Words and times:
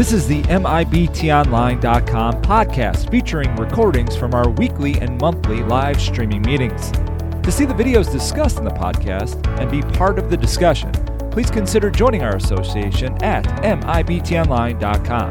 This 0.00 0.14
is 0.14 0.24
the 0.26 0.40
MIBTOnline.com 0.44 2.40
podcast 2.40 3.10
featuring 3.10 3.54
recordings 3.56 4.16
from 4.16 4.32
our 4.32 4.48
weekly 4.48 4.98
and 4.98 5.20
monthly 5.20 5.62
live 5.62 6.00
streaming 6.00 6.40
meetings. 6.40 6.90
To 6.90 7.52
see 7.52 7.66
the 7.66 7.74
videos 7.74 8.10
discussed 8.10 8.56
in 8.56 8.64
the 8.64 8.70
podcast 8.70 9.46
and 9.60 9.70
be 9.70 9.82
part 9.98 10.18
of 10.18 10.30
the 10.30 10.38
discussion, 10.38 10.90
please 11.30 11.50
consider 11.50 11.90
joining 11.90 12.22
our 12.22 12.36
association 12.36 13.22
at 13.22 13.44
MIBTOnline.com. 13.62 15.30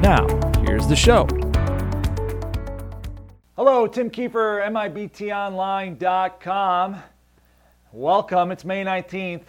Now, 0.00 0.26
here's 0.62 0.88
the 0.88 0.96
show. 0.96 1.28
Hello, 3.54 3.86
Tim 3.86 4.10
Kiefer, 4.10 4.60
MIBTOnline.com. 4.72 6.96
Welcome. 7.92 8.50
It's 8.50 8.64
May 8.64 8.84
19th, 8.84 9.44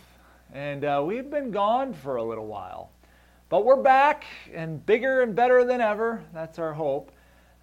and 0.53 0.85
uh, 0.85 1.01
we've 1.03 1.31
been 1.31 1.49
gone 1.49 1.95
for 1.95 2.17
a 2.17 2.23
little 2.23 2.45
while. 2.45 2.90
But 3.51 3.65
we're 3.65 3.75
back 3.75 4.23
and 4.53 4.85
bigger 4.85 5.23
and 5.23 5.35
better 5.35 5.65
than 5.65 5.81
ever. 5.81 6.23
That's 6.33 6.57
our 6.57 6.71
hope. 6.71 7.11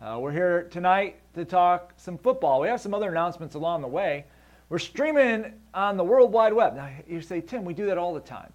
Uh, 0.02 0.18
we're 0.20 0.32
here 0.32 0.64
tonight 0.64 1.16
to 1.32 1.46
talk 1.46 1.94
some 1.96 2.18
football. 2.18 2.60
We 2.60 2.68
have 2.68 2.82
some 2.82 2.92
other 2.92 3.08
announcements 3.08 3.54
along 3.54 3.80
the 3.80 3.88
way. 3.88 4.26
We're 4.68 4.80
streaming 4.80 5.54
on 5.72 5.96
the 5.96 6.04
World 6.04 6.30
Wide 6.30 6.52
Web. 6.52 6.76
Now, 6.76 6.90
you 7.06 7.22
say, 7.22 7.40
Tim, 7.40 7.64
we 7.64 7.72
do 7.72 7.86
that 7.86 7.96
all 7.96 8.12
the 8.12 8.20
time. 8.20 8.52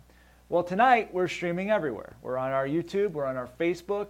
Well, 0.49 0.61
tonight 0.61 1.11
we're 1.11 1.27
streaming 1.27 1.71
everywhere. 1.71 2.15
We're 2.21 2.37
on 2.37 2.51
our 2.51 2.67
YouTube, 2.67 3.13
we're 3.13 3.25
on 3.25 3.35
our 3.35 3.49
Facebook, 3.59 4.09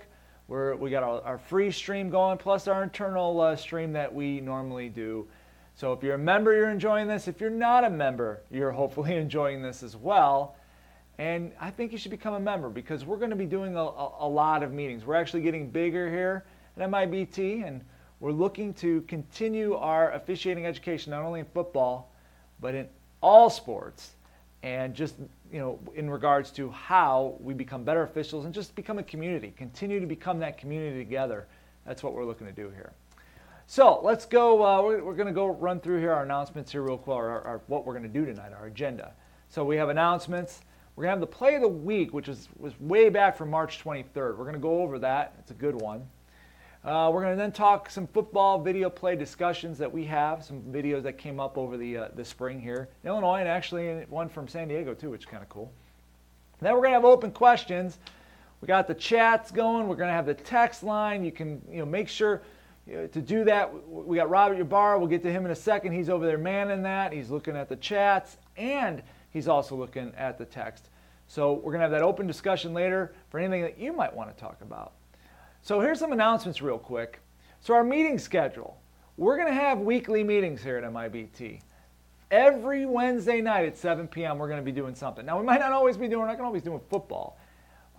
we're, 0.50 0.76
we 0.76 0.90
got 0.90 1.04
our, 1.04 1.22
our 1.22 1.38
free 1.38 1.72
stream 1.72 2.10
going, 2.10 2.38
plus 2.38 2.68
our 2.68 2.84
internal 2.84 3.40
uh, 3.40 3.56
stream 3.56 3.94
that 3.94 4.14
we 4.14 4.42
normally 4.42 4.90
do. 4.90 5.30
So 5.76 5.94
if 5.94 6.04
you're 6.04 6.16
a 6.16 6.18
member, 6.18 6.54
you're 6.54 6.70
enjoying 6.70 7.08
this. 7.08 7.30
If 7.30 7.40
you're 7.40 7.50
not 7.50 7.86
a 7.86 7.90
member, 7.90 8.42
you're 8.52 8.72
hopefully 8.74 9.16
enjoying 9.16 9.62
this 9.62 9.82
as 9.82 9.96
well. 9.96 10.58
And 11.20 11.52
I 11.60 11.70
think 11.70 11.92
you 11.92 11.98
should 11.98 12.12
become 12.12 12.34
a 12.34 12.40
member 12.40 12.70
because 12.70 13.06
we're 13.06 13.18
going 13.18 13.30
to 13.30 13.36
be 13.36 13.46
doing 13.46 13.76
a, 13.76 13.82
a, 13.82 14.12
a, 14.22 14.28
lot 14.28 14.64
of 14.64 14.74
meetings. 14.74 15.06
We're 15.06 15.16
actually 15.16 15.42
getting 15.42 15.70
bigger 15.70 16.10
here 16.10 16.44
at 16.76 16.90
MIBT, 16.90 17.68
and 17.68 17.82
we're 18.20 18.32
looking 18.32 18.74
to 18.76 19.02
continue 19.02 19.76
our 19.76 20.12
officiating 20.14 20.66
education 20.66 21.12
not 21.12 21.22
only 21.22 21.40
in 21.40 21.46
football, 21.54 22.12
but 22.60 22.74
in 22.74 22.88
all 23.22 23.50
sports, 23.50 24.12
and 24.64 24.96
just 24.96 25.16
you 25.52 25.60
know 25.60 25.78
in 25.94 26.10
regards 26.10 26.50
to 26.52 26.72
how 26.72 27.36
we 27.42 27.54
become 27.54 27.84
better 27.84 28.04
officials 28.04 28.46
and 28.46 28.54
just 28.54 28.76
become 28.76 28.98
a 28.98 29.04
community, 29.04 29.54
continue 29.56 30.00
to 30.00 30.08
become 30.08 30.40
that 30.40 30.58
community 30.58 30.98
together. 30.98 31.46
That's 31.86 32.02
what 32.02 32.14
we're 32.14 32.26
looking 32.26 32.48
to 32.48 32.54
do 32.54 32.70
here. 32.70 32.92
So 33.68 34.02
let's 34.04 34.26
go. 34.26 34.64
Uh, 34.66 34.82
we're, 34.82 35.04
we're 35.04 35.16
going 35.16 35.28
to 35.28 35.34
go 35.34 35.48
run 35.48 35.80
through 35.80 36.00
here 36.00 36.12
our 36.12 36.24
announcements 36.24 36.72
here 36.72 36.82
real 36.82 36.98
quick, 36.98 37.16
our, 37.16 37.42
our, 37.42 37.62
what 37.68 37.86
we're 37.86 37.94
going 37.94 38.04
to 38.04 38.10
do 38.10 38.26
tonight, 38.26 38.52
our 38.58 38.66
agenda. 38.66 39.14
So 39.50 39.64
we 39.64 39.76
have 39.78 39.90
announcements. 39.90 40.62
We're 40.96 41.06
going 41.06 41.16
to 41.16 41.20
have 41.22 41.32
the 41.32 41.36
play 41.36 41.56
of 41.56 41.62
the 41.62 41.68
week, 41.68 42.14
which 42.14 42.28
is, 42.28 42.48
was 42.58 42.80
way 42.80 43.10
back 43.10 43.36
from 43.36 43.50
March 43.50 43.84
23rd. 43.84 44.14
We're 44.14 44.36
going 44.36 44.54
to 44.54 44.60
go 44.60 44.82
over 44.82 45.00
that. 45.00 45.34
It's 45.40 45.50
a 45.50 45.56
good 45.56 45.82
one. 45.82 46.06
Uh, 46.84 47.10
we're 47.12 47.22
going 47.22 47.34
to 47.34 47.42
then 47.42 47.52
talk 47.52 47.90
some 47.90 48.06
football 48.06 48.62
video 48.62 48.90
play 48.90 49.16
discussions 49.16 49.78
that 49.80 49.92
we 49.92 50.06
have, 50.06 50.44
some 50.44 50.62
videos 50.64 51.02
that 51.04 51.18
came 51.18 51.40
up 51.40 51.58
over 51.58 51.78
the, 51.78 51.98
uh, 51.98 52.08
the 52.14 52.24
spring 52.24 52.60
here 52.60 52.90
in 53.04 53.08
Illinois, 53.08 53.40
and 53.40 53.48
actually 53.48 54.06
one 54.10 54.30
from 54.30 54.48
San 54.48 54.68
Diego 54.68 54.94
too, 54.94 55.10
which 55.10 55.22
is 55.22 55.26
kind 55.26 55.42
of 55.42 55.50
cool. 55.50 55.72
And 56.60 56.68
then 56.68 56.74
we're 56.74 56.82
going 56.82 56.92
to 56.92 56.96
have 56.96 57.06
open 57.06 57.32
questions. 57.32 57.98
We 58.62 58.68
got 58.68 58.88
the 58.88 58.94
chats 58.94 59.50
going. 59.50 59.88
We're 59.88 59.96
going 59.96 60.10
to 60.10 60.14
have 60.14 60.26
the 60.26 60.34
text 60.34 60.84
line. 60.84 61.24
You 61.26 61.32
can 61.32 61.62
you 61.72 61.80
know 61.80 61.86
make 61.86 62.08
sure 62.08 62.42
to 62.86 63.08
do 63.08 63.46
that. 63.46 63.72
We 63.90 64.18
got 64.18 64.30
Robert 64.30 64.60
Ybarra. 64.60 65.00
We'll 65.00 65.08
get 65.08 65.24
to 65.24 65.32
him 65.32 65.46
in 65.46 65.52
a 65.52 65.56
second. 65.56 65.94
He's 65.94 66.10
over 66.10 66.26
there 66.26 66.38
manning 66.38 66.84
that. 66.84 67.14
He's 67.14 67.30
looking 67.30 67.56
at 67.56 67.70
the 67.70 67.78
chats 67.78 68.38
and 68.58 69.02
he's 69.34 69.48
also 69.48 69.76
looking 69.76 70.14
at 70.16 70.38
the 70.38 70.46
text. 70.46 70.90
So 71.28 71.54
we're 71.54 71.72
going 71.72 71.80
to 71.80 71.84
have 71.84 71.92
that 71.92 72.04
open 72.04 72.28
discussion 72.28 72.74
later 72.74 73.14
for 73.30 73.40
anything 73.40 73.64
that 73.64 73.80
you 73.80 73.92
might 73.92 74.16
want 74.16 74.36
to 74.36 74.40
talk 74.40 74.62
about. 74.62 74.94
So 75.62 75.80
here's 75.80 76.00
some 76.00 76.12
announcements 76.12 76.62
real 76.62 76.78
quick. 76.78 77.20
So 77.62 77.74
our 77.74 77.84
meeting 77.84 78.20
schedule. 78.20 78.78
We're 79.16 79.38
going 79.38 79.48
to 79.48 79.54
have 79.54 79.80
weekly 79.80 80.24
meetings 80.24 80.62
here 80.62 80.78
at 80.78 80.84
MIBT. 80.84 81.62
Every 82.32 82.86
Wednesday 82.86 83.42
night 83.42 83.66
at 83.66 83.78
7 83.78 84.08
p.m. 84.08 84.40
we're 84.40 84.48
going 84.48 84.60
to 84.60 84.66
be 84.66 84.72
doing 84.72 84.96
something. 84.96 85.26
Now 85.26 85.40
we 85.40 85.46
might 85.46 85.60
not 85.60 85.72
always 85.72 85.98
be 85.98 86.08
doing, 86.08 86.22
we're 86.22 86.28
not 86.28 86.38
going 86.38 86.46
to 86.46 86.48
always 86.48 86.64
doing 86.64 86.82
football, 86.90 87.38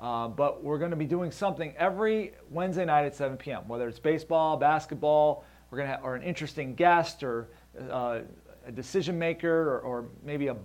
uh, 0.00 0.26
but 0.28 0.62
we're 0.64 0.78
going 0.78 0.90
to 0.90 0.96
be 0.96 1.06
doing 1.06 1.30
something 1.30 1.72
every 1.78 2.32
Wednesday 2.50 2.84
night 2.84 3.04
at 3.06 3.14
7 3.14 3.36
p.m. 3.36 3.66
Whether 3.68 3.88
it's 3.88 4.00
baseball, 4.00 4.56
basketball, 4.56 5.44
we're 5.70 5.78
going 5.78 5.88
to 5.88 5.96
have, 5.96 6.04
or 6.04 6.16
an 6.16 6.22
interesting 6.22 6.74
guest, 6.74 7.22
or 7.22 7.48
uh, 7.90 8.20
a 8.66 8.72
decision 8.72 9.18
maker, 9.18 9.70
or, 9.70 9.80
or 9.80 10.04
maybe 10.24 10.48
a 10.48 10.56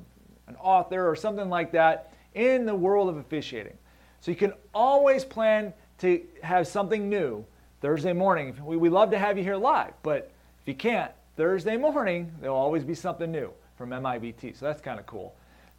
an 0.49 0.55
author 0.59 1.09
or 1.09 1.15
something 1.15 1.49
like 1.49 1.71
that 1.71 2.13
in 2.33 2.65
the 2.65 2.75
world 2.75 3.09
of 3.09 3.17
officiating. 3.17 3.77
So 4.19 4.31
you 4.31 4.37
can 4.37 4.53
always 4.73 5.23
plan 5.23 5.73
to 5.99 6.21
have 6.43 6.67
something 6.67 7.09
new 7.09 7.45
Thursday 7.81 8.13
morning. 8.13 8.55
We, 8.63 8.77
we 8.77 8.89
love 8.89 9.11
to 9.11 9.17
have 9.17 9.37
you 9.37 9.43
here 9.43 9.55
live, 9.55 9.93
but 10.03 10.31
if 10.61 10.67
you 10.67 10.73
can't, 10.73 11.11
Thursday 11.37 11.77
morning, 11.77 12.33
there'll 12.41 12.57
always 12.57 12.83
be 12.83 12.93
something 12.93 13.31
new 13.31 13.51
from 13.77 13.91
MIBT. 13.91 14.57
So 14.57 14.65
that's 14.65 14.81
kind 14.81 14.99
of 14.99 15.05
cool. 15.05 15.33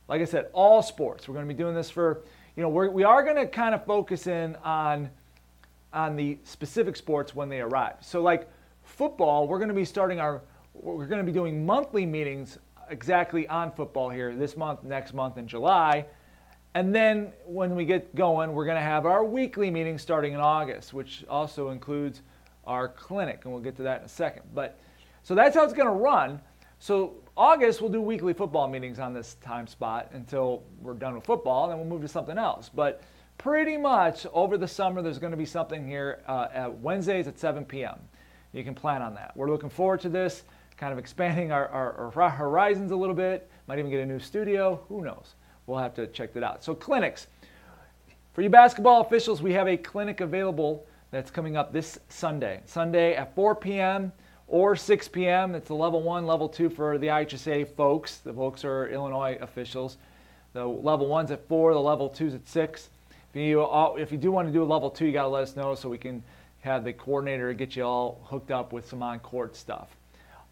Like 0.08 0.22
I 0.22 0.24
said, 0.24 0.48
all 0.52 0.82
sports. 0.82 1.28
We're 1.28 1.34
going 1.34 1.46
to 1.46 1.54
be 1.54 1.58
doing 1.58 1.74
this 1.74 1.90
for, 1.90 2.22
you 2.56 2.62
know, 2.62 2.68
we're, 2.68 2.88
we 2.88 3.04
are 3.04 3.22
going 3.22 3.36
to 3.36 3.46
kind 3.46 3.74
of 3.74 3.84
focus 3.84 4.26
in 4.26 4.56
on, 4.64 5.10
on 5.92 6.16
the 6.16 6.38
specific 6.44 6.96
sports 6.96 7.34
when 7.34 7.48
they 7.48 7.60
arrive. 7.60 7.96
So, 8.00 8.22
like 8.22 8.48
football, 8.84 9.46
we're 9.46 9.58
going 9.58 9.68
to 9.68 9.74
be 9.74 9.84
starting 9.84 10.18
our, 10.18 10.40
we're 10.72 11.06
going 11.06 11.20
to 11.20 11.30
be 11.30 11.32
doing 11.32 11.64
monthly 11.66 12.06
meetings 12.06 12.58
exactly 12.90 13.48
on 13.48 13.72
football 13.72 14.10
here 14.10 14.34
this 14.34 14.56
month, 14.56 14.82
next 14.84 15.14
month 15.14 15.38
in 15.38 15.46
July. 15.46 16.06
And 16.74 16.94
then 16.94 17.32
when 17.46 17.74
we 17.74 17.84
get 17.84 18.14
going, 18.14 18.52
we're 18.52 18.64
going 18.64 18.76
to 18.76 18.82
have 18.82 19.06
our 19.06 19.24
weekly 19.24 19.70
meeting 19.70 19.98
starting 19.98 20.34
in 20.34 20.40
August, 20.40 20.92
which 20.92 21.24
also 21.28 21.70
includes 21.70 22.22
our 22.64 22.88
clinic, 22.88 23.40
and 23.44 23.52
we'll 23.52 23.62
get 23.62 23.76
to 23.76 23.82
that 23.82 24.00
in 24.00 24.06
a 24.06 24.08
second. 24.08 24.42
But 24.54 24.78
so 25.22 25.34
that's 25.34 25.56
how 25.56 25.64
it's 25.64 25.72
going 25.72 25.88
to 25.88 25.94
run. 25.94 26.40
So 26.78 27.14
August 27.36 27.80
we'll 27.80 27.90
do 27.90 28.00
weekly 28.00 28.32
football 28.32 28.68
meetings 28.68 28.98
on 28.98 29.12
this 29.12 29.34
time 29.42 29.66
spot 29.66 30.10
until 30.12 30.62
we're 30.80 30.94
done 30.94 31.14
with 31.14 31.24
football, 31.24 31.64
and 31.64 31.72
then 31.72 31.78
we'll 31.78 31.88
move 31.88 32.02
to 32.02 32.08
something 32.08 32.38
else. 32.38 32.70
But 32.72 33.02
pretty 33.38 33.76
much 33.76 34.26
over 34.32 34.56
the 34.56 34.68
summer, 34.68 35.02
there's 35.02 35.18
going 35.18 35.32
to 35.32 35.36
be 35.36 35.46
something 35.46 35.86
here 35.86 36.22
uh, 36.28 36.48
at 36.52 36.78
Wednesdays 36.78 37.26
at 37.26 37.38
7 37.38 37.64
p.m. 37.64 37.98
You 38.52 38.62
can 38.62 38.74
plan 38.74 39.02
on 39.02 39.14
that. 39.14 39.36
We're 39.36 39.50
looking 39.50 39.70
forward 39.70 40.00
to 40.00 40.08
this 40.08 40.44
kind 40.80 40.94
of 40.94 40.98
expanding 40.98 41.52
our, 41.52 41.68
our, 41.68 42.10
our 42.16 42.30
horizons 42.30 42.90
a 42.90 42.96
little 42.96 43.14
bit. 43.14 43.50
Might 43.66 43.78
even 43.78 43.90
get 43.90 44.00
a 44.00 44.06
new 44.06 44.18
studio. 44.18 44.80
Who 44.88 45.04
knows? 45.04 45.34
We'll 45.66 45.78
have 45.78 45.92
to 45.94 46.06
check 46.06 46.32
that 46.32 46.42
out. 46.42 46.64
So, 46.64 46.74
clinics. 46.74 47.26
For 48.32 48.40
you 48.40 48.48
basketball 48.48 49.02
officials, 49.02 49.42
we 49.42 49.52
have 49.52 49.68
a 49.68 49.76
clinic 49.76 50.22
available 50.22 50.86
that's 51.10 51.30
coming 51.30 51.54
up 51.54 51.70
this 51.70 51.98
Sunday. 52.08 52.62
Sunday 52.64 53.14
at 53.14 53.34
4 53.34 53.56
p.m. 53.56 54.10
or 54.48 54.74
6 54.74 55.08
p.m. 55.08 55.54
It's 55.54 55.68
the 55.68 55.74
level 55.74 56.02
one, 56.02 56.26
level 56.26 56.48
two 56.48 56.70
for 56.70 56.96
the 56.96 57.08
IHSA 57.08 57.68
folks. 57.76 58.16
The 58.18 58.32
folks 58.32 58.64
are 58.64 58.88
Illinois 58.88 59.36
officials. 59.42 59.98
The 60.54 60.64
level 60.64 61.08
one's 61.08 61.30
at 61.30 61.46
4, 61.46 61.74
the 61.74 61.80
level 61.80 62.08
two's 62.08 62.32
at 62.34 62.48
6. 62.48 62.88
If 63.10 63.36
you, 63.36 63.68
if 63.98 64.10
you 64.10 64.18
do 64.18 64.32
want 64.32 64.48
to 64.48 64.52
do 64.52 64.62
a 64.62 64.64
level 64.64 64.88
two, 64.88 65.04
you 65.04 65.12
got 65.12 65.24
to 65.24 65.28
let 65.28 65.42
us 65.42 65.56
know 65.56 65.74
so 65.74 65.90
we 65.90 65.98
can 65.98 66.22
have 66.60 66.84
the 66.84 66.92
coordinator 66.94 67.52
get 67.52 67.76
you 67.76 67.82
all 67.82 68.22
hooked 68.24 68.50
up 68.50 68.72
with 68.72 68.88
some 68.88 69.02
on 69.02 69.18
court 69.18 69.54
stuff. 69.54 69.90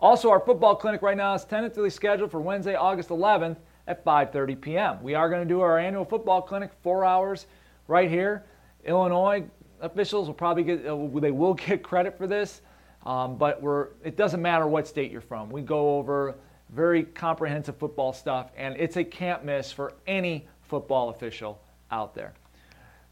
Also, 0.01 0.31
our 0.31 0.41
football 0.41 0.77
clinic 0.77 1.03
right 1.03 1.17
now 1.17 1.35
is 1.35 1.45
tentatively 1.45 1.91
scheduled 1.91 2.31
for 2.31 2.41
Wednesday, 2.41 2.77
August 2.77 3.09
11th 3.09 3.57
at 3.89 4.05
5:30 4.05 4.61
p.m. 4.61 5.03
We 5.03 5.15
are 5.15 5.29
going 5.29 5.43
to 5.43 5.49
do 5.49 5.61
our 5.61 5.79
annual 5.79 6.05
football 6.05 6.41
clinic, 6.41 6.71
four 6.83 7.05
hours, 7.05 7.47
right 7.89 8.09
here. 8.09 8.45
Illinois 8.85 9.45
officials 9.81 10.29
will 10.29 10.35
probably 10.35 10.63
get 10.63 10.87
uh, 10.87 11.09
they 11.21 11.33
will 11.33 11.55
get 11.67 11.83
credit 11.83 12.17
for 12.17 12.27
this, 12.27 12.61
um, 13.07 13.37
but 13.37 13.61
we're 13.61 13.89
it 14.05 14.17
doesn't 14.17 14.41
matter 14.41 14.69
what 14.69 14.87
state 14.87 15.11
you're 15.11 15.21
from. 15.21 15.51
We 15.51 15.63
go 15.63 15.97
over 15.97 16.37
very 16.71 17.03
comprehensive 17.03 17.77
football 17.77 18.13
stuff, 18.13 18.53
and 18.57 18.77
it's 18.77 18.97
a 18.97 19.05
can't 19.05 19.45
miss 19.45 19.73
for 19.73 19.95
any 20.07 20.47
football 20.63 21.09
official 21.09 21.61
out 21.91 22.15
there. 22.15 22.35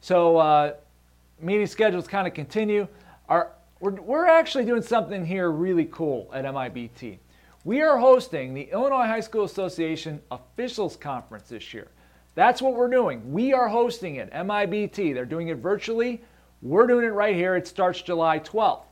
So 0.00 0.36
uh, 0.36 0.74
meeting 1.40 1.66
schedules 1.66 2.06
kind 2.06 2.28
of 2.28 2.34
continue. 2.34 2.86
Our 3.28 3.50
we're, 3.80 3.92
we're 4.00 4.26
actually 4.26 4.64
doing 4.64 4.82
something 4.82 5.24
here 5.24 5.50
really 5.50 5.86
cool 5.86 6.30
at 6.32 6.44
MIBT. 6.44 7.18
We 7.64 7.82
are 7.82 7.98
hosting 7.98 8.54
the 8.54 8.70
Illinois 8.72 9.06
High 9.06 9.20
School 9.20 9.44
Association 9.44 10.20
Officials 10.30 10.96
Conference 10.96 11.48
this 11.48 11.74
year. 11.74 11.88
That's 12.34 12.62
what 12.62 12.74
we're 12.74 12.90
doing. 12.90 13.32
We 13.32 13.52
are 13.52 13.68
hosting 13.68 14.16
it, 14.16 14.30
MIBT. 14.32 15.14
They're 15.14 15.24
doing 15.24 15.48
it 15.48 15.58
virtually. 15.58 16.22
We're 16.62 16.86
doing 16.86 17.04
it 17.04 17.08
right 17.08 17.34
here. 17.34 17.56
It 17.56 17.66
starts 17.66 18.00
July 18.00 18.38
12th. 18.38 18.84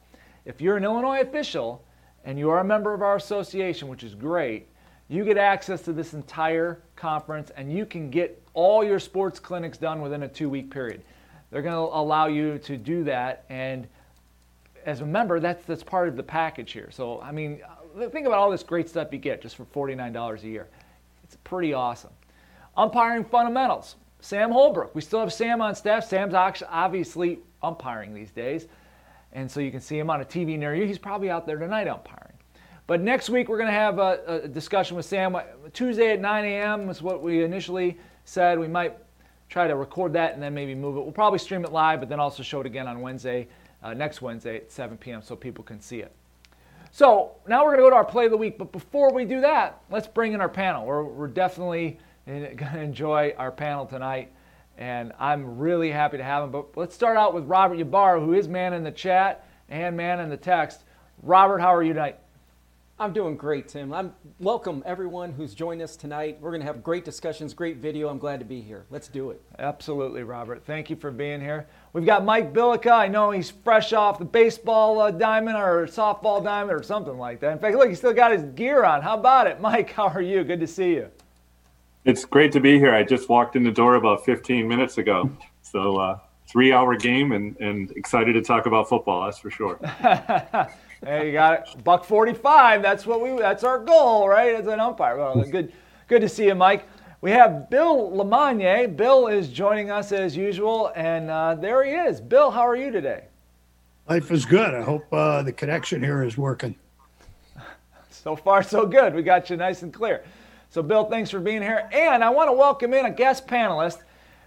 If 0.44 0.60
you're 0.60 0.76
an 0.76 0.84
Illinois 0.84 1.20
official 1.20 1.84
and 2.25 2.38
you 2.38 2.50
are 2.50 2.60
a 2.60 2.64
member 2.64 2.92
of 2.92 3.02
our 3.02 3.16
association, 3.16 3.88
which 3.88 4.02
is 4.02 4.14
great, 4.14 4.69
you 5.08 5.25
get 5.25 5.38
access 5.38 5.82
to 5.82 5.92
this 5.92 6.14
entire 6.14 6.80
conference 6.96 7.50
and 7.56 7.72
you 7.72 7.87
can 7.87 8.10
get 8.10 8.42
all 8.54 8.82
your 8.82 8.98
sports 8.98 9.38
clinics 9.38 9.78
done 9.78 10.00
within 10.00 10.25
a 10.25 10.28
two 10.28 10.48
week 10.48 10.70
period. 10.70 11.02
They're 11.50 11.62
going 11.62 11.75
to 11.75 11.96
allow 11.96 12.26
you 12.26 12.58
to 12.58 12.76
do 12.76 13.04
that 13.04 13.44
and 13.48 13.87
as 14.84 15.00
a 15.00 15.06
member, 15.06 15.40
that's 15.40 15.64
that's 15.66 15.82
part 15.82 16.08
of 16.08 16.16
the 16.16 16.22
package 16.22 16.72
here. 16.72 16.90
So 16.90 17.20
I 17.20 17.32
mean, 17.32 17.60
uh, 17.66 18.08
think 18.08 18.26
about 18.26 18.38
all 18.38 18.50
this 18.50 18.62
great 18.62 18.88
stuff 18.88 19.08
you 19.12 19.19
get 19.19 19.42
just 19.42 19.56
for 19.56 19.64
$49 19.64 20.42
a 20.42 20.46
year. 20.46 20.69
It's 21.22 21.36
pretty 21.44 21.72
awesome. 21.72 22.12
Umpiring 22.76 23.25
fundamentals. 23.25 23.96
Sam 24.20 24.50
Holbrook. 24.50 24.94
We 24.94 25.02
still 25.02 25.20
have 25.20 25.32
Sam 25.32 25.60
on 25.60 25.75
staff. 25.75 26.04
Sam's 26.04 26.34
obviously 26.34 27.40
umpiring 27.62 28.14
these 28.14 28.31
days. 28.31 28.69
And 29.32 29.50
so 29.50 29.60
you 29.60 29.70
can 29.70 29.81
see 29.81 29.98
him 29.98 30.08
on 30.08 30.22
a 30.22 30.25
TV 30.25 30.58
near 30.58 30.75
you. 30.75 30.87
He's 30.87 30.98
probably 30.98 31.28
out 31.28 31.44
there 31.46 31.58
tonight 31.58 31.88
umpiring. 31.88 32.32
But 32.87 33.00
next 33.00 33.28
week, 33.28 33.48
we're 33.48 33.58
going 33.58 33.69
to 33.69 33.72
have 33.72 33.98
a, 33.98 34.42
a, 34.44 34.48
discussion 34.48 34.96
with 34.96 35.06
Sam. 35.06 35.37
Tuesday 35.72 36.12
at 36.12 36.20
9 36.20 36.44
a.m. 36.44 36.88
is 36.88 37.02
what 37.02 37.22
we 37.22 37.42
initially 37.42 37.98
said. 38.25 38.58
We 38.58 38.69
might 38.69 38.96
try 39.48 39.66
to 39.66 39.76
record 39.76 40.12
that 40.14 40.34
and 40.34 40.42
then 40.42 40.54
maybe 40.54 40.75
move 40.75 40.96
it. 40.96 41.00
We'll 41.02 41.12
probably 41.12 41.38
stream 41.38 41.64
it 41.64 41.72
live, 41.72 42.00
but 42.00 42.08
then 42.08 42.20
also 42.20 42.42
show 42.42 42.60
it 42.60 42.66
again 42.66 42.87
on 42.87 43.00
Wednesday, 43.00 43.48
uh, 43.84 43.94
next 43.94 44.22
Wednesday 44.22 44.56
at 44.56 44.72
7 44.72 44.96
p.m. 44.96 45.22
so 45.22 45.36
people 45.36 45.62
can 45.62 45.81
see 45.81 46.00
it. 46.00 46.12
So 46.90 47.32
now 47.46 47.64
we're 47.64 47.76
going 47.76 47.81
to 47.81 47.84
go 47.84 47.90
to 47.90 47.96
our 47.96 48.04
play 48.04 48.25
of 48.25 48.31
the 48.31 48.36
week. 48.36 48.56
But 48.56 48.72
before 48.72 49.12
we 49.12 49.25
do 49.25 49.42
that, 49.42 49.82
let's 49.90 50.08
bring 50.08 50.32
in 50.32 50.40
our 50.40 50.48
panel. 50.48 50.86
We're, 50.86 51.04
we're 51.04 51.28
definitely 51.28 51.98
going 52.26 52.56
to 52.56 52.81
enjoy 52.81 53.34
our 53.36 53.52
panel 53.52 53.84
tonight. 53.84 54.32
And 54.78 55.12
I'm 55.20 55.58
really 55.58 55.90
happy 55.90 56.16
to 56.16 56.25
have 56.25 56.44
him. 56.44 56.50
But 56.50 56.76
let's 56.76 56.94
start 56.94 57.16
out 57.16 57.34
with 57.34 57.44
Robert 57.44 57.78
Ybarra, 57.78 58.20
who 58.20 58.32
is 58.32 58.48
man 58.48 58.72
in 58.72 58.82
the 58.82 58.90
chat 58.90 59.46
and 59.69 59.96
man 59.96 60.19
in 60.19 60.30
the 60.30 60.37
text. 60.37 60.84
Robert, 61.22 61.58
how 61.58 61.75
are 61.75 61.82
you 61.82 61.92
tonight? 61.92 62.19
I'm 62.96 63.12
doing 63.12 63.37
great, 63.37 63.67
Tim. 63.67 63.93
I'm 63.93 64.14
welcome 64.38 64.81
everyone 64.87 65.32
who's 65.32 65.52
joined 65.52 65.82
us 65.82 65.96
tonight. 65.96 66.38
We're 66.41 66.52
going 66.52 66.61
to 66.61 66.67
have 66.67 66.85
great 66.85 67.05
discussions, 67.05 67.52
great 67.52 67.79
video. 67.79 68.08
I'm 68.08 68.19
glad 68.19 68.38
to 68.38 68.44
be 68.44 68.61
here. 68.61 68.85
Let's 68.88 69.08
do 69.08 69.31
it. 69.31 69.43
Absolutely, 69.58 70.23
Robert. 70.23 70.62
Thank 70.64 70.91
you 70.91 70.94
for 70.94 71.11
being 71.11 71.41
here. 71.41 71.67
We've 71.93 72.06
got 72.06 72.25
Mike 72.25 72.52
Bilica. 72.52 72.93
I 72.93 73.08
know 73.08 73.32
he's 73.32 73.50
fresh 73.50 73.93
off 73.93 74.20
the 74.20 74.25
baseball 74.25 75.00
uh, 75.00 75.11
diamond 75.11 75.56
or 75.56 75.88
softball 75.88 76.43
diamond 76.44 76.79
or 76.79 76.85
something 76.85 77.19
like 77.19 77.41
that. 77.41 77.50
In 77.50 77.58
fact, 77.58 77.76
look, 77.76 77.88
he 77.88 77.96
still 77.96 78.12
got 78.12 78.31
his 78.31 78.44
gear 78.55 78.85
on. 78.85 79.02
How 79.02 79.19
about 79.19 79.49
it, 79.49 79.61
Mike? 79.61 79.90
How 79.90 80.06
are 80.06 80.23
you? 80.23 80.44
Good 80.44 80.61
to 80.61 80.69
see 80.69 80.94
you. 80.94 81.11
It's 82.05 82.25
great 82.25 82.52
to 82.52 82.61
be 82.61 82.79
here. 82.79 82.94
I 82.94 83.02
just 83.02 83.29
walked 83.29 83.56
in 83.56 83.64
the 83.64 83.73
door 83.73 83.97
about 83.97 84.25
15 84.25 84.69
minutes 84.69 84.99
ago. 84.99 85.29
So, 85.62 85.97
uh, 85.97 86.19
three 86.47 86.73
hour 86.73 86.94
game 86.97 87.32
and, 87.32 87.56
and 87.61 87.90
excited 87.93 88.35
to 88.35 88.43
talk 88.43 88.67
about 88.67 88.88
football, 88.88 89.25
that's 89.25 89.38
for 89.38 89.50
sure. 89.50 89.81
Hey, 91.04 91.26
you 91.26 91.32
got 91.32 91.52
it. 91.54 91.84
Buck 91.84 92.02
45. 92.04 92.80
That's 92.80 93.04
what 93.04 93.20
we. 93.20 93.38
That's 93.38 93.62
our 93.62 93.78
goal, 93.78 94.26
right? 94.26 94.54
As 94.54 94.66
an 94.66 94.80
umpire. 94.80 95.18
Well, 95.18 95.42
good, 95.42 95.72
good 96.08 96.22
to 96.22 96.28
see 96.28 96.46
you, 96.46 96.54
Mike. 96.54 96.88
We 97.20 97.30
have 97.30 97.68
Bill 97.68 98.10
LeMonnier. 98.10 98.96
Bill 98.96 99.26
is 99.26 99.48
joining 99.48 99.90
us 99.90 100.12
as 100.12 100.34
usual, 100.34 100.92
and 100.96 101.30
uh, 101.30 101.56
there 101.56 101.84
he 101.84 101.92
is. 101.92 102.22
Bill, 102.22 102.50
how 102.50 102.66
are 102.66 102.76
you 102.76 102.90
today? 102.90 103.24
Life 104.08 104.30
is 104.30 104.46
good. 104.46 104.72
I 104.72 104.82
hope 104.82 105.04
uh, 105.12 105.42
the 105.42 105.52
connection 105.52 106.02
here 106.02 106.22
is 106.22 106.36
working. 106.36 106.74
So 108.10 108.34
far, 108.34 108.62
so 108.62 108.86
good. 108.86 109.14
We 109.14 109.22
got 109.22 109.50
you 109.50 109.58
nice 109.58 109.82
and 109.82 109.92
clear. 109.92 110.24
So, 110.70 110.82
Bill, 110.82 111.04
thanks 111.04 111.28
for 111.28 111.40
being 111.40 111.60
here. 111.60 111.90
And 111.92 112.24
I 112.24 112.30
want 112.30 112.48
to 112.48 112.54
welcome 112.54 112.94
in 112.94 113.04
a 113.04 113.10
guest 113.10 113.46
panelist. 113.46 113.98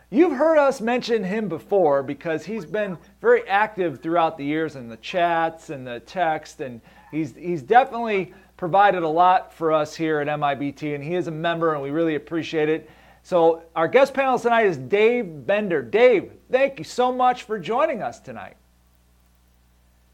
You've 0.10 0.38
heard 0.38 0.58
us 0.58 0.80
mention 0.80 1.24
him 1.24 1.50
before 1.50 2.02
because 2.02 2.46
he's 2.46 2.66
been 2.66 2.98
very 3.20 3.46
active 3.48 4.02
throughout 4.02 4.38
the 4.38 4.46
years 4.46 4.78
in 4.78 4.88
the 4.88 4.96
chats 4.98 5.70
and 5.70 5.86
the 5.86 6.00
text, 6.00 6.62
and 6.62 6.80
he's, 7.12 7.36
he's 7.36 7.62
definitely 7.62 8.34
provided 8.56 9.04
a 9.04 9.08
lot 9.08 9.54
for 9.54 9.74
us 9.74 9.96
here 9.96 10.22
at 10.22 10.28
MIBT, 10.28 10.96
and 10.96 11.04
he 11.04 11.16
is 11.16 11.28
a 11.28 11.32
member, 11.32 11.74
and 11.74 11.84
we 11.84 11.90
really 11.90 12.16
appreciate 12.16 12.70
it. 12.70 12.90
So, 13.24 13.64
our 13.76 13.90
guest 13.90 14.14
panelist 14.14 14.44
tonight 14.44 14.68
is 14.68 14.78
Dave 14.78 15.46
Bender. 15.46 15.82
Dave, 15.82 16.32
thank 16.50 16.80
you 16.80 16.86
so 16.86 17.12
much 17.12 17.44
for 17.44 17.60
joining 17.60 18.02
us 18.02 18.22
tonight. 18.22 18.56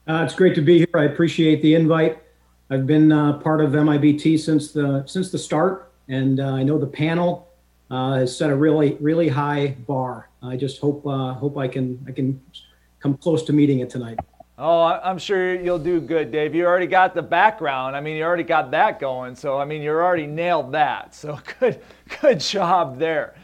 Uh, 0.07 0.23
it's 0.25 0.33
great 0.33 0.55
to 0.55 0.61
be 0.61 0.79
here. 0.79 0.87
I 0.95 1.03
appreciate 1.03 1.61
the 1.61 1.75
invite. 1.75 2.17
I've 2.71 2.87
been 2.87 3.11
uh, 3.11 3.33
part 3.33 3.61
of 3.61 3.71
MIBT 3.71 4.39
since 4.39 4.71
the 4.71 5.03
since 5.05 5.29
the 5.29 5.37
start, 5.37 5.91
and 6.07 6.39
uh, 6.39 6.53
I 6.53 6.63
know 6.63 6.79
the 6.79 6.87
panel 6.87 7.52
has 7.93 8.37
set 8.37 8.49
a 8.49 8.55
really 8.55 8.95
really 8.99 9.29
high 9.29 9.75
bar. 9.87 10.29
I 10.41 10.57
just 10.57 10.79
hope 10.79 11.05
uh, 11.05 11.33
hope 11.33 11.57
I 11.57 11.67
can 11.67 12.03
I 12.07 12.11
can 12.11 12.41
come 12.99 13.17
close 13.17 13.43
to 13.43 13.53
meeting 13.53 13.79
it 13.79 13.89
tonight. 13.89 14.19
Oh, 14.57 14.83
I'm 14.83 15.17
sure 15.17 15.55
you'll 15.55 15.79
do 15.79 15.99
good, 15.99 16.31
Dave. 16.31 16.53
You 16.53 16.65
already 16.65 16.87
got 16.87 17.15
the 17.15 17.23
background. 17.23 17.95
I 17.95 18.01
mean, 18.01 18.17
you 18.17 18.23
already 18.23 18.43
got 18.43 18.71
that 18.71 18.99
going. 18.99 19.35
So 19.35 19.57
I 19.57 19.65
mean, 19.65 19.81
you're 19.81 20.03
already 20.03 20.27
nailed 20.27 20.71
that. 20.73 21.15
So 21.15 21.39
good 21.59 21.81
good 22.21 22.39
job 22.39 22.99
there. 22.99 23.35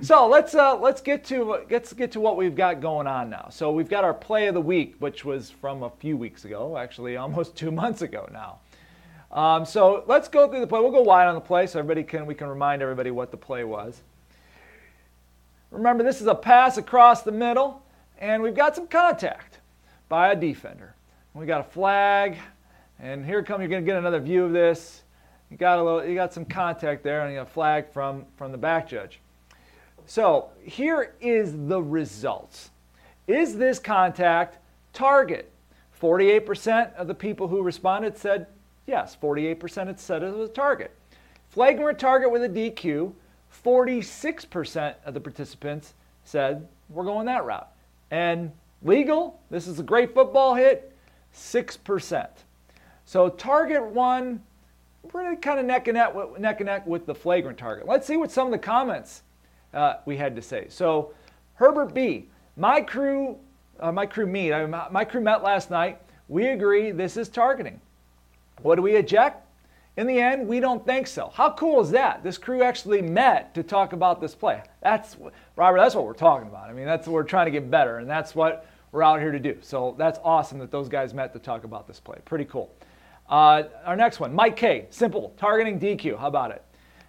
So 0.00 0.26
let's 0.26 0.54
uh, 0.54 0.76
let's 0.78 1.00
get 1.00 1.24
to 1.26 1.64
let's 1.70 1.92
get 1.92 2.12
to 2.12 2.20
what 2.20 2.36
we've 2.36 2.54
got 2.56 2.80
going 2.80 3.06
on 3.06 3.28
now. 3.30 3.48
So 3.50 3.70
we've 3.72 3.88
got 3.88 4.04
our 4.04 4.14
play 4.14 4.46
of 4.46 4.54
the 4.54 4.60
week, 4.60 4.96
which 4.98 5.24
was 5.24 5.50
from 5.50 5.82
a 5.82 5.90
few 5.90 6.16
weeks 6.16 6.44
ago, 6.44 6.76
actually 6.76 7.16
almost 7.16 7.56
two 7.62 7.70
months 7.70 8.02
ago 8.02 8.28
now. 8.32 8.60
Um, 9.30 9.64
so 9.64 10.04
let's 10.06 10.28
go 10.28 10.48
through 10.48 10.60
the 10.60 10.66
play. 10.66 10.80
We'll 10.80 10.90
go 10.90 11.02
wide 11.02 11.26
on 11.26 11.34
the 11.34 11.40
play 11.40 11.66
so 11.66 11.78
everybody 11.78 12.02
can 12.02 12.26
we 12.26 12.34
can 12.34 12.48
remind 12.48 12.80
everybody 12.82 13.10
what 13.10 13.30
the 13.30 13.36
play 13.36 13.64
was. 13.64 14.00
Remember, 15.70 16.02
this 16.02 16.20
is 16.20 16.26
a 16.26 16.34
pass 16.34 16.78
across 16.78 17.22
the 17.22 17.32
middle, 17.32 17.82
and 18.18 18.42
we've 18.42 18.54
got 18.54 18.74
some 18.74 18.86
contact 18.86 19.58
by 20.08 20.32
a 20.32 20.36
defender. 20.36 20.94
We 21.34 21.44
got 21.44 21.60
a 21.60 21.70
flag, 21.70 22.38
and 22.98 23.24
here 23.24 23.42
come 23.42 23.60
you're 23.60 23.68
going 23.68 23.84
to 23.84 23.86
get 23.86 23.98
another 23.98 24.20
view 24.20 24.44
of 24.44 24.52
this. 24.52 25.02
You 25.50 25.58
got 25.58 25.78
a 25.78 25.82
little, 25.82 26.04
you 26.04 26.14
got 26.14 26.32
some 26.32 26.46
contact 26.46 27.02
there, 27.02 27.20
and 27.20 27.30
you 27.30 27.38
got 27.38 27.48
a 27.48 27.50
flag 27.50 27.92
from 27.92 28.24
from 28.36 28.50
the 28.50 28.58
back 28.58 28.88
judge. 28.88 29.20
So 30.06 30.48
here 30.62 31.14
is 31.20 31.52
the 31.68 31.82
results. 31.82 32.70
Is 33.26 33.58
this 33.58 33.78
contact 33.78 34.56
target? 34.94 35.52
48% 36.00 36.94
of 36.94 37.08
the 37.08 37.14
people 37.14 37.48
who 37.48 37.60
responded 37.60 38.16
said 38.16 38.46
Yes, 38.88 39.14
48% 39.22 39.86
had 39.86 40.00
said 40.00 40.22
it 40.22 40.34
was 40.34 40.48
a 40.48 40.52
target. 40.52 40.90
Flagrant 41.50 41.98
target 41.98 42.32
with 42.32 42.42
a 42.42 42.48
DQ, 42.48 43.12
46% 43.62 44.94
of 45.04 45.12
the 45.12 45.20
participants 45.20 45.92
said 46.24 46.66
we're 46.88 47.04
going 47.04 47.26
that 47.26 47.44
route. 47.44 47.68
And 48.10 48.50
legal, 48.82 49.42
this 49.50 49.66
is 49.66 49.78
a 49.78 49.82
great 49.82 50.14
football 50.14 50.54
hit, 50.54 50.96
6%. 51.34 52.28
So 53.04 53.28
target 53.28 53.84
one, 53.84 54.42
really 55.12 55.36
kind 55.36 55.60
of 55.60 55.66
neck 55.66 55.86
and 55.88 55.96
neck, 55.96 56.14
neck 56.38 56.60
and 56.60 56.66
neck 56.66 56.86
with 56.86 57.04
the 57.04 57.14
flagrant 57.14 57.58
target. 57.58 57.86
Let's 57.86 58.06
see 58.06 58.16
what 58.16 58.30
some 58.30 58.46
of 58.46 58.52
the 58.52 58.58
comments 58.58 59.22
uh, 59.74 59.96
we 60.06 60.16
had 60.16 60.34
to 60.34 60.40
say. 60.40 60.64
So 60.70 61.12
Herbert 61.56 61.92
B, 61.92 62.30
my 62.56 62.80
crew, 62.80 63.36
uh, 63.80 63.92
my 63.92 64.06
crew 64.06 64.26
meet, 64.26 64.54
I, 64.54 64.64
my 64.64 65.04
crew 65.04 65.20
met 65.20 65.42
last 65.42 65.70
night. 65.70 66.00
We 66.28 66.46
agree 66.48 66.90
this 66.90 67.18
is 67.18 67.28
targeting. 67.28 67.82
What 68.62 68.76
do 68.76 68.82
we 68.82 68.96
eject? 68.96 69.44
In 69.96 70.06
the 70.06 70.20
end, 70.20 70.46
we 70.46 70.60
don't 70.60 70.86
think 70.86 71.08
so. 71.08 71.32
How 71.34 71.50
cool 71.50 71.80
is 71.80 71.90
that? 71.90 72.22
This 72.22 72.38
crew 72.38 72.62
actually 72.62 73.02
met 73.02 73.52
to 73.54 73.64
talk 73.64 73.92
about 73.92 74.20
this 74.20 74.34
play. 74.34 74.62
That's 74.80 75.16
Robert. 75.56 75.78
That's 75.78 75.96
what 75.96 76.04
we're 76.04 76.14
talking 76.14 76.48
about. 76.48 76.70
I 76.70 76.72
mean, 76.72 76.86
that's 76.86 77.08
what 77.08 77.14
we're 77.14 77.24
trying 77.24 77.46
to 77.46 77.50
get 77.50 77.68
better, 77.68 77.98
and 77.98 78.08
that's 78.08 78.34
what 78.34 78.66
we're 78.92 79.02
out 79.02 79.20
here 79.20 79.32
to 79.32 79.40
do. 79.40 79.58
So 79.60 79.96
that's 79.98 80.20
awesome 80.22 80.58
that 80.60 80.70
those 80.70 80.88
guys 80.88 81.14
met 81.14 81.32
to 81.32 81.40
talk 81.40 81.64
about 81.64 81.88
this 81.88 81.98
play. 81.98 82.18
Pretty 82.24 82.44
cool. 82.44 82.72
Uh, 83.28 83.64
our 83.84 83.96
next 83.96 84.20
one, 84.20 84.32
Mike 84.32 84.56
K. 84.56 84.86
Simple 84.90 85.34
targeting 85.36 85.80
DQ. 85.80 86.16
How 86.16 86.28
about 86.28 86.52
it? 86.52 86.62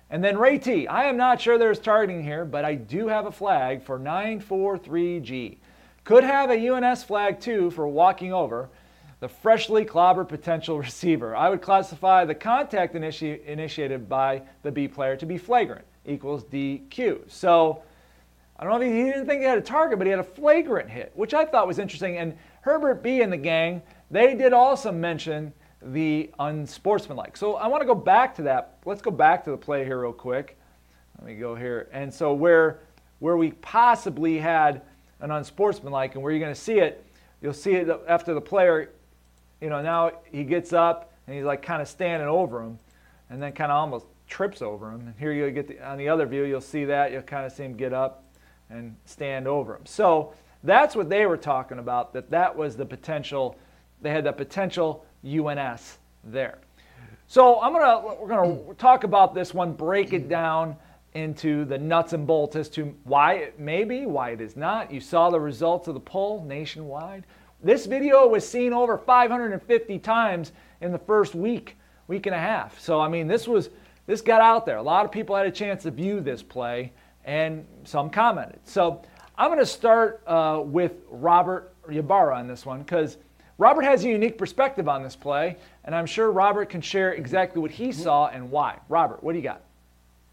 And 0.10 0.24
then 0.24 0.38
Ray 0.38 0.58
T. 0.58 0.88
I 0.88 1.04
am 1.04 1.16
not 1.16 1.40
sure 1.40 1.60
there's 1.60 1.78
targeting 1.80 2.24
here, 2.24 2.44
but 2.44 2.66
I 2.66 2.74
do 2.74 3.08
have 3.08 3.28
a 3.28 3.32
flag 3.32 3.84
for 3.84 4.00
943G. 4.00 5.58
Could 6.04 6.24
have 6.24 6.50
a 6.50 6.70
UNS 6.70 7.04
flag 7.04 7.40
too 7.40 7.70
for 7.70 7.88
walking 7.88 8.34
over 8.34 8.70
the 9.20 9.28
freshly 9.28 9.86
clobbered 9.86 10.28
potential 10.28 10.78
receiver. 10.80 11.36
I 11.36 11.50
would 11.50 11.62
classify 11.62 12.26
the 12.26 12.36
contact 12.36 12.96
initi- 12.96 13.44
initiated 13.46 14.08
by 14.08 14.42
the 14.64 14.72
B 14.72 14.88
player 14.88 15.16
to 15.18 15.26
be 15.26 15.38
flagrant, 15.38 15.86
equals 16.06 16.44
DQ. 16.46 17.30
So 17.30 17.84
I 18.58 18.64
don't 18.64 18.74
know 18.74 18.86
if 18.86 18.92
he, 18.92 18.98
he 18.98 19.06
didn't 19.06 19.26
think 19.26 19.42
he 19.42 19.48
had 19.48 19.58
a 19.58 19.62
target, 19.62 19.98
but 19.98 20.08
he 20.08 20.12
had 20.12 20.20
a 20.20 20.24
flagrant 20.24 20.90
hit, 20.90 21.12
which 21.16 21.34
I 21.34 21.46
thought 21.46 21.68
was 21.68 21.80
interesting. 21.80 22.18
And 22.18 22.38
Herbert 22.62 23.02
B 23.04 23.22
and 23.22 23.32
the 23.32 23.38
gang, 23.38 23.82
they 24.12 24.36
did 24.36 24.54
also 24.54 24.92
mention 24.92 25.54
the 25.82 26.30
unsportsmanlike. 26.40 27.38
So 27.38 27.56
I 27.56 27.68
want 27.68 27.82
to 27.82 27.88
go 27.88 27.96
back 27.96 28.36
to 28.36 28.42
that. 28.44 28.80
Let's 28.86 29.02
go 29.02 29.12
back 29.12 29.46
to 29.46 29.52
the 29.52 29.58
play 29.58 29.86
here 29.86 30.02
real 30.02 30.12
quick. 30.12 30.58
Let 31.18 31.28
me 31.28 31.36
go 31.36 31.56
here. 31.56 31.90
And 31.92 32.14
so 32.14 32.34
where 32.34 32.80
where 33.20 33.36
we 33.36 33.52
possibly 33.52 34.38
had 34.38 34.82
an 35.20 35.32
unsportsmanlike 35.32 36.16
and 36.16 36.24
where 36.24 36.32
you're 36.32 36.40
going 36.40 36.54
to 36.54 36.60
see 36.60 36.80
it, 36.80 37.06
you'll 37.42 37.54
see 37.54 37.74
it 37.74 37.90
after 38.08 38.34
the 38.34 38.42
player 38.42 38.92
you 39.62 39.70
know, 39.70 39.82
now 39.82 40.12
he 40.32 40.44
gets 40.44 40.74
up 40.74 41.14
and 41.28 41.36
he's 41.36 41.46
like 41.46 41.62
kind 41.62 41.82
of 41.82 41.88
standing 41.88 42.28
over 42.28 42.62
him 42.62 42.80
and 43.30 43.42
then 43.42 43.52
kind 43.52 43.72
of 43.72 43.78
almost 43.78 44.06
trips 44.28 44.62
over 44.62 44.92
him. 44.92 45.02
And 45.02 45.14
here 45.18 45.32
you 45.32 45.50
get 45.52 45.68
the, 45.68 45.88
on 45.88 45.98
the 45.98 46.10
other 46.10 46.26
view, 46.26 46.44
you'll 46.44 46.62
see 46.62 46.86
that. 46.86 47.12
You'll 47.12 47.22
kind 47.22 47.46
of 47.46 47.52
see 47.52 47.64
him 47.64 47.76
get 47.76 47.94
up 47.94 48.24
and 48.70 48.96
stand 49.06 49.48
over 49.48 49.76
him. 49.76 49.86
So 49.86 50.34
that's 50.64 50.96
what 50.96 51.10
they 51.10 51.26
were 51.26 51.38
talking 51.38 51.80
about, 51.80 52.14
that 52.14 52.30
that 52.32 52.56
was 52.56 52.76
the 52.76 52.86
potential, 52.86 53.58
they 54.02 54.12
had 54.12 54.26
the 54.26 54.34
potential 54.34 55.06
UNS 55.26 55.98
there. 56.24 56.60
So 57.28 57.62
I'm 57.62 57.74
gonna, 57.74 58.16
we're 58.20 58.28
gonna 58.28 58.74
talk 58.76 59.04
about 59.04 59.34
this 59.34 59.54
one, 59.54 59.74
break 59.74 60.14
it 60.14 60.28
down 60.28 60.76
into 61.14 61.66
the 61.66 61.78
nuts 61.78 62.14
and 62.14 62.26
bolts 62.26 62.56
as 62.56 62.70
to 62.70 62.96
why 63.04 63.34
it 63.36 63.60
may 63.60 63.84
be, 63.84 64.06
why 64.06 64.32
it 64.32 64.42
is 64.42 64.56
not. 64.56 64.92
You 64.92 65.00
saw 65.00 65.30
the 65.30 65.40
results 65.40 65.88
of 65.88 65.94
the 65.94 66.00
poll 66.00 66.44
nationwide. 66.44 67.26
This 67.62 67.86
video 67.86 68.26
was 68.26 68.48
seen 68.48 68.72
over 68.72 68.98
550 68.98 70.00
times 70.00 70.54
in 70.80 70.94
the 70.94 70.98
first 70.98 71.36
week, 71.36 71.78
week 72.08 72.26
and 72.26 72.34
a 72.34 72.40
half. 72.40 72.80
So 72.80 73.02
I 73.02 73.10
mean, 73.10 73.28
this 73.28 73.48
was 73.48 73.70
this 74.06 74.22
got 74.22 74.42
out 74.42 74.66
there. 74.66 74.78
A 74.78 74.82
lot 74.82 75.04
of 75.04 75.12
people 75.12 75.36
had 75.36 75.46
a 75.46 75.52
chance 75.52 75.84
to 75.84 75.92
view 75.92 76.22
this 76.22 76.42
play, 76.42 76.94
and 77.26 77.66
some 77.84 78.10
commented. 78.10 78.60
So 78.64 79.02
I'm 79.38 79.50
going 79.50 79.60
to 79.60 79.66
start 79.66 80.24
uh, 80.26 80.62
with 80.64 80.94
Robert 81.10 81.74
Ybarra 81.90 82.38
on 82.38 82.48
this 82.48 82.66
one 82.66 82.80
because 82.80 83.18
Robert 83.58 83.84
has 83.84 84.06
a 84.06 84.08
unique 84.08 84.38
perspective 84.38 84.88
on 84.88 85.04
this 85.04 85.18
play, 85.18 85.58
and 85.84 85.94
I'm 85.94 86.06
sure 86.06 86.32
Robert 86.32 86.70
can 86.70 86.80
share 86.80 87.12
exactly 87.12 87.62
what 87.62 87.72
he 87.72 87.92
saw 87.92 88.28
and 88.28 88.50
why. 88.50 88.78
Robert, 88.88 89.22
what 89.22 89.34
do 89.34 89.38
you 89.38 89.44
got? 89.44 89.62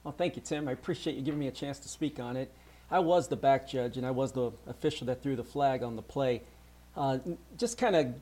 Well, 0.05 0.15
thank 0.17 0.37
you, 0.37 0.43
Tim. 0.43 0.69
I 0.69 0.73
appreciate 0.73 1.17
you 1.17 1.23
giving 1.23 1.41
me 1.41 1.49
a 1.49 1.53
chance 1.53 1.81
to 1.81 1.89
speak 1.89 2.21
on 2.21 2.37
it. 2.37 2.53
I 2.89 3.01
was 3.01 3.27
the 3.27 3.37
back 3.37 3.69
judge, 3.69 3.97
and 3.97 4.07
I 4.07 4.13
was 4.13 4.31
the 4.31 4.53
official 4.69 5.09
that 5.09 5.25
threw 5.25 5.35
the 5.35 5.43
flag 5.43 5.83
on 5.83 5.97
the 5.97 6.03
play. 6.03 6.43
Uh, 6.97 7.19
just 7.59 7.77
kind 7.77 7.95
of 7.95 8.15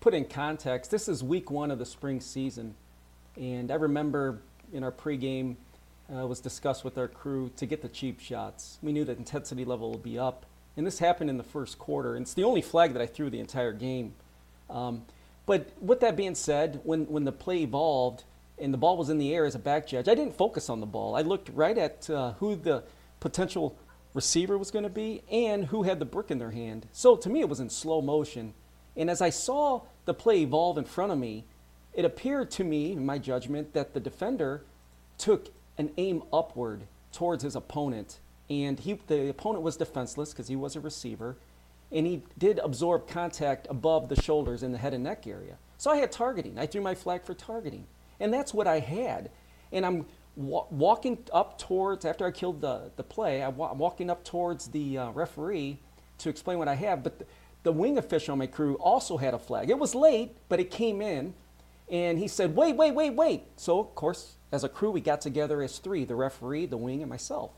put 0.00 0.12
in 0.12 0.26
context, 0.26 0.90
this 0.90 1.08
is 1.08 1.24
week 1.24 1.50
one 1.50 1.70
of 1.70 1.78
the 1.78 1.86
spring 1.86 2.20
season, 2.20 2.74
and 3.36 3.70
I 3.70 3.76
remember 3.76 4.40
in 4.74 4.84
our 4.84 4.92
pregame 4.92 5.56
uh, 6.14 6.26
was 6.26 6.38
discussed 6.40 6.84
with 6.84 6.98
our 6.98 7.08
crew 7.08 7.50
to 7.56 7.64
get 7.64 7.80
the 7.80 7.88
cheap 7.88 8.20
shots. 8.20 8.78
We 8.82 8.92
knew 8.92 9.04
that 9.06 9.16
intensity 9.16 9.64
level 9.64 9.90
would 9.92 10.02
be 10.02 10.18
up, 10.18 10.44
and 10.76 10.86
this 10.86 10.98
happened 10.98 11.30
in 11.30 11.38
the 11.38 11.44
first 11.44 11.78
quarter. 11.78 12.14
And 12.14 12.24
it's 12.24 12.34
the 12.34 12.44
only 12.44 12.60
flag 12.60 12.92
that 12.92 13.00
I 13.00 13.06
threw 13.06 13.30
the 13.30 13.40
entire 13.40 13.72
game. 13.72 14.12
Um, 14.68 15.06
but 15.46 15.70
with 15.80 16.00
that 16.00 16.14
being 16.14 16.34
said, 16.34 16.80
when, 16.84 17.06
when 17.06 17.24
the 17.24 17.32
play 17.32 17.62
evolved 17.62 18.24
and 18.58 18.72
the 18.72 18.78
ball 18.78 18.98
was 18.98 19.08
in 19.08 19.16
the 19.16 19.34
air 19.34 19.46
as 19.46 19.54
a 19.54 19.58
back 19.58 19.86
judge, 19.86 20.08
I 20.08 20.14
didn't 20.14 20.36
focus 20.36 20.68
on 20.68 20.80
the 20.80 20.86
ball. 20.86 21.16
I 21.16 21.22
looked 21.22 21.48
right 21.54 21.76
at 21.76 22.10
uh, 22.10 22.32
who 22.34 22.54
the 22.54 22.84
potential 23.18 23.76
receiver 24.14 24.58
was 24.58 24.70
going 24.70 24.82
to 24.82 24.88
be 24.88 25.22
and 25.30 25.66
who 25.66 25.82
had 25.84 25.98
the 25.98 26.04
brick 26.04 26.30
in 26.30 26.38
their 26.38 26.50
hand. 26.50 26.86
So 26.92 27.16
to 27.16 27.28
me, 27.28 27.40
it 27.40 27.48
was 27.48 27.60
in 27.60 27.70
slow 27.70 28.00
motion. 28.00 28.54
And 28.96 29.08
as 29.08 29.20
I 29.20 29.30
saw 29.30 29.82
the 30.04 30.14
play 30.14 30.40
evolve 30.40 30.78
in 30.78 30.84
front 30.84 31.12
of 31.12 31.18
me, 31.18 31.44
it 31.92 32.04
appeared 32.04 32.50
to 32.52 32.64
me, 32.64 32.92
in 32.92 33.04
my 33.04 33.18
judgment, 33.18 33.72
that 33.74 33.94
the 33.94 34.00
defender 34.00 34.62
took 35.18 35.48
an 35.78 35.90
aim 35.96 36.22
upward 36.32 36.82
towards 37.12 37.42
his 37.42 37.56
opponent. 37.56 38.18
And 38.48 38.78
he, 38.80 38.98
the 39.06 39.28
opponent 39.28 39.62
was 39.62 39.76
defenseless 39.76 40.32
because 40.32 40.48
he 40.48 40.56
was 40.56 40.76
a 40.76 40.80
receiver 40.80 41.36
and 41.92 42.06
he 42.06 42.22
did 42.38 42.58
absorb 42.60 43.08
contact 43.08 43.66
above 43.68 44.08
the 44.08 44.20
shoulders 44.20 44.62
in 44.62 44.72
the 44.72 44.78
head 44.78 44.94
and 44.94 45.04
neck 45.04 45.26
area. 45.26 45.56
So 45.76 45.90
I 45.90 45.96
had 45.96 46.12
targeting. 46.12 46.58
I 46.58 46.66
threw 46.66 46.80
my 46.80 46.94
flag 46.94 47.24
for 47.24 47.34
targeting. 47.34 47.86
And 48.20 48.32
that's 48.32 48.54
what 48.54 48.66
I 48.66 48.80
had. 48.80 49.30
And 49.72 49.84
I'm 49.84 50.06
wa- 50.40 50.66
walking 50.70 51.18
up 51.32 51.58
towards, 51.58 52.04
after 52.04 52.26
I 52.26 52.30
killed 52.30 52.60
the, 52.60 52.90
the 52.96 53.02
play, 53.02 53.42
I 53.42 53.48
I'm 53.48 53.78
walking 53.78 54.10
up 54.10 54.24
towards 54.24 54.68
the 54.68 54.98
uh, 54.98 55.10
referee 55.10 55.78
to 56.18 56.28
explain 56.28 56.58
what 56.58 56.68
I 56.68 56.74
have. 56.74 57.02
But 57.02 57.18
the, 57.18 57.26
the 57.62 57.72
wing 57.72 57.98
official 57.98 58.32
on 58.32 58.38
my 58.38 58.46
crew 58.46 58.74
also 58.76 59.16
had 59.16 59.34
a 59.34 59.38
flag. 59.38 59.70
It 59.70 59.78
was 59.78 59.94
late, 59.94 60.36
but 60.48 60.60
it 60.60 60.70
came 60.70 61.02
in. 61.02 61.34
And 61.90 62.18
he 62.18 62.28
said, 62.28 62.54
wait, 62.54 62.76
wait, 62.76 62.92
wait, 62.92 63.10
wait. 63.10 63.42
So, 63.56 63.80
of 63.80 63.94
course, 63.94 64.36
as 64.52 64.64
a 64.64 64.68
crew, 64.68 64.90
we 64.90 65.00
got 65.00 65.20
together 65.20 65.60
as 65.62 65.78
three 65.78 66.04
the 66.04 66.14
referee, 66.14 66.66
the 66.66 66.76
wing, 66.76 67.02
and 67.02 67.10
myself. 67.10 67.50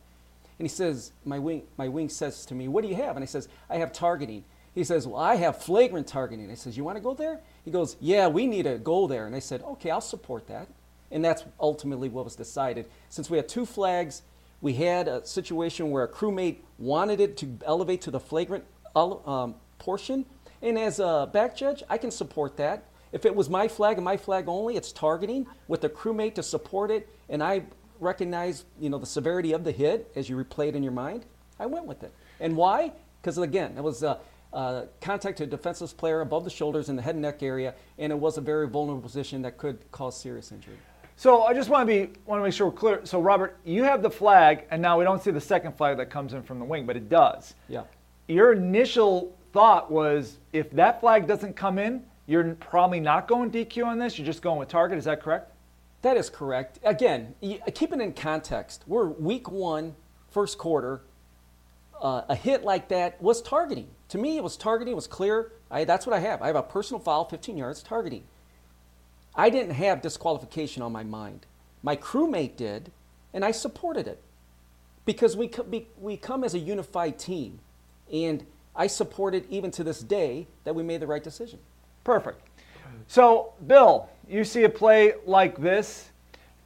And 0.58 0.64
he 0.64 0.74
says, 0.74 1.12
my 1.24 1.38
wing, 1.38 1.62
my 1.76 1.88
wing 1.88 2.08
says 2.08 2.46
to 2.46 2.54
me, 2.54 2.68
What 2.68 2.82
do 2.82 2.88
you 2.88 2.94
have? 2.96 3.16
And 3.16 3.22
I 3.22 3.26
says, 3.26 3.48
I 3.68 3.76
have 3.76 3.92
targeting. 3.92 4.44
He 4.74 4.84
says, 4.84 5.06
Well, 5.06 5.20
I 5.20 5.36
have 5.36 5.62
flagrant 5.62 6.06
targeting. 6.06 6.50
I 6.50 6.54
says, 6.54 6.76
You 6.76 6.84
want 6.84 6.96
to 6.96 7.02
go 7.02 7.14
there? 7.14 7.40
He 7.64 7.70
goes, 7.70 7.96
Yeah, 8.00 8.28
we 8.28 8.46
need 8.46 8.64
to 8.64 8.78
go 8.78 9.06
there. 9.06 9.26
And 9.26 9.34
I 9.34 9.38
said, 9.38 9.62
Okay, 9.62 9.90
I'll 9.90 10.00
support 10.00 10.46
that. 10.48 10.68
And 11.12 11.24
that's 11.24 11.44
ultimately 11.60 12.08
what 12.08 12.24
was 12.24 12.34
decided. 12.34 12.86
Since 13.10 13.30
we 13.30 13.36
had 13.36 13.48
two 13.48 13.66
flags, 13.66 14.22
we 14.60 14.72
had 14.72 15.06
a 15.06 15.24
situation 15.24 15.90
where 15.90 16.02
a 16.02 16.08
crewmate 16.08 16.56
wanted 16.78 17.20
it 17.20 17.36
to 17.38 17.58
elevate 17.64 18.00
to 18.02 18.10
the 18.10 18.18
flagrant 18.18 18.64
um, 18.96 19.54
portion. 19.78 20.24
And 20.62 20.78
as 20.78 20.98
a 21.00 21.28
back 21.32 21.56
judge, 21.56 21.82
I 21.90 21.98
can 21.98 22.10
support 22.10 22.56
that. 22.56 22.84
If 23.12 23.26
it 23.26 23.34
was 23.34 23.50
my 23.50 23.68
flag 23.68 23.98
and 23.98 24.04
my 24.04 24.16
flag 24.16 24.48
only, 24.48 24.76
it's 24.76 24.90
targeting 24.90 25.46
with 25.68 25.84
a 25.84 25.88
crewmate 25.90 26.34
to 26.36 26.42
support 26.42 26.90
it, 26.90 27.08
and 27.28 27.42
I 27.42 27.64
recognize, 28.00 28.64
you 28.80 28.88
know, 28.88 28.98
the 28.98 29.06
severity 29.06 29.52
of 29.52 29.64
the 29.64 29.72
hit 29.72 30.10
as 30.16 30.30
you 30.30 30.36
replay 30.42 30.68
it 30.68 30.76
in 30.76 30.82
your 30.82 30.92
mind, 30.92 31.26
I 31.58 31.66
went 31.66 31.84
with 31.84 32.02
it. 32.02 32.12
And 32.40 32.56
why? 32.56 32.92
Because 33.20 33.36
again, 33.36 33.74
it 33.76 33.82
was 33.82 34.02
a 34.02 34.18
contact 35.02 35.38
to 35.38 35.44
a 35.44 35.46
defenseless 35.46 35.92
player 35.92 36.22
above 36.22 36.44
the 36.44 36.50
shoulders 36.50 36.88
in 36.88 36.96
the 36.96 37.02
head 37.02 37.14
and 37.14 37.22
neck 37.22 37.42
area, 37.42 37.74
and 37.98 38.12
it 38.12 38.18
was 38.18 38.38
a 38.38 38.40
very 38.40 38.66
vulnerable 38.66 39.02
position 39.02 39.42
that 39.42 39.58
could 39.58 39.78
cause 39.90 40.18
serious 40.18 40.50
injury. 40.50 40.78
So 41.22 41.44
I 41.44 41.54
just 41.54 41.68
want 41.68 41.82
to 41.82 41.86
be 41.86 42.12
want 42.26 42.40
to 42.40 42.42
make 42.42 42.52
sure 42.52 42.66
we're 42.66 42.72
clear. 42.72 43.00
So 43.06 43.20
Robert, 43.20 43.56
you 43.64 43.84
have 43.84 44.02
the 44.02 44.10
flag, 44.10 44.64
and 44.72 44.82
now 44.82 44.98
we 44.98 45.04
don't 45.04 45.22
see 45.22 45.30
the 45.30 45.40
second 45.40 45.76
flag 45.76 45.96
that 45.98 46.10
comes 46.10 46.32
in 46.32 46.42
from 46.42 46.58
the 46.58 46.64
wing, 46.64 46.84
but 46.84 46.96
it 46.96 47.08
does. 47.08 47.54
Yeah. 47.68 47.84
Your 48.26 48.50
initial 48.50 49.32
thought 49.52 49.88
was 49.88 50.38
if 50.52 50.68
that 50.72 50.98
flag 50.98 51.28
doesn't 51.28 51.54
come 51.54 51.78
in, 51.78 52.02
you're 52.26 52.56
probably 52.56 52.98
not 52.98 53.28
going 53.28 53.52
DQ 53.52 53.86
on 53.86 54.00
this. 54.00 54.18
You're 54.18 54.26
just 54.26 54.42
going 54.42 54.58
with 54.58 54.68
target. 54.68 54.98
Is 54.98 55.04
that 55.04 55.22
correct? 55.22 55.52
That 56.02 56.16
is 56.16 56.28
correct. 56.28 56.80
Again, 56.82 57.36
keep 57.72 57.92
it 57.92 58.00
in 58.00 58.14
context. 58.14 58.82
We're 58.88 59.06
week 59.06 59.48
one, 59.48 59.94
first 60.28 60.58
quarter. 60.58 61.02
Uh, 62.00 62.22
a 62.30 62.34
hit 62.34 62.64
like 62.64 62.88
that 62.88 63.22
was 63.22 63.40
targeting. 63.42 63.86
To 64.08 64.18
me, 64.18 64.38
it 64.38 64.42
was 64.42 64.56
targeting. 64.56 64.90
It 64.90 64.96
was 64.96 65.06
clear. 65.06 65.52
I, 65.70 65.84
that's 65.84 66.04
what 66.04 66.16
I 66.16 66.18
have. 66.18 66.42
I 66.42 66.48
have 66.48 66.56
a 66.56 66.64
personal 66.64 66.98
foul, 66.98 67.26
15 67.26 67.56
yards, 67.56 67.80
targeting. 67.80 68.24
I 69.34 69.50
didn't 69.50 69.74
have 69.74 70.02
disqualification 70.02 70.82
on 70.82 70.92
my 70.92 71.02
mind. 71.02 71.46
My 71.82 71.96
crewmate 71.96 72.56
did, 72.56 72.92
and 73.32 73.44
I 73.44 73.50
supported 73.50 74.06
it 74.06 74.22
because 75.04 75.36
we, 75.36 75.50
we 76.00 76.16
come 76.16 76.44
as 76.44 76.54
a 76.54 76.58
unified 76.58 77.18
team. 77.18 77.58
And 78.12 78.44
I 78.76 78.86
supported 78.86 79.46
even 79.50 79.70
to 79.72 79.84
this 79.84 80.00
day 80.00 80.46
that 80.64 80.74
we 80.74 80.82
made 80.82 81.00
the 81.00 81.06
right 81.06 81.22
decision. 81.22 81.58
Perfect. 82.04 82.40
So, 83.06 83.54
Bill, 83.66 84.08
you 84.28 84.44
see 84.44 84.64
a 84.64 84.68
play 84.68 85.14
like 85.26 85.58
this, 85.60 86.10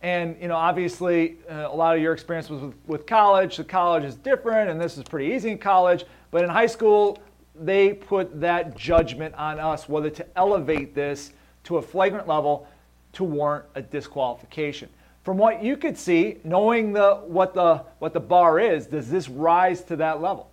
and 0.02 0.36
you 0.40 0.48
know, 0.48 0.56
obviously, 0.56 1.36
uh, 1.48 1.68
a 1.70 1.74
lot 1.74 1.96
of 1.96 2.02
your 2.02 2.12
experience 2.12 2.50
was 2.50 2.60
with, 2.60 2.74
with 2.86 3.06
college. 3.06 3.56
The 3.56 3.64
college 3.64 4.04
is 4.04 4.16
different, 4.16 4.70
and 4.70 4.80
this 4.80 4.98
is 4.98 5.04
pretty 5.04 5.34
easy 5.34 5.50
in 5.50 5.58
college. 5.58 6.04
But 6.30 6.44
in 6.44 6.50
high 6.50 6.66
school, 6.66 7.18
they 7.54 7.94
put 7.94 8.40
that 8.40 8.76
judgment 8.76 9.34
on 9.36 9.58
us 9.58 9.88
whether 9.88 10.10
to 10.10 10.26
elevate 10.36 10.94
this 10.94 11.32
to 11.66 11.76
a 11.76 11.82
flagrant 11.82 12.26
level 12.26 12.66
to 13.12 13.24
warrant 13.24 13.64
a 13.74 13.82
disqualification. 13.82 14.88
From 15.22 15.36
what 15.36 15.62
you 15.62 15.76
could 15.76 15.98
see, 15.98 16.38
knowing 16.44 16.92
the 16.92 17.16
what 17.26 17.54
the 17.54 17.82
what 17.98 18.12
the 18.12 18.20
bar 18.20 18.60
is, 18.60 18.86
does 18.86 19.10
this 19.10 19.28
rise 19.28 19.82
to 19.84 19.96
that 19.96 20.20
level? 20.20 20.48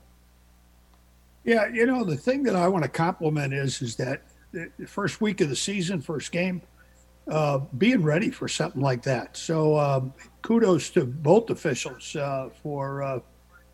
Yeah, 1.43 1.67
you 1.67 1.85
know, 1.85 2.03
the 2.03 2.17
thing 2.17 2.43
that 2.43 2.55
I 2.55 2.67
want 2.67 2.83
to 2.83 2.89
compliment 2.89 3.53
is 3.53 3.81
is 3.81 3.95
that 3.97 4.23
the 4.51 4.69
first 4.87 5.21
week 5.21 5.41
of 5.41 5.49
the 5.49 5.55
season, 5.55 6.01
first 6.01 6.31
game, 6.31 6.61
uh, 7.27 7.59
being 7.77 8.01
ready 8.01 8.31
for 8.31 8.47
something 8.47 8.81
like 8.81 9.03
that. 9.03 9.37
So 9.37 9.77
um, 9.77 10.13
kudos 10.41 10.89
to 10.91 11.05
both 11.05 11.49
officials 11.49 12.15
uh, 12.15 12.49
for 12.61 13.03
uh, 13.03 13.19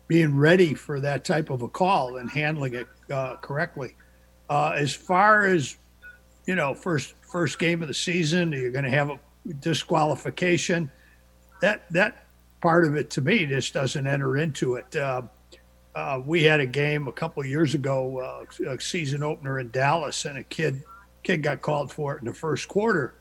being 0.08 0.36
ready 0.36 0.74
for 0.74 1.00
that 1.00 1.24
type 1.24 1.48
of 1.48 1.62
a 1.62 1.68
call 1.68 2.16
and 2.18 2.30
handling 2.30 2.74
it 2.74 2.88
uh, 3.10 3.36
correctly. 3.36 3.94
Uh, 4.50 4.72
as 4.76 4.92
far 4.92 5.46
as 5.46 5.76
you 6.46 6.56
know, 6.56 6.74
first 6.74 7.14
first 7.30 7.58
game 7.58 7.82
of 7.82 7.88
the 7.88 7.94
season, 7.94 8.52
you're 8.52 8.70
going 8.70 8.84
to 8.84 8.90
have 8.90 9.10
a 9.10 9.18
disqualification. 9.60 10.90
That 11.60 11.90
that 11.92 12.24
part 12.60 12.84
of 12.84 12.96
it 12.96 13.10
to 13.10 13.20
me 13.20 13.46
just 13.46 13.72
doesn't 13.72 14.06
enter 14.06 14.36
into 14.36 14.74
it. 14.74 14.94
Uh, 14.96 15.22
uh, 15.94 16.20
we 16.24 16.42
had 16.42 16.60
a 16.60 16.66
game 16.66 17.08
a 17.08 17.12
couple 17.12 17.44
years 17.44 17.74
ago, 17.74 18.18
uh, 18.18 18.70
a 18.70 18.80
season 18.80 19.22
opener 19.22 19.58
in 19.58 19.70
Dallas, 19.70 20.24
and 20.24 20.38
a 20.38 20.44
kid 20.44 20.82
kid 21.22 21.42
got 21.42 21.60
called 21.60 21.92
for 21.92 22.16
it 22.16 22.20
in 22.20 22.26
the 22.26 22.34
first 22.34 22.68
quarter, 22.68 23.14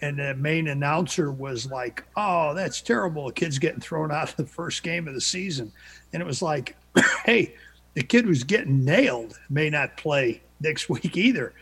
and 0.00 0.18
the 0.18 0.34
main 0.34 0.68
announcer 0.68 1.30
was 1.30 1.66
like, 1.66 2.04
"Oh, 2.16 2.54
that's 2.54 2.80
terrible! 2.80 3.28
A 3.28 3.32
kid's 3.32 3.58
getting 3.58 3.80
thrown 3.80 4.10
out 4.10 4.30
of 4.30 4.36
the 4.36 4.46
first 4.46 4.82
game 4.82 5.06
of 5.06 5.14
the 5.14 5.20
season," 5.20 5.72
and 6.12 6.22
it 6.22 6.26
was 6.26 6.42
like, 6.42 6.76
"Hey, 7.24 7.54
the 7.94 8.02
kid 8.02 8.24
who's 8.24 8.44
getting 8.44 8.84
nailed 8.84 9.38
may 9.50 9.68
not 9.68 9.96
play 9.96 10.42
next 10.60 10.88
week 10.88 11.16
either." 11.16 11.52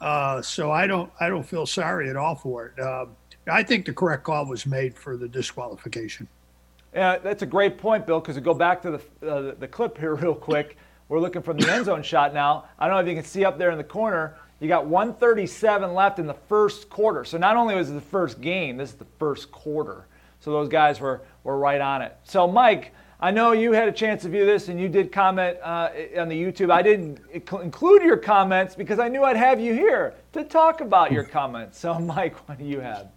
Uh, 0.00 0.42
so 0.42 0.70
I 0.70 0.86
don't 0.86 1.10
I 1.20 1.28
don't 1.28 1.44
feel 1.44 1.66
sorry 1.66 2.10
at 2.10 2.16
all 2.16 2.34
for 2.34 2.66
it. 2.66 2.78
Uh, 2.78 3.06
I 3.50 3.62
think 3.62 3.86
the 3.86 3.92
correct 3.92 4.24
call 4.24 4.46
was 4.46 4.66
made 4.66 4.96
for 4.96 5.16
the 5.16 5.28
disqualification. 5.28 6.28
Yeah, 6.94 7.18
that's 7.18 7.42
a 7.42 7.46
great 7.46 7.78
point, 7.78 8.06
Bill. 8.06 8.20
Because 8.20 8.36
to 8.36 8.40
go 8.40 8.54
back 8.54 8.82
to 8.82 9.00
the 9.20 9.28
uh, 9.28 9.54
the 9.58 9.68
clip 9.68 9.98
here 9.98 10.14
real 10.16 10.34
quick, 10.34 10.76
we're 11.08 11.20
looking 11.20 11.42
from 11.42 11.58
the 11.58 11.70
end 11.70 11.86
zone 11.86 12.02
shot 12.02 12.34
now. 12.34 12.66
I 12.78 12.86
don't 12.86 12.96
know 12.96 13.02
if 13.02 13.08
you 13.08 13.14
can 13.14 13.24
see 13.24 13.44
up 13.44 13.58
there 13.58 13.70
in 13.70 13.78
the 13.78 13.84
corner. 13.84 14.36
You 14.60 14.68
got 14.68 14.86
137 14.86 15.92
left 15.94 16.18
in 16.18 16.26
the 16.26 16.34
first 16.34 16.88
quarter. 16.88 17.24
So 17.24 17.36
not 17.38 17.56
only 17.56 17.74
was 17.74 17.90
it 17.90 17.94
the 17.94 18.00
first 18.00 18.40
game, 18.40 18.76
this 18.76 18.90
is 18.90 18.96
the 18.96 19.06
first 19.18 19.50
quarter. 19.50 20.06
So 20.40 20.52
those 20.52 20.68
guys 20.68 21.00
were 21.00 21.22
were 21.42 21.58
right 21.58 21.80
on 21.80 22.02
it. 22.02 22.16
So 22.24 22.46
Mike. 22.46 22.92
I 23.20 23.30
know 23.30 23.52
you 23.52 23.72
had 23.72 23.88
a 23.88 23.92
chance 23.92 24.22
to 24.22 24.28
view 24.28 24.44
this 24.44 24.68
and 24.68 24.80
you 24.80 24.88
did 24.88 25.12
comment 25.12 25.58
uh, 25.62 25.90
on 26.18 26.28
the 26.28 26.40
YouTube. 26.40 26.70
I 26.70 26.82
didn't 26.82 27.20
include 27.32 28.02
your 28.02 28.16
comments 28.16 28.74
because 28.74 28.98
I 28.98 29.08
knew 29.08 29.22
I'd 29.22 29.36
have 29.36 29.60
you 29.60 29.72
here 29.72 30.14
to 30.32 30.44
talk 30.44 30.80
about 30.80 31.12
your 31.12 31.24
comments. 31.24 31.78
So, 31.78 31.94
Mike, 31.98 32.36
what 32.48 32.58
do 32.58 32.64
you 32.64 32.80
have? 32.80 33.08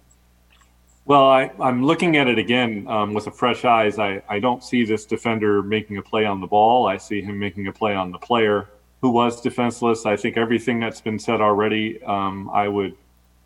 Well, 1.06 1.26
I, 1.26 1.50
am 1.60 1.86
looking 1.86 2.18
at 2.18 2.28
it 2.28 2.38
again 2.38 2.86
um, 2.88 3.14
with 3.14 3.28
a 3.28 3.32
fresh 3.32 3.64
eyes. 3.64 3.98
I, 3.98 4.22
I 4.28 4.40
don't 4.40 4.62
see 4.62 4.84
this 4.84 5.06
defender 5.06 5.64
making 5.64 5.98
a 5.98 6.02
play 6.02 6.26
on 6.26 6.42
the 6.42 6.48
ball. 6.48 6.86
I 6.86 6.98
see 6.98 7.22
him 7.22 7.40
making 7.40 7.68
a 7.68 7.72
play 7.72 7.96
on 7.96 8.12
the 8.12 8.18
player 8.18 8.68
who 9.02 9.12
was 9.12 9.40
defenseless. 9.40 10.06
I 10.06 10.18
think 10.18 10.38
everything 10.38 10.80
that's 10.80 11.00
been 11.00 11.18
said 11.18 11.40
already, 11.40 12.04
um, 12.04 12.50
I 12.50 12.68
would 12.68 12.96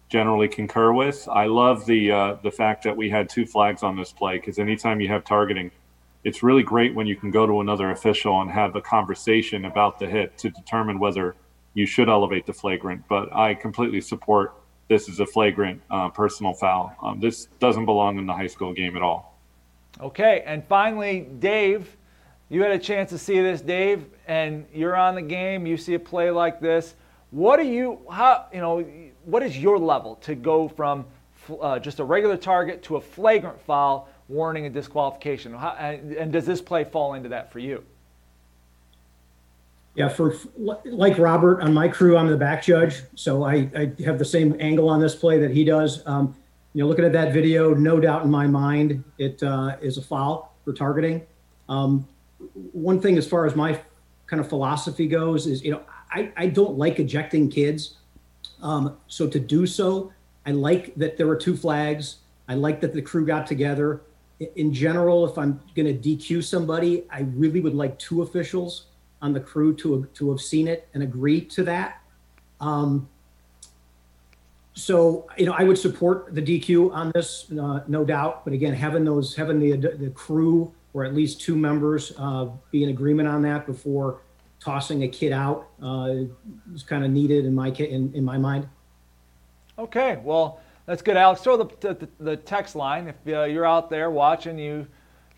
generally 0.10 0.48
concur 0.48 0.92
with. 0.92 1.28
I 1.32 1.46
love 1.46 1.86
the 1.86 2.12
uh, 2.12 2.34
the 2.42 2.52
fact 2.52 2.84
that 2.84 2.98
we 2.98 3.10
had 3.10 3.30
two 3.30 3.46
flags 3.46 3.84
on 3.84 3.96
this 3.96 4.12
play 4.12 4.38
because 4.38 4.60
anytime 4.60 5.00
you 5.00 5.08
have 5.10 5.24
targeting, 5.24 5.72
it's 6.24 6.44
really 6.44 6.64
great 6.64 6.94
when 6.94 7.08
you 7.08 7.16
can 7.16 7.32
go 7.32 7.48
to 7.48 7.62
another 7.62 7.92
official 7.92 8.42
and 8.42 8.52
have 8.52 8.76
a 8.76 8.82
conversation 8.82 9.66
about 9.66 10.00
the 10.00 10.08
hit 10.08 10.38
to 10.40 10.50
determine 10.50 11.00
whether 11.00 11.36
you 11.74 11.86
should 11.86 12.10
elevate 12.10 12.46
the 12.46 12.54
flagrant. 12.54 13.04
But 13.08 13.34
I 13.34 13.56
completely 13.56 14.02
support 14.02 14.54
this 14.88 15.08
is 15.08 15.20
a 15.20 15.26
flagrant 15.26 15.82
uh, 15.90 16.10
personal 16.10 16.54
foul. 16.54 16.96
Um, 17.02 17.20
this 17.20 17.48
doesn't 17.60 17.86
belong 17.86 18.18
in 18.18 18.26
the 18.26 18.34
high 18.34 18.48
school 18.48 18.74
game 18.74 18.96
at 18.96 19.02
all. 19.02 19.40
Okay, 20.00 20.44
and 20.46 20.64
finally, 20.68 21.22
Dave, 21.40 21.96
you 22.50 22.62
had 22.62 22.72
a 22.72 22.80
chance 22.80 23.10
to 23.12 23.18
see 23.18 23.40
this, 23.42 23.62
Dave, 23.62 24.06
and 24.28 24.66
you're 24.74 24.96
on 24.96 25.16
the 25.16 25.22
game. 25.22 25.66
You 25.66 25.78
see 25.78 25.94
a 25.94 26.00
play 26.00 26.30
like 26.30 26.60
this. 26.60 26.96
What 27.32 27.58
do 27.58 27.64
you, 27.66 28.00
how, 28.12 28.48
you 28.54 28.60
know, 28.60 28.86
what 29.24 29.44
is 29.44 29.58
your 29.58 29.80
level 29.80 30.16
to 30.18 30.36
go 30.36 30.68
from 30.68 31.06
uh, 31.62 31.80
just 31.80 32.00
a 32.00 32.04
regular 32.04 32.38
target 32.38 32.84
to 32.84 32.98
a 32.98 33.02
flagrant 33.02 33.60
foul 33.62 34.10
warning 34.32 34.66
and 34.66 34.74
disqualification? 34.74 35.54
How, 35.54 35.70
and, 35.72 36.32
does 36.32 36.46
this 36.46 36.62
play 36.62 36.86
fall 36.86 37.14
into 37.14 37.30
that 37.30 37.52
for 37.52 37.60
you? 37.60 37.84
Yeah, 39.94 40.08
for 40.08 40.34
like 40.58 41.18
Robert 41.18 41.62
on 41.62 41.74
my 41.74 41.90
crew, 41.90 42.16
I'm 42.16 42.28
the 42.28 42.38
back 42.38 42.64
judge, 42.64 43.02
so 43.16 43.44
I, 43.44 43.70
I 43.76 43.92
have 44.06 44.18
the 44.18 44.26
same 44.26 44.56
angle 44.60 44.90
on 44.90 45.02
this 45.02 45.16
play 45.16 45.38
that 45.40 45.52
he 45.52 45.66
does. 45.66 46.02
Um, 46.08 46.34
you 46.74 46.82
know, 46.82 46.88
looking 46.88 47.04
at 47.04 47.12
that 47.12 47.34
video, 47.34 47.74
no 47.74 48.00
doubt 48.00 48.24
in 48.24 48.32
my 48.32 48.48
mind, 48.48 49.04
it 49.18 49.44
uh, 49.44 49.76
is 49.82 49.98
a 49.98 50.02
foul 50.02 50.56
for 50.64 50.72
targeting. 50.72 51.22
Um, 51.68 52.08
one 52.72 53.02
thing, 53.02 53.18
as 53.18 53.28
far 53.28 53.46
as 53.46 53.54
my 53.54 53.82
kind 54.28 54.40
of 54.40 54.48
philosophy 54.48 55.08
goes, 55.08 55.46
is 55.46 55.62
you 55.62 55.72
know, 55.72 55.82
I, 56.10 56.32
I 56.38 56.48
don't 56.48 56.78
like 56.78 57.00
ejecting 57.00 57.50
kids. 57.50 57.98
Um, 58.62 58.98
so 59.08 59.28
to 59.28 59.40
do 59.40 59.68
so, 59.68 60.14
I 60.46 60.52
like 60.52 60.96
that 60.96 61.18
there 61.18 61.28
were 61.28 61.36
two 61.36 61.58
flags. 61.58 62.18
I 62.48 62.56
like 62.56 62.80
that 62.82 62.94
the 62.94 63.02
crew 63.02 63.26
got 63.26 63.46
together. 63.46 64.02
In 64.56 64.74
general, 64.74 65.26
if 65.30 65.38
I'm 65.38 65.60
going 65.76 65.86
to 65.86 65.94
DQ 65.94 66.44
somebody, 66.44 67.06
I 67.12 67.22
really 67.36 67.62
would 67.62 67.76
like 67.76 67.98
two 68.00 68.24
officials 68.24 68.88
on 69.22 69.34
the 69.34 69.40
crew 69.40 69.76
to 69.76 70.08
to 70.14 70.32
have 70.32 70.42
seen 70.42 70.68
it 70.68 70.88
and 70.94 71.04
agree 71.04 71.42
to 71.42 71.64
that. 71.64 72.02
Um, 72.60 73.08
so 74.74 75.28
you 75.38 75.46
know, 75.46 75.54
I 75.54 75.64
would 75.64 75.78
support 75.78 76.34
the 76.34 76.42
DQ 76.42 76.94
on 76.94 77.12
this, 77.14 77.52
uh, 77.52 77.82
no 77.88 78.04
doubt. 78.04 78.44
But 78.44 78.54
again, 78.54 78.74
having 78.74 79.06
those 79.06 79.36
having 79.36 79.60
the 79.60 79.76
the 79.76 80.10
crew 80.12 80.74
or 80.94 81.06
at 81.06 81.14
least 81.14 81.42
two 81.42 81.56
members 81.56 82.14
uh, 82.18 82.48
be 82.72 82.84
in 82.84 82.90
agreement 82.90 83.28
on 83.28 83.42
that 83.44 83.66
before 83.66 84.22
tossing 84.60 85.04
a 85.04 85.08
kid 85.08 85.32
out 85.32 85.68
uh, 85.82 86.14
is 86.74 86.84
kind 86.84 87.04
of 87.04 87.12
needed 87.12 87.46
in 87.46 87.54
my 87.54 87.70
in, 87.70 88.14
in 88.14 88.24
my 88.24 88.38
mind. 88.38 88.68
Okay, 89.78 90.20
well 90.24 90.60
that's 90.86 91.02
good, 91.02 91.18
Alex. 91.18 91.42
Throw 91.42 91.58
the, 91.58 91.66
the, 91.80 92.10
the 92.20 92.38
text 92.38 92.76
line 92.76 93.08
if 93.08 93.16
uh, 93.34 93.44
you're 93.44 93.66
out 93.66 93.90
there 93.90 94.10
watching. 94.10 94.58
You 94.58 94.88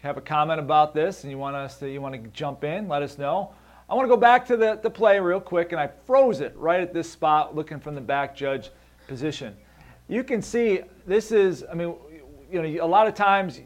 have 0.02 0.18
a 0.18 0.22
comment 0.22 0.60
about 0.60 0.94
this 0.94 1.24
and 1.24 1.32
you 1.32 1.38
want 1.38 1.56
us 1.56 1.80
to 1.80 1.90
you 1.90 2.02
want 2.02 2.14
to 2.16 2.30
jump 2.30 2.64
in. 2.64 2.88
Let 2.88 3.02
us 3.02 3.18
know. 3.18 3.54
I 3.90 3.96
want 3.96 4.06
to 4.06 4.10
go 4.10 4.18
back 4.18 4.46
to 4.48 4.58
the, 4.58 4.80
the 4.82 4.90
play 4.90 5.20
real 5.20 5.42
quick, 5.42 5.72
and 5.72 5.80
I 5.80 5.90
froze 6.06 6.40
it 6.40 6.56
right 6.58 6.80
at 6.80 6.94
this 6.94 7.12
spot, 7.12 7.56
looking 7.56 7.80
from 7.80 7.96
the 7.96 8.02
back 8.02 8.36
judge 8.36 8.72
position. 9.08 9.56
You 10.08 10.24
can 10.24 10.42
see 10.42 10.82
this 11.06 11.32
is, 11.32 11.64
I 11.70 11.74
mean, 11.74 11.94
you 12.52 12.62
know, 12.62 12.86
a 12.86 12.88
lot 12.88 13.08
of 13.08 13.14
times, 13.14 13.62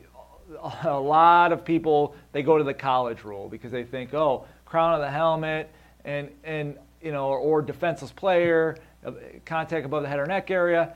a 0.84 1.00
lot 1.00 1.52
of 1.52 1.64
people 1.64 2.16
they 2.32 2.42
go 2.42 2.58
to 2.58 2.64
the 2.64 2.74
college 2.74 3.24
rule 3.24 3.48
because 3.48 3.72
they 3.72 3.84
think, 3.84 4.14
oh, 4.14 4.46
crown 4.66 4.94
of 4.94 5.02
the 5.02 5.10
helmet, 5.10 5.72
and 6.06 6.30
and 6.44 6.78
you 7.02 7.12
know, 7.12 7.28
or, 7.28 7.38
or 7.38 7.62
defenseless 7.62 8.12
player, 8.12 8.78
uh, 9.06 9.12
contact 9.46 9.86
above 9.86 10.04
the 10.04 10.10
head 10.10 10.20
or 10.20 10.26
neck 10.26 10.50
area. 10.50 10.96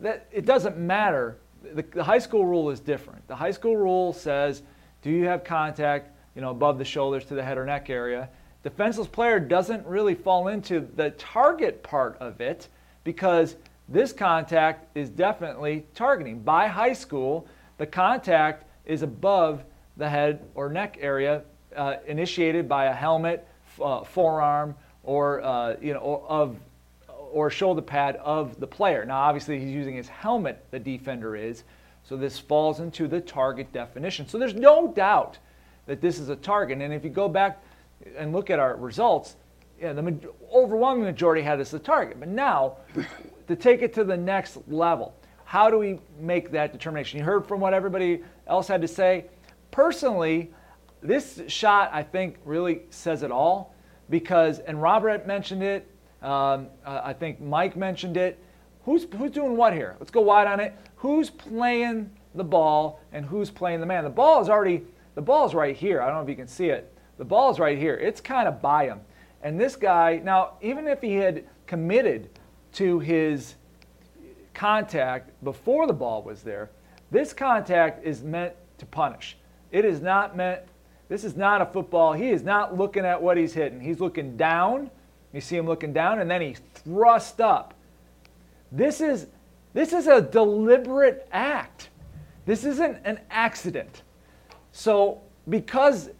That 0.00 0.26
it 0.32 0.46
doesn't 0.46 0.78
matter. 0.78 1.36
The, 1.62 1.82
the 1.82 2.04
high 2.04 2.18
school 2.18 2.46
rule 2.46 2.70
is 2.70 2.80
different. 2.80 3.26
The 3.28 3.36
high 3.36 3.50
school 3.50 3.76
rule 3.76 4.12
says, 4.12 4.62
do 5.02 5.10
you 5.10 5.26
have 5.26 5.44
contact, 5.44 6.10
you 6.34 6.42
know, 6.42 6.50
above 6.50 6.78
the 6.78 6.84
shoulders 6.84 7.24
to 7.26 7.34
the 7.34 7.42
head 7.42 7.58
or 7.58 7.66
neck 7.66 7.90
area? 7.90 8.28
defenseless 8.62 9.08
player 9.08 9.40
doesn't 9.40 9.86
really 9.86 10.14
fall 10.14 10.48
into 10.48 10.86
the 10.96 11.10
target 11.12 11.82
part 11.82 12.16
of 12.18 12.40
it 12.40 12.68
because 13.04 13.56
this 13.88 14.12
contact 14.12 14.86
is 14.96 15.08
definitely 15.08 15.86
targeting. 15.94 16.40
By 16.40 16.68
high 16.68 16.92
school, 16.92 17.46
the 17.78 17.86
contact 17.86 18.64
is 18.84 19.02
above 19.02 19.64
the 19.96 20.08
head 20.08 20.44
or 20.54 20.68
neck 20.68 20.98
area 21.00 21.42
uh, 21.74 21.96
initiated 22.06 22.68
by 22.68 22.86
a 22.86 22.92
helmet, 22.92 23.46
uh, 23.82 24.04
forearm, 24.04 24.74
or 25.02 25.40
uh, 25.42 25.76
you 25.80 25.94
know 25.94 26.24
of 26.28 26.56
or 27.32 27.50
shoulder 27.50 27.82
pad 27.82 28.16
of 28.16 28.58
the 28.60 28.66
player. 28.66 29.04
Now, 29.04 29.20
obviously, 29.20 29.58
he's 29.58 29.70
using 29.70 29.94
his 29.94 30.08
helmet. 30.08 30.64
The 30.70 30.78
defender 30.78 31.36
is, 31.36 31.64
so 32.02 32.16
this 32.16 32.38
falls 32.38 32.80
into 32.80 33.06
the 33.08 33.20
target 33.20 33.72
definition. 33.72 34.26
So 34.26 34.38
there's 34.38 34.54
no 34.54 34.92
doubt 34.92 35.38
that 35.86 36.00
this 36.00 36.18
is 36.18 36.28
a 36.28 36.36
target. 36.36 36.80
And 36.80 36.92
if 36.92 37.04
you 37.04 37.10
go 37.10 37.28
back 37.28 37.62
and 38.16 38.32
look 38.32 38.50
at 38.50 38.58
our 38.58 38.76
results, 38.76 39.36
yeah, 39.80 39.92
the 39.92 40.14
overwhelming 40.52 41.04
majority 41.04 41.42
had 41.42 41.58
this 41.58 41.68
as 41.68 41.72
the 41.72 41.78
target. 41.78 42.20
But 42.20 42.28
now, 42.28 42.76
to 43.48 43.56
take 43.56 43.82
it 43.82 43.94
to 43.94 44.04
the 44.04 44.16
next 44.16 44.58
level, 44.68 45.14
how 45.44 45.70
do 45.70 45.78
we 45.78 45.98
make 46.18 46.50
that 46.52 46.72
determination? 46.72 47.18
You 47.18 47.24
heard 47.24 47.46
from 47.46 47.60
what 47.60 47.74
everybody 47.74 48.22
else 48.46 48.68
had 48.68 48.80
to 48.82 48.88
say. 48.88 49.26
Personally, 49.70 50.52
this 51.02 51.40
shot 51.48 51.90
I 51.92 52.02
think 52.02 52.36
really 52.44 52.82
says 52.90 53.22
it 53.22 53.30
all 53.30 53.74
because, 54.10 54.58
and 54.60 54.80
Robert 54.80 55.26
mentioned 55.26 55.62
it, 55.62 55.89
um, 56.22 56.68
uh, 56.84 57.00
I 57.04 57.12
think 57.12 57.40
Mike 57.40 57.76
mentioned 57.76 58.16
it. 58.16 58.42
Who's, 58.84 59.06
who's 59.16 59.30
doing 59.30 59.56
what 59.56 59.72
here? 59.72 59.96
Let's 59.98 60.10
go 60.10 60.20
wide 60.20 60.46
on 60.46 60.60
it. 60.60 60.74
Who's 60.96 61.30
playing 61.30 62.10
the 62.34 62.44
ball 62.44 63.00
and 63.12 63.24
who's 63.24 63.50
playing 63.50 63.80
the 63.80 63.86
man? 63.86 64.04
The 64.04 64.10
ball 64.10 64.42
is 64.42 64.48
already, 64.48 64.82
the 65.14 65.22
ball 65.22 65.46
is 65.46 65.54
right 65.54 65.76
here. 65.76 66.00
I 66.00 66.06
don't 66.06 66.16
know 66.16 66.22
if 66.22 66.28
you 66.28 66.36
can 66.36 66.48
see 66.48 66.70
it. 66.70 66.92
The 67.18 67.24
ball's 67.24 67.58
right 67.58 67.76
here. 67.76 67.96
It's 67.96 68.20
kind 68.20 68.48
of 68.48 68.62
by 68.62 68.86
him. 68.86 69.00
And 69.42 69.60
this 69.60 69.76
guy, 69.76 70.20
now, 70.22 70.54
even 70.62 70.86
if 70.86 71.00
he 71.00 71.16
had 71.16 71.44
committed 71.66 72.30
to 72.74 72.98
his 72.98 73.56
contact 74.54 75.30
before 75.44 75.86
the 75.86 75.92
ball 75.92 76.22
was 76.22 76.42
there, 76.42 76.70
this 77.10 77.32
contact 77.32 78.04
is 78.04 78.22
meant 78.22 78.54
to 78.78 78.86
punish. 78.86 79.36
It 79.70 79.84
is 79.84 80.00
not 80.00 80.36
meant, 80.36 80.62
this 81.08 81.24
is 81.24 81.36
not 81.36 81.60
a 81.60 81.66
football. 81.66 82.12
He 82.12 82.30
is 82.30 82.42
not 82.42 82.76
looking 82.76 83.04
at 83.04 83.20
what 83.20 83.36
he's 83.36 83.52
hitting. 83.52 83.80
He's 83.80 84.00
looking 84.00 84.36
down. 84.36 84.90
You 85.32 85.40
see 85.40 85.56
him 85.56 85.66
looking 85.66 85.92
down, 85.92 86.20
and 86.20 86.30
then 86.30 86.40
he 86.40 86.56
thrust 86.74 87.40
up. 87.40 87.74
This 88.72 89.00
is, 89.00 89.26
this 89.72 89.92
is 89.92 90.06
a 90.06 90.20
deliberate 90.20 91.28
act. 91.32 91.90
This 92.46 92.64
isn't 92.64 92.98
an 93.04 93.20
accident. 93.30 94.02
So, 94.72 95.20
because 95.48 96.10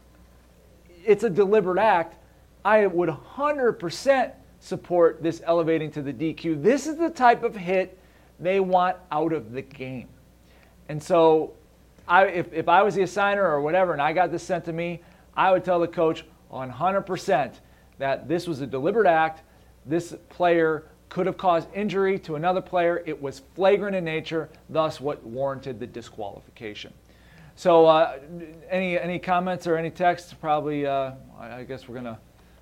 it's 1.04 1.24
a 1.24 1.30
deliberate 1.30 1.80
act. 1.80 2.16
I 2.64 2.86
would 2.86 3.08
100% 3.08 4.32
support 4.60 5.22
this 5.22 5.42
elevating 5.44 5.90
to 5.92 6.02
the 6.02 6.12
DQ. 6.12 6.62
This 6.62 6.86
is 6.86 6.96
the 6.96 7.10
type 7.10 7.42
of 7.42 7.56
hit 7.56 7.98
they 8.38 8.60
want 8.60 8.96
out 9.10 9.32
of 9.32 9.52
the 9.52 9.62
game. 9.62 10.08
And 10.88 11.02
so, 11.02 11.54
I, 12.06 12.26
if, 12.26 12.52
if 12.52 12.68
I 12.68 12.82
was 12.82 12.94
the 12.94 13.02
assigner 13.02 13.42
or 13.42 13.60
whatever 13.60 13.92
and 13.92 14.02
I 14.02 14.12
got 14.12 14.30
this 14.30 14.42
sent 14.42 14.64
to 14.66 14.72
me, 14.72 15.00
I 15.36 15.52
would 15.52 15.64
tell 15.64 15.80
the 15.80 15.88
coach 15.88 16.24
100% 16.52 17.52
that 18.00 18.26
this 18.26 18.48
was 18.48 18.60
a 18.60 18.66
deliberate 18.66 19.06
act. 19.06 19.42
This 19.86 20.16
player 20.28 20.86
could 21.10 21.26
have 21.26 21.36
caused 21.36 21.68
injury 21.74 22.18
to 22.20 22.34
another 22.34 22.60
player. 22.60 23.02
It 23.06 23.20
was 23.20 23.42
flagrant 23.54 23.94
in 23.94 24.04
nature, 24.04 24.48
thus, 24.68 25.00
what 25.00 25.22
warranted 25.24 25.78
the 25.78 25.86
disqualification. 25.86 26.92
So, 27.56 27.86
uh, 27.86 28.18
any 28.70 28.98
any 28.98 29.18
comments 29.18 29.66
or 29.66 29.76
any 29.76 29.90
texts? 29.90 30.32
Probably, 30.32 30.86
uh, 30.86 31.12
I 31.38 31.62
guess 31.64 31.88
we're 31.88 31.96
gonna 31.96 32.18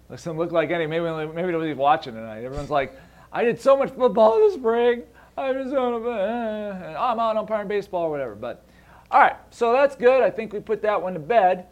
listen. 0.09 0.37
Look 0.37 0.51
like 0.51 0.71
any. 0.71 0.87
Maybe 0.87 1.05
maybe 1.05 1.53
nobody's 1.53 1.77
watching 1.77 2.15
tonight. 2.15 2.43
Everyone's 2.43 2.71
like, 2.71 2.99
I 3.33 3.45
did 3.45 3.61
so 3.61 3.77
much 3.77 3.91
football 3.91 4.39
this 4.39 4.55
spring. 4.55 5.05
I'm 5.37 5.55
just 5.63 5.73
gonna, 5.75 6.09
uh, 6.09 6.97
I'm 6.99 7.21
out 7.21 7.31
on 7.31 7.39
umpiring 7.39 7.69
baseball 7.69 8.05
or 8.05 8.11
whatever. 8.11 8.35
But 8.35 8.65
all 9.11 9.21
right, 9.21 9.37
so 9.51 9.73
that's 9.73 9.95
good. 9.95 10.21
I 10.21 10.31
think 10.31 10.53
we 10.53 10.59
put 10.59 10.83
that 10.83 11.01
one 11.01 11.13
to 11.13 11.21
bed. 11.21 11.67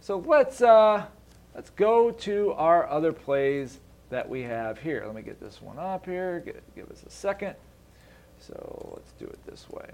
So 0.00 0.18
let's 0.26 0.60
uh, 0.60 1.06
let's 1.54 1.70
go 1.70 2.10
to 2.10 2.52
our 2.52 2.88
other 2.88 3.12
plays 3.12 3.78
that 4.10 4.28
we 4.28 4.42
have 4.42 4.78
here. 4.78 5.02
Let 5.06 5.14
me 5.14 5.22
get 5.22 5.40
this 5.40 5.62
one 5.62 5.78
up 5.78 6.06
here. 6.06 6.42
Get, 6.44 6.62
give 6.74 6.90
us 6.90 7.02
a 7.06 7.10
second. 7.10 7.54
So 8.38 8.92
let's 8.94 9.12
do 9.12 9.24
it 9.24 9.38
this 9.46 9.68
way. 9.70 9.90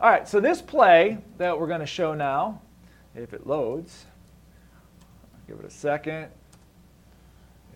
All 0.00 0.10
right, 0.10 0.26
so 0.26 0.40
this 0.40 0.62
play 0.62 1.18
that 1.36 1.58
we're 1.58 1.66
going 1.66 1.80
to 1.80 1.86
show 1.86 2.14
now, 2.14 2.62
if 3.14 3.34
it 3.34 3.46
loads, 3.46 4.06
give 5.46 5.58
it 5.58 5.66
a 5.66 5.70
second. 5.70 6.28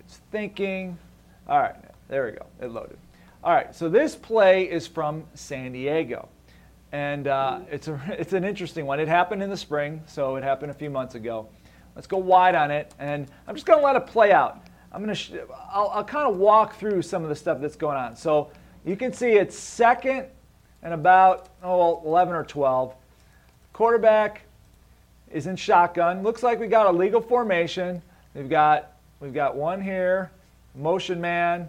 It's 0.00 0.20
thinking. 0.30 0.96
All 1.46 1.58
right, 1.58 1.76
there 2.08 2.24
we 2.24 2.32
go. 2.32 2.46
It 2.62 2.70
loaded. 2.70 2.96
All 3.42 3.52
right, 3.52 3.74
so 3.74 3.90
this 3.90 4.16
play 4.16 4.64
is 4.64 4.86
from 4.86 5.24
San 5.34 5.72
Diego. 5.72 6.28
And 6.94 7.26
uh, 7.26 7.58
it's, 7.72 7.88
a, 7.88 8.00
it's 8.20 8.34
an 8.34 8.44
interesting 8.44 8.86
one. 8.86 9.00
It 9.00 9.08
happened 9.08 9.42
in 9.42 9.50
the 9.50 9.56
spring, 9.56 10.00
so 10.06 10.36
it 10.36 10.44
happened 10.44 10.70
a 10.70 10.74
few 10.74 10.90
months 10.90 11.16
ago. 11.16 11.48
Let's 11.96 12.06
go 12.06 12.18
wide 12.18 12.54
on 12.54 12.70
it, 12.70 12.94
and 13.00 13.26
I'm 13.48 13.56
just 13.56 13.66
going 13.66 13.80
to 13.80 13.84
let 13.84 13.96
it 13.96 14.06
play 14.06 14.30
out. 14.30 14.64
I'm 14.92 15.02
going 15.02 15.08
to, 15.08 15.14
sh- 15.14 15.32
I'll, 15.72 15.88
I'll 15.88 16.04
kind 16.04 16.30
of 16.30 16.36
walk 16.36 16.76
through 16.76 17.02
some 17.02 17.24
of 17.24 17.30
the 17.30 17.34
stuff 17.34 17.60
that's 17.60 17.74
going 17.74 17.96
on. 17.96 18.14
So 18.14 18.52
you 18.84 18.94
can 18.94 19.12
see 19.12 19.32
it's 19.32 19.58
second 19.58 20.26
and 20.84 20.94
about 20.94 21.48
oh, 21.64 22.00
11 22.04 22.32
or 22.32 22.44
12. 22.44 22.94
Quarterback 23.72 24.42
is 25.32 25.48
in 25.48 25.56
shotgun. 25.56 26.22
Looks 26.22 26.44
like 26.44 26.60
we 26.60 26.68
got 26.68 26.86
a 26.86 26.96
legal 26.96 27.20
formation. 27.20 28.02
We've 28.34 28.48
got 28.48 28.92
we've 29.18 29.34
got 29.34 29.56
one 29.56 29.80
here, 29.80 30.30
motion 30.76 31.20
man, 31.20 31.68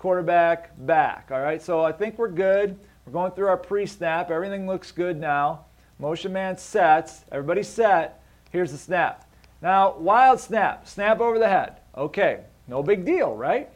quarterback, 0.00 0.72
back. 0.84 1.28
All 1.30 1.40
right, 1.40 1.62
so 1.62 1.84
I 1.84 1.92
think 1.92 2.18
we're 2.18 2.28
good. 2.28 2.76
We're 3.04 3.12
going 3.12 3.32
through 3.32 3.48
our 3.48 3.56
pre-snap. 3.56 4.30
Everything 4.30 4.66
looks 4.66 4.92
good 4.92 5.18
now. 5.18 5.66
Motion 5.98 6.32
man 6.32 6.56
sets. 6.56 7.24
Everybody's 7.30 7.68
set. 7.68 8.22
Here's 8.50 8.72
the 8.72 8.78
snap. 8.78 9.28
Now, 9.60 9.96
wild 9.96 10.40
snap. 10.40 10.88
Snap 10.88 11.20
over 11.20 11.38
the 11.38 11.48
head. 11.48 11.80
Okay, 11.96 12.40
no 12.66 12.82
big 12.82 13.04
deal, 13.04 13.34
right? 13.34 13.68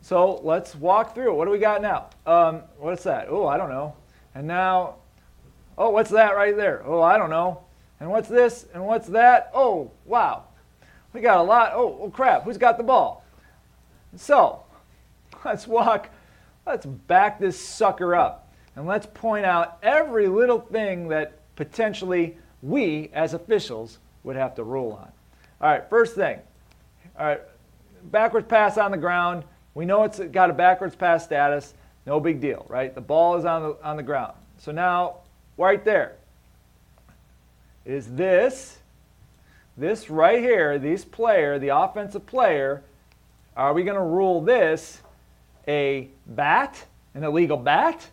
So 0.00 0.40
let's 0.42 0.74
walk 0.74 1.14
through. 1.14 1.34
What 1.34 1.46
do 1.46 1.50
we 1.50 1.58
got 1.58 1.82
now? 1.82 2.10
Um, 2.26 2.62
what's 2.78 3.02
that? 3.04 3.26
Oh, 3.28 3.46
I 3.46 3.56
don't 3.56 3.70
know. 3.70 3.94
And 4.34 4.46
now, 4.46 4.96
oh, 5.76 5.90
what's 5.90 6.10
that 6.10 6.36
right 6.36 6.56
there? 6.56 6.82
Oh, 6.86 7.02
I 7.02 7.18
don't 7.18 7.30
know. 7.30 7.62
And 7.98 8.10
what's 8.10 8.28
this? 8.28 8.66
And 8.72 8.86
what's 8.86 9.08
that? 9.08 9.50
Oh, 9.54 9.90
wow. 10.04 10.44
We 11.12 11.20
got 11.20 11.38
a 11.38 11.42
lot. 11.42 11.72
Oh, 11.74 11.98
oh 12.02 12.10
crap. 12.10 12.44
Who's 12.44 12.58
got 12.58 12.76
the 12.76 12.84
ball? 12.84 13.24
So 14.16 14.62
let's 15.44 15.66
walk, 15.66 16.10
let's 16.66 16.86
back 16.86 17.40
this 17.40 17.58
sucker 17.58 18.14
up. 18.14 18.45
And 18.76 18.86
let's 18.86 19.06
point 19.06 19.46
out 19.46 19.78
every 19.82 20.28
little 20.28 20.60
thing 20.60 21.08
that 21.08 21.38
potentially 21.56 22.36
we 22.62 23.10
as 23.12 23.34
officials 23.34 23.98
would 24.22 24.36
have 24.36 24.54
to 24.56 24.64
rule 24.64 24.92
on. 24.92 25.10
All 25.60 25.70
right, 25.70 25.88
first 25.88 26.14
thing. 26.14 26.38
All 27.18 27.26
right, 27.26 27.40
backwards 28.04 28.46
pass 28.46 28.76
on 28.76 28.90
the 28.90 28.98
ground. 28.98 29.44
We 29.74 29.86
know 29.86 30.04
it's 30.04 30.18
got 30.18 30.50
a 30.50 30.52
backwards 30.52 30.94
pass 30.94 31.24
status. 31.24 31.74
No 32.04 32.20
big 32.20 32.40
deal, 32.40 32.66
right? 32.68 32.94
The 32.94 33.00
ball 33.00 33.36
is 33.36 33.44
on 33.44 33.62
the, 33.62 33.76
on 33.82 33.96
the 33.96 34.02
ground. 34.02 34.34
So 34.58 34.72
now, 34.72 35.16
right 35.56 35.82
there, 35.84 36.16
is 37.84 38.14
this, 38.14 38.78
this 39.76 40.10
right 40.10 40.40
here, 40.40 40.78
this 40.78 41.04
player, 41.04 41.58
the 41.58 41.68
offensive 41.68 42.26
player, 42.26 42.82
are 43.56 43.72
we 43.72 43.84
going 43.84 43.96
to 43.96 44.02
rule 44.02 44.40
this 44.42 45.00
a 45.66 46.08
bat, 46.26 46.84
an 47.14 47.24
illegal 47.24 47.56
bat, 47.56 48.06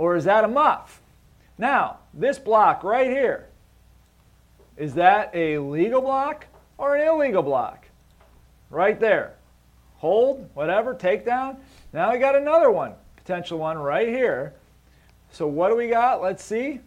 or 0.00 0.16
is 0.16 0.24
that 0.24 0.44
a 0.44 0.48
muff? 0.48 1.02
Now, 1.58 1.98
this 2.14 2.38
block 2.38 2.82
right 2.82 3.10
here, 3.10 3.48
is 4.78 4.94
that 4.94 5.30
a 5.34 5.58
legal 5.58 6.00
block 6.00 6.46
or 6.78 6.96
an 6.96 7.06
illegal 7.06 7.42
block? 7.42 7.86
Right 8.70 8.98
there. 8.98 9.34
Hold, 9.98 10.48
whatever, 10.54 10.94
takedown. 10.94 11.58
Now 11.92 12.12
we 12.12 12.18
got 12.18 12.34
another 12.34 12.70
one, 12.70 12.94
potential 13.14 13.58
one 13.58 13.76
right 13.76 14.08
here. 14.08 14.54
So 15.32 15.46
what 15.46 15.68
do 15.68 15.76
we 15.76 15.88
got? 15.88 16.22
Let's 16.22 16.42
see. 16.42 16.80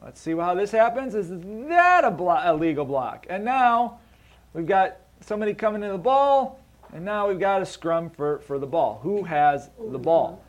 Let's 0.00 0.20
see 0.20 0.36
how 0.36 0.54
this 0.54 0.70
happens. 0.70 1.16
Is 1.16 1.28
that 1.68 2.04
a, 2.04 2.10
blo- 2.12 2.40
a 2.40 2.54
legal 2.54 2.84
block? 2.84 3.26
And 3.28 3.44
now 3.44 3.98
we've 4.54 4.64
got 4.64 4.96
somebody 5.22 5.54
coming 5.54 5.80
to 5.80 5.88
the 5.88 5.98
ball, 5.98 6.60
and 6.92 7.04
now 7.04 7.26
we've 7.26 7.40
got 7.40 7.62
a 7.62 7.66
scrum 7.66 8.10
for, 8.10 8.38
for 8.38 8.60
the 8.60 8.66
ball. 8.66 9.00
Who 9.02 9.24
has 9.24 9.70
the 9.90 9.98
ball? 9.98 10.44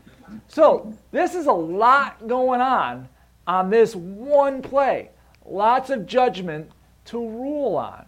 So 0.47 0.93
this 1.11 1.35
is 1.35 1.47
a 1.47 1.53
lot 1.53 2.27
going 2.27 2.61
on 2.61 3.09
on 3.47 3.69
this 3.69 3.95
one 3.95 4.61
play. 4.61 5.09
Lots 5.45 5.89
of 5.89 6.05
judgment 6.05 6.71
to 7.05 7.17
rule 7.17 7.75
on. 7.75 8.05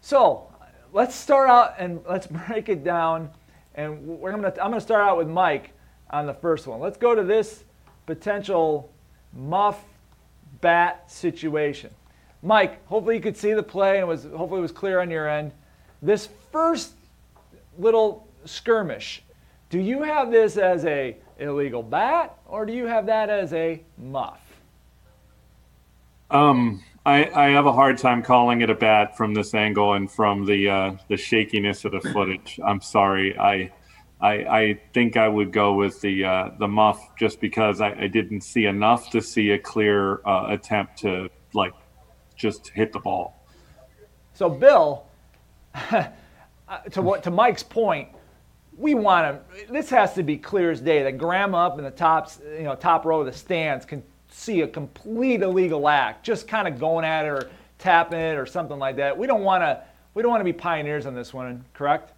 So 0.00 0.50
let's 0.92 1.14
start 1.14 1.48
out 1.48 1.74
and 1.78 2.00
let's 2.08 2.26
break 2.48 2.68
it 2.68 2.84
down. 2.84 3.30
And 3.74 4.06
we're 4.06 4.32
gonna, 4.32 4.48
I'm 4.48 4.70
going 4.70 4.74
to 4.74 4.80
start 4.80 5.02
out 5.02 5.16
with 5.16 5.28
Mike 5.28 5.72
on 6.10 6.26
the 6.26 6.34
first 6.34 6.66
one. 6.66 6.80
Let's 6.80 6.98
go 6.98 7.14
to 7.14 7.22
this 7.22 7.64
potential 8.06 8.92
muff 9.34 9.82
bat 10.60 11.10
situation. 11.10 11.90
Mike, 12.42 12.84
hopefully 12.86 13.16
you 13.16 13.22
could 13.22 13.36
see 13.36 13.52
the 13.52 13.62
play 13.62 13.98
and 13.98 14.08
was 14.08 14.24
hopefully 14.24 14.58
it 14.58 14.62
was 14.62 14.72
clear 14.72 15.00
on 15.00 15.10
your 15.10 15.28
end. 15.28 15.52
This 16.02 16.28
first 16.50 16.94
little 17.78 18.26
skirmish, 18.44 19.22
do 19.70 19.78
you 19.78 20.02
have 20.02 20.30
this 20.30 20.56
as 20.56 20.84
a 20.84 21.16
illegal 21.38 21.82
bat 21.82 22.38
or 22.46 22.66
do 22.66 22.72
you 22.72 22.86
have 22.86 23.06
that 23.06 23.30
as 23.30 23.52
a 23.52 23.82
muff? 23.98 24.40
Um, 26.30 26.82
I, 27.04 27.30
I 27.34 27.50
have 27.50 27.66
a 27.66 27.72
hard 27.72 27.98
time 27.98 28.22
calling 28.22 28.62
it 28.62 28.70
a 28.70 28.74
bat 28.74 29.16
from 29.16 29.34
this 29.34 29.54
angle 29.54 29.94
and 29.94 30.10
from 30.10 30.46
the 30.46 30.68
uh, 30.68 30.96
the 31.08 31.16
shakiness 31.16 31.84
of 31.84 31.92
the 31.92 32.00
footage. 32.00 32.58
I'm 32.64 32.80
sorry. 32.80 33.36
I, 33.38 33.70
I 34.20 34.32
I 34.32 34.80
think 34.94 35.16
I 35.16 35.28
would 35.28 35.52
go 35.52 35.74
with 35.74 36.00
the 36.00 36.24
uh, 36.24 36.50
the 36.58 36.68
muff 36.68 37.14
just 37.18 37.40
because 37.40 37.80
I, 37.80 37.92
I 37.92 38.06
didn't 38.06 38.42
see 38.42 38.66
enough 38.66 39.10
to 39.10 39.20
see 39.20 39.50
a 39.50 39.58
clear 39.58 40.26
uh, 40.26 40.46
attempt 40.48 40.98
to 41.00 41.28
like 41.52 41.74
just 42.36 42.68
hit 42.68 42.92
the 42.92 43.00
ball. 43.00 43.44
So 44.32 44.48
Bill, 44.48 45.04
to 45.90 47.02
what 47.02 47.24
to 47.24 47.30
Mike's 47.30 47.62
point, 47.62 48.08
we 48.76 48.94
want 48.94 49.40
to. 49.50 49.72
This 49.72 49.90
has 49.90 50.14
to 50.14 50.22
be 50.22 50.36
clear 50.36 50.70
as 50.70 50.80
day. 50.80 51.02
That 51.02 51.18
Graham 51.18 51.54
up 51.54 51.78
in 51.78 51.84
the 51.84 51.90
top, 51.90 52.30
you 52.56 52.62
know, 52.62 52.74
top 52.74 53.04
row 53.04 53.20
of 53.20 53.26
the 53.26 53.32
stands 53.32 53.84
can 53.84 54.02
see 54.28 54.62
a 54.62 54.68
complete 54.68 55.42
illegal 55.42 55.88
act, 55.88 56.24
just 56.24 56.48
kind 56.48 56.66
of 56.66 56.78
going 56.78 57.04
at 57.04 57.24
it 57.24 57.28
or 57.28 57.50
tapping 57.78 58.18
it 58.18 58.38
or 58.38 58.46
something 58.46 58.78
like 58.78 58.96
that. 58.96 59.16
We 59.16 59.26
don't 59.26 59.42
want 59.42 59.62
to. 59.62 59.82
We 60.14 60.22
don't 60.22 60.30
want 60.30 60.40
to 60.40 60.44
be 60.44 60.52
pioneers 60.52 61.06
on 61.06 61.14
this 61.14 61.32
one, 61.32 61.64
correct? 61.72 62.12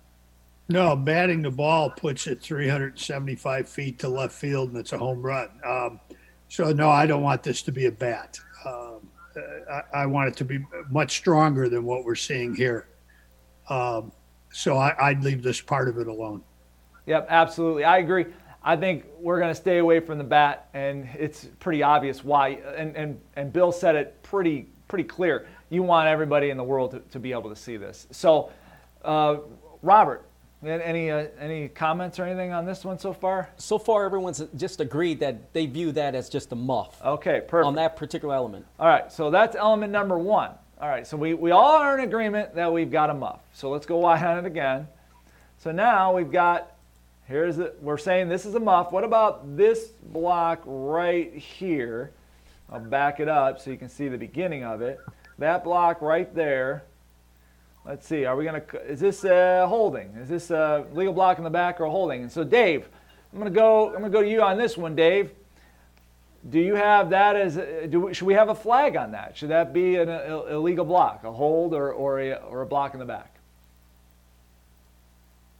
No, 0.68 0.96
batting 0.96 1.42
the 1.42 1.50
ball 1.50 1.90
puts 1.90 2.26
it 2.26 2.40
375 2.40 3.68
feet 3.68 3.98
to 4.00 4.08
left 4.08 4.32
field, 4.32 4.70
and 4.70 4.78
it's 4.78 4.92
a 4.92 4.98
home 4.98 5.22
run. 5.22 5.48
Um, 5.64 6.00
so 6.48 6.72
no, 6.72 6.88
I 6.88 7.06
don't 7.06 7.22
want 7.22 7.42
this 7.42 7.62
to 7.62 7.72
be 7.72 7.86
a 7.86 7.92
bat. 7.92 8.38
Um, 8.66 9.08
I, 9.70 9.82
I, 10.02 10.06
want 10.06 10.28
it 10.28 10.36
to 10.38 10.44
be 10.44 10.64
much 10.90 11.16
stronger 11.18 11.68
than 11.68 11.84
what 11.84 12.04
we're 12.04 12.14
seeing 12.14 12.54
here. 12.54 12.86
Um, 13.68 14.10
so 14.54 14.76
I, 14.78 15.12
would 15.12 15.24
leave 15.24 15.42
this 15.42 15.60
part 15.60 15.88
of 15.88 15.98
it 15.98 16.06
alone. 16.06 16.40
Yep, 17.06 17.26
absolutely. 17.28 17.84
I 17.84 17.98
agree. 17.98 18.26
I 18.62 18.76
think 18.76 19.04
we're 19.18 19.40
going 19.40 19.50
to 19.50 19.54
stay 19.54 19.78
away 19.78 19.98
from 19.98 20.16
the 20.16 20.24
bat, 20.24 20.68
and 20.74 21.08
it's 21.18 21.48
pretty 21.58 21.82
obvious 21.82 22.22
why. 22.22 22.60
And, 22.76 22.96
and, 22.96 23.20
and 23.34 23.52
Bill 23.52 23.72
said 23.72 23.96
it 23.96 24.22
pretty, 24.22 24.68
pretty 24.86 25.04
clear. 25.04 25.48
You 25.70 25.82
want 25.82 26.06
everybody 26.06 26.50
in 26.50 26.56
the 26.56 26.62
world 26.62 26.92
to, 26.92 27.00
to 27.00 27.18
be 27.18 27.32
able 27.32 27.50
to 27.50 27.56
see 27.56 27.76
this. 27.76 28.06
So, 28.12 28.52
uh, 29.04 29.38
Robert, 29.82 30.24
any, 30.64 31.10
uh, 31.10 31.26
any 31.40 31.68
comments 31.68 32.20
or 32.20 32.24
anything 32.24 32.52
on 32.52 32.64
this 32.64 32.84
one 32.84 32.98
so 32.98 33.12
far? 33.12 33.50
So 33.56 33.76
far, 33.76 34.04
everyone's 34.04 34.40
just 34.56 34.80
agreed 34.80 35.18
that 35.18 35.52
they 35.52 35.66
view 35.66 35.90
that 35.92 36.14
as 36.14 36.28
just 36.28 36.52
a 36.52 36.56
muff. 36.56 37.02
Okay, 37.04 37.42
perfect. 37.46 37.66
On 37.66 37.74
that 37.74 37.96
particular 37.96 38.36
element. 38.36 38.64
All 38.78 38.86
right, 38.86 39.12
so 39.12 39.30
that's 39.30 39.56
element 39.56 39.90
number 39.90 40.16
one. 40.16 40.52
All 40.80 40.88
right, 40.88 41.06
so 41.06 41.16
we, 41.16 41.34
we 41.34 41.50
all 41.50 41.76
are 41.76 41.98
in 41.98 42.04
agreement 42.04 42.54
that 42.54 42.72
we've 42.72 42.90
got 42.90 43.10
a 43.10 43.14
muff. 43.14 43.40
So 43.52 43.70
let's 43.70 43.86
go 43.86 43.98
wide 43.98 44.24
on 44.24 44.38
it 44.38 44.46
again. 44.46 44.88
So 45.58 45.70
now 45.72 46.14
we've 46.14 46.32
got 46.32 46.74
Here's 47.26 47.56
the, 47.56 47.72
we're 47.80 47.96
saying 47.96 48.28
this 48.28 48.44
is 48.44 48.54
a 48.54 48.60
muff. 48.60 48.92
What 48.92 49.02
about 49.02 49.56
this 49.56 49.86
block 50.12 50.60
right 50.66 51.34
here? 51.34 52.10
I'll 52.70 52.80
back 52.80 53.18
it 53.18 53.28
up 53.28 53.60
so 53.60 53.70
you 53.70 53.78
can 53.78 53.88
see 53.88 54.08
the 54.08 54.18
beginning 54.18 54.62
of 54.62 54.82
it. 54.82 55.00
That 55.38 55.64
block 55.64 56.02
right 56.02 56.32
there. 56.34 56.84
Let's 57.86 58.06
see, 58.06 58.26
are 58.26 58.36
we 58.36 58.44
to, 58.44 58.62
is 58.86 59.00
this 59.00 59.24
a 59.24 59.66
holding? 59.66 60.08
Is 60.16 60.28
this 60.28 60.50
a 60.50 60.86
legal 60.92 61.14
block 61.14 61.38
in 61.38 61.44
the 61.44 61.50
back 61.50 61.80
or 61.80 61.84
a 61.84 61.90
holding? 61.90 62.22
And 62.22 62.32
so 62.32 62.44
Dave, 62.44 62.88
I'm 63.32 63.42
to 63.42 63.50
go, 63.50 63.94
I'm 63.94 64.02
to 64.02 64.10
go 64.10 64.22
to 64.22 64.28
you 64.28 64.42
on 64.42 64.58
this 64.58 64.76
one, 64.76 64.94
Dave. 64.94 65.30
Do 66.50 66.60
you 66.60 66.74
have 66.74 67.10
that 67.10 67.36
as, 67.36 67.56
do, 67.88 68.12
should 68.12 68.26
we 68.26 68.34
have 68.34 68.50
a 68.50 68.54
flag 68.54 68.96
on 68.96 69.12
that? 69.12 69.36
Should 69.36 69.48
that 69.48 69.72
be 69.72 69.96
an 69.96 70.08
illegal 70.08 70.84
block, 70.84 71.24
a 71.24 71.32
hold 71.32 71.72
or, 71.72 71.90
or, 71.90 72.20
a, 72.20 72.32
or 72.34 72.60
a 72.60 72.66
block 72.66 72.92
in 72.92 73.00
the 73.00 73.06
back? 73.06 73.34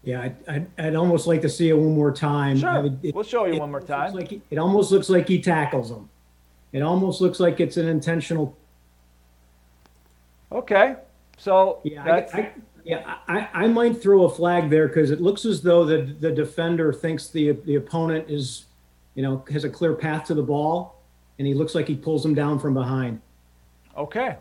Yeah, 0.05 0.20
I'd, 0.20 0.37
I'd, 0.47 0.66
I'd, 0.79 0.94
almost 0.94 1.27
like 1.27 1.40
to 1.42 1.49
see 1.49 1.70
it 1.70 1.77
one 1.77 1.94
more 1.94 2.12
time. 2.12 2.59
Sure, 2.59 2.68
I 2.68 2.83
mean, 2.83 3.01
it, 3.03 3.14
we'll 3.14 3.25
show 3.25 3.47
you 3.47 3.59
one 3.59 3.70
more 3.70 3.81
time. 3.81 4.12
Like 4.12 4.29
he, 4.29 4.42
it 4.51 4.59
almost 4.59 4.92
looks 4.92 5.09
like 5.09 5.27
he 5.27 5.40
tackles 5.40 5.90
him. 5.90 6.11
It 6.73 6.83
almost 6.83 7.23
looks 7.23 7.40
like 7.40 7.59
it's 7.59 7.79
an 7.79 7.88
intentional. 7.88 8.55
Okay, 10.53 10.97
so 11.38 11.81
yeah, 11.85 12.05
I, 12.05 12.38
I, 12.38 12.53
yeah, 12.85 13.16
I, 13.27 13.49
I 13.55 13.66
might 13.66 14.03
throw 14.03 14.25
a 14.25 14.31
flag 14.31 14.68
there 14.68 14.88
because 14.88 15.11
it 15.11 15.23
looks 15.23 15.47
as 15.47 15.62
though 15.62 15.87
the 15.87 16.03
the 16.03 16.31
defender 16.31 16.92
thinks 16.92 17.29
the 17.29 17.53
the 17.53 17.77
opponent 17.77 18.29
is, 18.29 18.66
you 19.14 19.22
know, 19.22 19.44
has 19.50 19.64
a 19.64 19.70
clear 19.70 19.94
path 19.94 20.24
to 20.24 20.35
the 20.35 20.42
ball, 20.42 21.00
and 21.38 21.46
he 21.46 21.55
looks 21.55 21.74
like 21.74 21.87
he 21.87 21.96
pulls 21.96 22.24
him 22.24 22.35
down 22.35 22.59
from 22.59 22.74
behind. 22.74 23.20
Okay, 23.96 24.37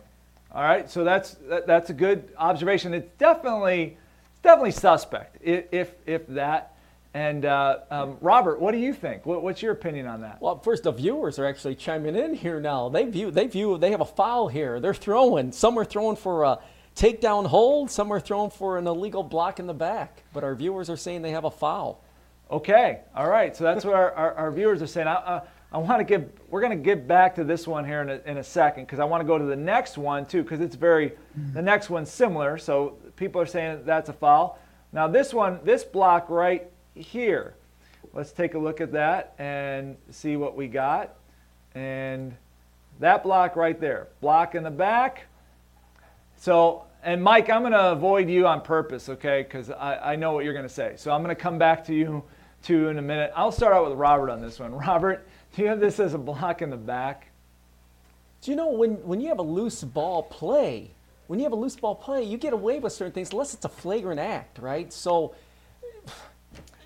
all 0.52 0.64
right, 0.64 0.90
so 0.90 1.04
that's 1.04 1.32
that, 1.50 1.68
that's 1.68 1.90
a 1.90 1.94
good 1.94 2.32
observation. 2.38 2.94
It's 2.94 3.10
definitely 3.18 3.98
definitely 4.42 4.72
suspect, 4.72 5.38
if 5.42 5.92
if 6.06 6.28
that. 6.28 6.70
And 7.16 7.46
uh, 7.46 7.80
um, 7.92 8.18
Robert, 8.22 8.60
what 8.60 8.72
do 8.72 8.80
you 8.80 8.92
think? 8.92 9.26
What, 9.26 9.44
what's 9.44 9.62
your 9.62 9.72
opinion 9.72 10.08
on 10.08 10.22
that? 10.22 10.42
Well, 10.42 10.58
first, 10.58 10.84
the 10.84 10.92
viewers 10.92 11.38
are 11.38 11.46
actually 11.46 11.76
chiming 11.76 12.16
in 12.16 12.34
here 12.34 12.60
now. 12.60 12.90
They 12.90 13.06
view 13.06 13.30
they 13.30 13.46
view 13.46 13.78
they 13.78 13.92
have 13.92 14.02
a 14.02 14.06
foul 14.06 14.48
here. 14.48 14.80
They're 14.80 14.96
throwing. 14.96 15.52
Some 15.52 15.78
are 15.78 15.86
throwing 15.86 16.16
for 16.16 16.44
a 16.44 16.60
takedown 16.96 17.46
hold. 17.46 17.92
Some 17.92 18.12
are 18.12 18.20
throwing 18.20 18.50
for 18.50 18.80
an 18.80 18.88
illegal 18.88 19.22
block 19.22 19.60
in 19.60 19.68
the 19.68 19.74
back. 19.76 20.24
But 20.34 20.44
our 20.44 20.56
viewers 20.56 20.90
are 20.90 20.98
saying 20.98 21.22
they 21.22 21.32
have 21.32 21.46
a 21.46 21.52
foul. 21.52 22.02
Okay, 22.52 23.00
all 23.16 23.30
right. 23.30 23.56
So 23.56 23.64
that's 23.64 23.84
what 23.84 23.96
our, 23.96 24.12
our, 24.14 24.34
our 24.36 24.52
viewers 24.52 24.82
are 24.82 24.88
saying. 24.88 25.08
I, 25.08 25.14
uh, 25.14 25.42
I 25.72 25.78
want 25.80 26.00
to 26.00 26.04
give. 26.04 26.30
We're 26.50 26.62
going 26.62 26.78
to 26.78 26.84
get 26.84 27.08
back 27.08 27.36
to 27.36 27.44
this 27.44 27.68
one 27.68 27.84
here 27.86 28.02
in 28.02 28.10
a, 28.10 28.22
in 28.26 28.38
a 28.38 28.44
second 28.44 28.86
because 28.86 29.00
I 29.00 29.06
want 29.06 29.22
to 29.22 29.28
go 29.28 29.40
to 29.40 29.46
the 29.46 29.56
next 29.56 29.98
one 29.98 30.26
too 30.26 30.44
because 30.44 30.62
it's 30.62 30.76
very. 30.76 31.14
The 31.54 31.62
next 31.62 31.90
one's 31.90 32.12
similar, 32.12 32.58
so 32.58 32.98
people 33.16 33.42
are 33.42 33.46
saying 33.46 33.84
that's 33.86 34.10
a 34.10 34.14
foul. 34.14 34.60
Now 34.92 35.08
this 35.08 35.34
one, 35.34 35.60
this 35.64 35.84
block 35.84 36.30
right 36.30 36.70
here. 36.94 37.56
Let's 38.14 38.32
take 38.32 38.54
a 38.54 38.60
look 38.60 38.80
at 38.82 38.92
that 38.92 39.34
and 39.40 39.98
see 40.12 40.36
what 40.36 40.56
we 40.56 40.68
got. 40.68 41.16
And 41.74 42.36
that 43.00 43.24
block 43.24 43.56
right 43.56 43.80
there, 43.80 44.10
block 44.22 44.54
in 44.54 44.64
the 44.64 44.72
back. 44.72 45.26
So, 46.38 46.86
and 47.04 47.22
Mike, 47.22 47.50
I'm 47.50 47.62
going 47.62 47.74
to 47.74 47.92
avoid 47.92 48.30
you 48.30 48.48
on 48.48 48.62
purpose, 48.62 49.10
okay? 49.10 49.44
Because 49.44 49.70
I, 49.70 50.14
I 50.14 50.16
know 50.16 50.32
what 50.34 50.46
you're 50.46 50.54
going 50.54 50.68
to 50.68 50.74
say. 50.74 50.94
So 50.98 51.12
I'm 51.12 51.24
going 51.24 51.36
to 51.36 51.42
come 51.42 51.58
back 51.58 51.84
to 51.86 51.94
you 51.94 52.24
too 52.62 52.88
in 52.88 52.98
a 52.98 53.02
minute. 53.02 53.32
I'll 53.36 53.52
start 53.52 53.74
out 53.74 53.90
with 53.90 53.98
Robert 53.98 54.30
on 54.30 54.42
this 54.42 54.60
one. 54.60 54.74
Robert, 54.88 55.28
do 55.56 55.62
you 55.62 55.68
have 55.68 55.80
this 55.80 56.00
as 56.00 56.14
a 56.14 56.18
block 56.18 56.62
in 56.62 56.70
the 56.70 56.78
back? 56.78 57.28
Do 58.42 58.52
you 58.52 58.58
know 58.58 58.72
when, 58.72 58.96
when 59.06 59.22
you 59.22 59.30
have 59.30 59.40
a 59.40 59.44
loose 59.44 59.84
ball 59.84 60.24
play, 60.24 60.92
when 61.28 61.40
you 61.40 61.44
have 61.46 61.54
a 61.54 61.58
loose 61.58 61.76
ball 61.76 61.96
play, 61.96 62.24
you 62.24 62.38
get 62.38 62.54
away 62.54 62.80
with 62.80 62.92
certain 62.94 63.14
things 63.14 63.32
unless 63.32 63.54
it's 63.54 63.66
a 63.66 63.70
flagrant 63.70 64.20
act, 64.20 64.60
right? 64.60 64.92
So 64.92 65.34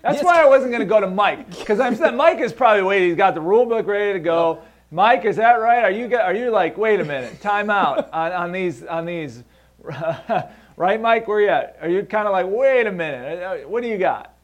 That's 0.02 0.16
Yes. 0.16 0.24
why 0.24 0.40
I 0.42 0.46
wasn't 0.46 0.70
going 0.70 0.80
to 0.80 0.86
go 0.86 1.00
to 1.00 1.08
Mike 1.08 1.50
because 1.50 1.80
I'm 1.80 1.96
saying 1.96 2.16
Mike 2.16 2.38
is 2.38 2.52
probably 2.52 2.82
waiting. 2.82 3.08
He's 3.08 3.16
got 3.16 3.34
the 3.34 3.40
rule 3.40 3.66
book 3.66 3.86
ready 3.86 4.12
to 4.12 4.20
go. 4.20 4.60
Mike, 4.90 5.24
is 5.24 5.36
that 5.36 5.54
right? 5.54 5.82
Are 5.84 5.90
you 5.90 6.16
are 6.16 6.32
you 6.34 6.50
like 6.50 6.78
wait 6.78 7.00
a 7.00 7.04
minute, 7.04 7.40
time 7.40 7.68
out 7.68 8.08
on, 8.12 8.32
on 8.32 8.52
these 8.52 8.84
on 8.84 9.04
these, 9.04 9.42
right, 10.76 11.00
Mike? 11.00 11.28
Where 11.28 11.40
you 11.40 11.48
at? 11.48 11.78
Are 11.80 11.88
you 11.88 12.02
kind 12.04 12.26
of 12.26 12.32
like 12.32 12.46
wait 12.48 12.86
a 12.86 12.92
minute? 12.92 13.42
uh, 13.42 13.68
What 13.68 13.82
do 13.82 13.88
you 13.88 13.98
got? 13.98 14.34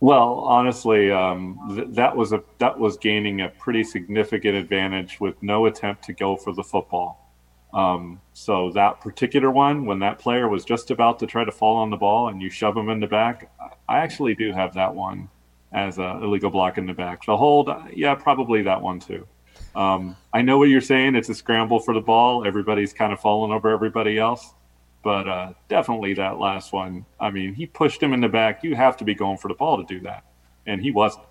Well, 0.00 0.40
honestly, 0.40 1.10
um, 1.10 1.58
th- 1.74 1.88
that 1.92 2.16
was 2.16 2.32
a 2.32 2.42
that 2.58 2.78
was 2.78 2.96
gaining 2.96 3.40
a 3.40 3.48
pretty 3.48 3.82
significant 3.82 4.54
advantage 4.54 5.18
with 5.20 5.42
no 5.42 5.66
attempt 5.66 6.04
to 6.04 6.12
go 6.12 6.36
for 6.36 6.52
the 6.52 6.62
football. 6.62 7.24
Um, 7.74 8.20
so 8.32 8.70
that 8.72 9.00
particular 9.00 9.50
one, 9.50 9.84
when 9.86 9.98
that 9.98 10.18
player 10.18 10.48
was 10.48 10.64
just 10.64 10.90
about 10.90 11.18
to 11.18 11.26
try 11.26 11.44
to 11.44 11.52
fall 11.52 11.76
on 11.76 11.90
the 11.90 11.96
ball 11.96 12.28
and 12.28 12.40
you 12.40 12.48
shove 12.48 12.76
him 12.76 12.88
in 12.88 13.00
the 13.00 13.06
back, 13.06 13.50
I 13.88 13.98
actually 13.98 14.34
do 14.34 14.52
have 14.52 14.72
that 14.74 14.94
one 14.94 15.28
as 15.72 15.98
a 15.98 16.18
illegal 16.22 16.50
block 16.50 16.78
in 16.78 16.86
the 16.86 16.94
back. 16.94 17.26
The 17.26 17.36
hold, 17.36 17.68
uh, 17.68 17.82
yeah, 17.94 18.14
probably 18.14 18.62
that 18.62 18.80
one 18.80 19.00
too. 19.00 19.26
Um, 19.74 20.16
I 20.32 20.42
know 20.42 20.58
what 20.58 20.68
you're 20.68 20.80
saying. 20.80 21.14
It's 21.14 21.28
a 21.28 21.34
scramble 21.34 21.80
for 21.80 21.94
the 21.94 22.00
ball. 22.00 22.46
Everybody's 22.46 22.92
kind 22.92 23.12
of 23.12 23.20
falling 23.20 23.52
over 23.52 23.70
everybody 23.70 24.18
else. 24.18 24.54
But 25.02 25.28
uh, 25.28 25.52
definitely 25.68 26.14
that 26.14 26.38
last 26.38 26.72
one. 26.72 27.04
I 27.20 27.30
mean, 27.30 27.54
he 27.54 27.66
pushed 27.66 28.02
him 28.02 28.12
in 28.12 28.20
the 28.20 28.28
back. 28.28 28.64
You 28.64 28.74
have 28.74 28.96
to 28.98 29.04
be 29.04 29.14
going 29.14 29.38
for 29.38 29.48
the 29.48 29.54
ball 29.54 29.76
to 29.76 29.84
do 29.84 30.00
that, 30.00 30.24
and 30.66 30.80
he 30.80 30.90
wasn't. 30.90 31.24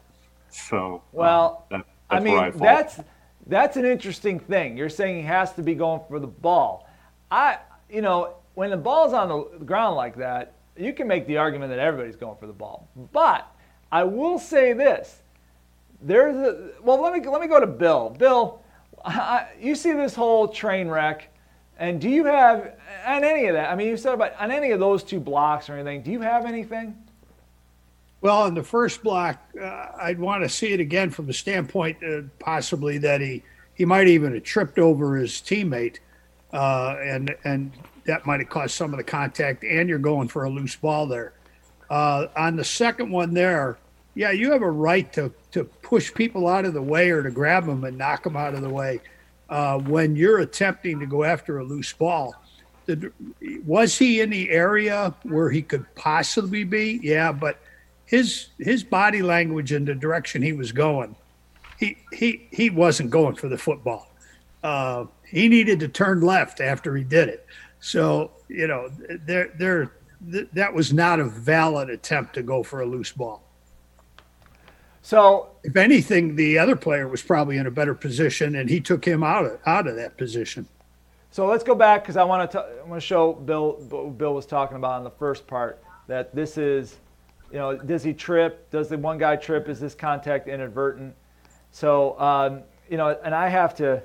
So 0.50 0.96
uh, 0.96 1.00
Well, 1.12 1.68
that, 1.70 1.86
I 2.10 2.20
mean, 2.20 2.38
I 2.38 2.50
that's 2.52 3.00
that's 3.46 3.78
an 3.78 3.86
interesting 3.86 4.40
thing. 4.40 4.78
You're 4.78 4.90
saying 4.90 5.18
he 5.18 5.24
has 5.24 5.54
to 5.54 5.62
be 5.62 5.76
going 5.76 6.02
for 6.08 6.20
the 6.20 6.28
ball. 6.28 6.90
I, 7.30 7.60
you 7.90 8.02
know, 8.02 8.38
when 8.56 8.70
the 8.70 8.78
ball's 8.78 9.14
on 9.14 9.28
the 9.28 9.66
ground 9.66 9.96
like 9.96 10.16
that, 10.16 10.54
you 10.78 10.94
can 10.94 11.08
make 11.08 11.28
the 11.28 11.38
argument 11.38 11.70
that 11.72 11.80
everybody's 11.80 12.16
going 12.16 12.38
for 12.38 12.48
the 12.48 12.54
ball. 12.54 12.90
But 13.12 13.48
I 13.92 14.04
will 14.04 14.40
say 14.40 14.74
this: 14.74 15.22
there's 16.02 16.36
a 16.36 16.70
well. 16.82 17.02
Let 17.02 17.14
me 17.14 17.28
let 17.28 17.42
me 17.42 17.48
go 17.48 17.60
to 17.60 17.68
Bill. 17.68 18.10
Bill, 18.18 18.62
I, 19.04 19.48
you 19.60 19.76
see 19.76 19.92
this 19.94 20.16
whole 20.16 20.48
train 20.48 20.88
wreck, 20.88 21.30
and 21.80 22.00
do 22.00 22.10
you 22.10 22.26
have 22.26 22.74
on 23.06 23.24
any 23.24 23.48
of 23.48 23.54
that? 23.56 23.72
I 23.72 23.76
mean, 23.76 23.88
you 23.88 23.98
said 23.98 24.14
about 24.14 24.34
on 24.40 24.52
any 24.52 24.72
of 24.72 24.80
those 24.80 25.04
two 25.04 25.20
blocks 25.20 25.70
or 25.70 25.74
anything. 25.74 26.04
Do 26.04 26.12
you 26.12 26.22
have 26.22 26.46
anything? 26.46 26.96
Well, 28.22 28.42
on 28.42 28.56
the 28.56 28.64
first 28.64 29.04
block, 29.04 29.40
uh, 29.62 29.88
I'd 30.00 30.20
want 30.20 30.44
to 30.44 30.50
see 30.50 30.74
it 30.74 30.80
again 30.80 31.12
from 31.12 31.28
the 31.28 31.34
standpoint 31.34 32.04
uh, 32.04 32.22
possibly 32.40 32.98
that 33.00 33.22
he 33.22 33.44
he 33.74 33.86
might 33.86 34.08
even 34.08 34.34
have 34.34 34.44
tripped 34.44 34.80
over 34.80 35.16
his 35.16 35.34
teammate, 35.34 35.98
uh, 36.54 36.96
and 37.00 37.36
and 37.44 37.72
that 38.06 38.26
might 38.26 38.40
have 38.40 38.50
caused 38.50 38.76
some 38.76 38.94
of 38.94 38.98
the 38.98 39.04
contact. 39.04 39.64
And 39.64 39.90
you're 39.90 40.00
going 40.00 40.28
for 40.28 40.46
a 40.46 40.50
loose 40.50 40.76
ball 40.76 41.08
there. 41.08 41.34
Uh, 41.90 42.28
on 42.36 42.56
the 42.56 42.64
second 42.64 43.12
one 43.12 43.34
there, 43.34 43.78
yeah, 44.18 44.32
you 44.32 44.52
have 44.52 44.64
a 44.64 44.72
right 44.72 45.14
to 45.14 45.32
to 45.52 45.64
push 45.64 46.12
people 46.12 46.48
out 46.48 46.66
of 46.66 46.74
the 46.74 46.82
way 46.82 47.12
or 47.12 47.22
to 47.22 47.30
grab 47.30 47.68
them 47.68 47.84
and 47.84 48.00
knock 48.00 48.24
them 48.24 48.36
out 48.36 48.56
of 48.56 48.62
the 48.62 48.70
way 48.70 49.00
uh, 49.48 49.78
when 49.78 50.16
you're 50.16 50.40
attempting 50.40 51.00
to 51.00 51.06
go 51.06 51.24
after 51.24 51.60
a 51.60 51.64
loose 51.64 51.94
ball. 51.94 52.34
The, 52.88 53.12
was 53.64 53.96
he 53.96 54.22
in 54.22 54.32
the 54.32 54.50
area 54.50 55.14
where 55.22 55.52
he 55.52 55.62
could 55.62 55.86
possibly 55.94 56.64
be? 56.64 57.00
Yeah, 57.04 57.32
but 57.32 57.60
his 58.06 58.48
his 58.58 58.84
body 58.84 59.22
language 59.22 59.72
and 59.72 59.88
the 59.88 59.94
direction 59.94 60.42
he 60.42 60.54
was 60.54 60.72
going, 60.72 61.16
he 61.78 61.98
he 62.12 62.48
he 62.52 62.72
wasn't 62.72 63.12
going 63.12 63.36
for 63.36 63.50
the 63.50 63.58
football. 63.58 64.12
Uh, 64.64 65.06
he 65.28 65.48
needed 65.48 65.80
to 65.82 65.88
turn 65.88 66.22
left 66.22 66.60
after 66.60 66.96
he 66.96 67.04
did 67.04 67.30
it. 67.30 67.46
So 67.82 68.32
you 68.48 68.66
know, 68.66 68.90
there 69.28 69.54
there 69.60 69.92
th- 70.32 70.48
that 70.54 70.74
was 70.74 70.92
not 70.92 71.20
a 71.20 71.26
valid 71.26 71.92
attempt 71.92 72.34
to 72.34 72.42
go 72.42 72.64
for 72.64 72.82
a 72.82 72.86
loose 72.88 73.12
ball. 73.12 73.44
So 75.08 75.48
If 75.64 75.78
anything, 75.78 76.36
the 76.36 76.60
other 76.60 76.76
player 76.76 77.08
was 77.08 77.22
probably 77.22 77.56
in 77.56 77.66
a 77.66 77.72
better 77.72 77.96
position, 77.96 78.56
and 78.56 78.70
he 78.70 78.82
took 78.82 79.06
him 79.06 79.24
out 79.24 79.46
of 79.46 79.58
out 79.66 79.88
of 79.88 79.96
that 79.96 80.18
position. 80.18 80.68
So 81.32 81.48
let's 81.48 81.64
go 81.64 81.76
back 81.76 82.04
because 82.04 82.18
I 82.18 82.26
want 82.26 82.52
to 82.52 82.60
I 82.60 82.84
want 82.84 83.02
to 83.02 83.08
show 83.08 83.32
Bill 83.32 83.78
what 83.90 84.18
Bill 84.18 84.34
was 84.34 84.46
talking 84.46 84.76
about 84.76 84.98
in 84.98 85.06
the 85.06 85.12
first 85.12 85.48
part 85.48 85.82
that 86.08 86.36
this 86.36 86.58
is, 86.58 86.98
you 87.54 87.58
know, 87.58 87.78
does 87.78 88.04
he 88.04 88.14
trip? 88.14 88.70
Does 88.70 88.90
the 88.90 88.98
one 88.98 89.18
guy 89.18 89.38
trip? 89.38 89.70
Is 89.70 89.80
this 89.80 89.96
contact 89.96 90.50
inadvertent? 90.50 91.16
So 91.72 92.20
um, 92.20 92.64
you 92.90 92.98
know, 92.98 93.18
and 93.24 93.34
I 93.34 93.48
have 93.48 93.76
to. 93.76 94.04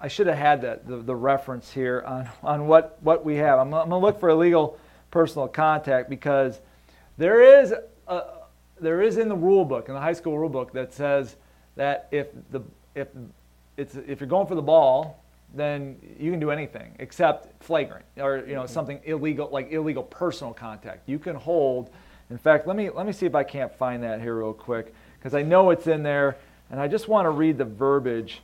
I 0.00 0.08
should 0.08 0.26
have 0.26 0.38
had 0.38 0.60
that 0.62 0.88
the, 0.88 0.96
the 0.96 1.14
reference 1.14 1.70
here 1.70 2.02
on, 2.04 2.28
on 2.42 2.66
what, 2.66 2.98
what 3.02 3.24
we 3.24 3.36
have. 3.36 3.60
I'm, 3.60 3.72
I'm 3.72 3.88
gonna 3.88 3.98
look 3.98 4.18
for 4.18 4.30
illegal 4.30 4.76
personal 5.12 5.46
contact 5.46 6.10
because 6.10 6.58
there 7.16 7.60
is 7.60 7.72
a, 8.08 8.39
there 8.80 9.02
is 9.02 9.16
in 9.18 9.28
the 9.28 9.36
rule 9.36 9.64
book 9.64 9.88
in 9.88 9.94
the 9.94 10.00
high 10.00 10.12
school 10.12 10.38
rule 10.38 10.48
book 10.48 10.72
that 10.72 10.92
says 10.92 11.36
that 11.76 12.08
if 12.10 12.28
the 12.50 12.60
if 12.94 13.08
it's 13.76 13.94
if 13.94 14.20
you're 14.20 14.28
going 14.28 14.46
for 14.46 14.54
the 14.54 14.62
ball 14.62 15.22
then 15.54 15.96
you 16.18 16.30
can 16.30 16.38
do 16.40 16.50
anything 16.50 16.94
except 16.98 17.62
flagrant 17.62 18.04
or 18.18 18.44
you 18.46 18.54
know 18.54 18.66
something 18.66 19.00
illegal 19.04 19.48
like 19.50 19.70
illegal 19.72 20.02
personal 20.04 20.54
contact. 20.54 21.08
You 21.08 21.18
can 21.18 21.34
hold. 21.36 21.90
In 22.30 22.38
fact, 22.38 22.66
let 22.68 22.76
me 22.76 22.90
let 22.90 23.06
me 23.06 23.12
see 23.12 23.26
if 23.26 23.34
I 23.34 23.42
can't 23.42 23.74
find 23.74 24.02
that 24.04 24.20
here 24.20 24.36
real 24.36 24.52
quick 24.52 24.94
because 25.18 25.34
I 25.34 25.42
know 25.42 25.70
it's 25.70 25.88
in 25.88 26.02
there, 26.04 26.36
and 26.70 26.78
I 26.80 26.86
just 26.86 27.08
want 27.08 27.26
to 27.26 27.30
read 27.30 27.58
the 27.58 27.64
verbiage 27.64 28.40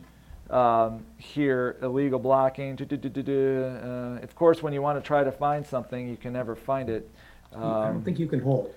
um, 0.51 1.05
here. 1.19 1.77
Illegal 1.81 2.19
blocking. 2.19 2.77
Uh, 2.81 4.19
of 4.23 4.35
course, 4.35 4.63
when 4.63 4.73
you 4.73 4.83
want 4.83 4.99
to 4.99 5.07
try 5.07 5.23
to 5.23 5.31
find 5.31 5.65
something, 5.65 6.09
you 6.09 6.17
can 6.17 6.33
never 6.33 6.57
find 6.57 6.89
it. 6.89 7.09
I 7.55 7.59
Um, 7.59 7.93
don't 7.95 8.05
think 8.05 8.19
you 8.19 8.27
can 8.27 8.41
hold. 8.41 8.75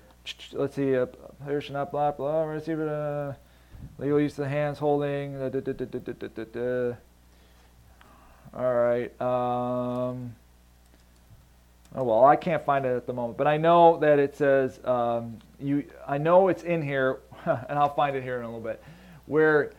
let's 0.53 0.75
see, 0.75 0.95
uh, 0.95 1.07
player 1.43 1.61
not 1.69 1.91
block, 1.91 2.17
blah, 2.17 2.43
receiver, 2.43 2.89
uh, 2.89 3.33
legal 4.01 4.19
use 4.19 4.33
of 4.33 4.45
the 4.45 4.49
hands 4.49 4.77
holding, 4.77 5.39
da, 5.39 5.49
da, 5.49 5.59
da, 5.59 5.73
da, 5.73 5.85
da, 5.85 6.13
da, 6.13 6.27
da, 6.27 6.43
da. 6.43 6.95
all 8.53 8.73
right, 8.73 9.21
um, 9.21 10.35
oh 11.95 12.03
well, 12.03 12.25
I 12.25 12.35
can't 12.35 12.63
find 12.65 12.85
it 12.85 12.95
at 12.95 13.07
the 13.07 13.13
moment, 13.13 13.37
but 13.37 13.47
I 13.47 13.57
know 13.57 13.97
that 13.99 14.19
it 14.19 14.35
says, 14.35 14.79
um, 14.85 15.37
you, 15.59 15.85
I 16.07 16.17
know 16.17 16.49
it's 16.49 16.63
in 16.63 16.81
here, 16.81 17.19
and 17.45 17.79
I'll 17.79 17.93
find 17.93 18.15
it 18.15 18.23
here 18.23 18.37
in 18.37 18.43
a 18.43 18.47
little 18.47 18.61
bit, 18.61 18.81
where 19.25 19.71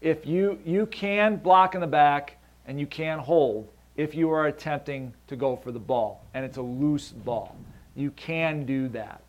if 0.00 0.26
you, 0.26 0.58
you 0.64 0.86
can 0.86 1.36
block 1.36 1.74
in 1.74 1.80
the 1.80 1.86
back 1.86 2.36
and 2.66 2.78
you 2.78 2.86
can 2.86 3.18
hold 3.18 3.68
if 3.96 4.14
you 4.14 4.30
are 4.30 4.46
attempting 4.46 5.12
to 5.26 5.34
go 5.34 5.56
for 5.56 5.72
the 5.72 5.78
ball, 5.80 6.24
and 6.34 6.44
it's 6.44 6.58
a 6.58 6.62
loose 6.62 7.08
ball. 7.08 7.56
You 7.96 8.12
can 8.12 8.64
do 8.64 8.86
that. 8.90 9.22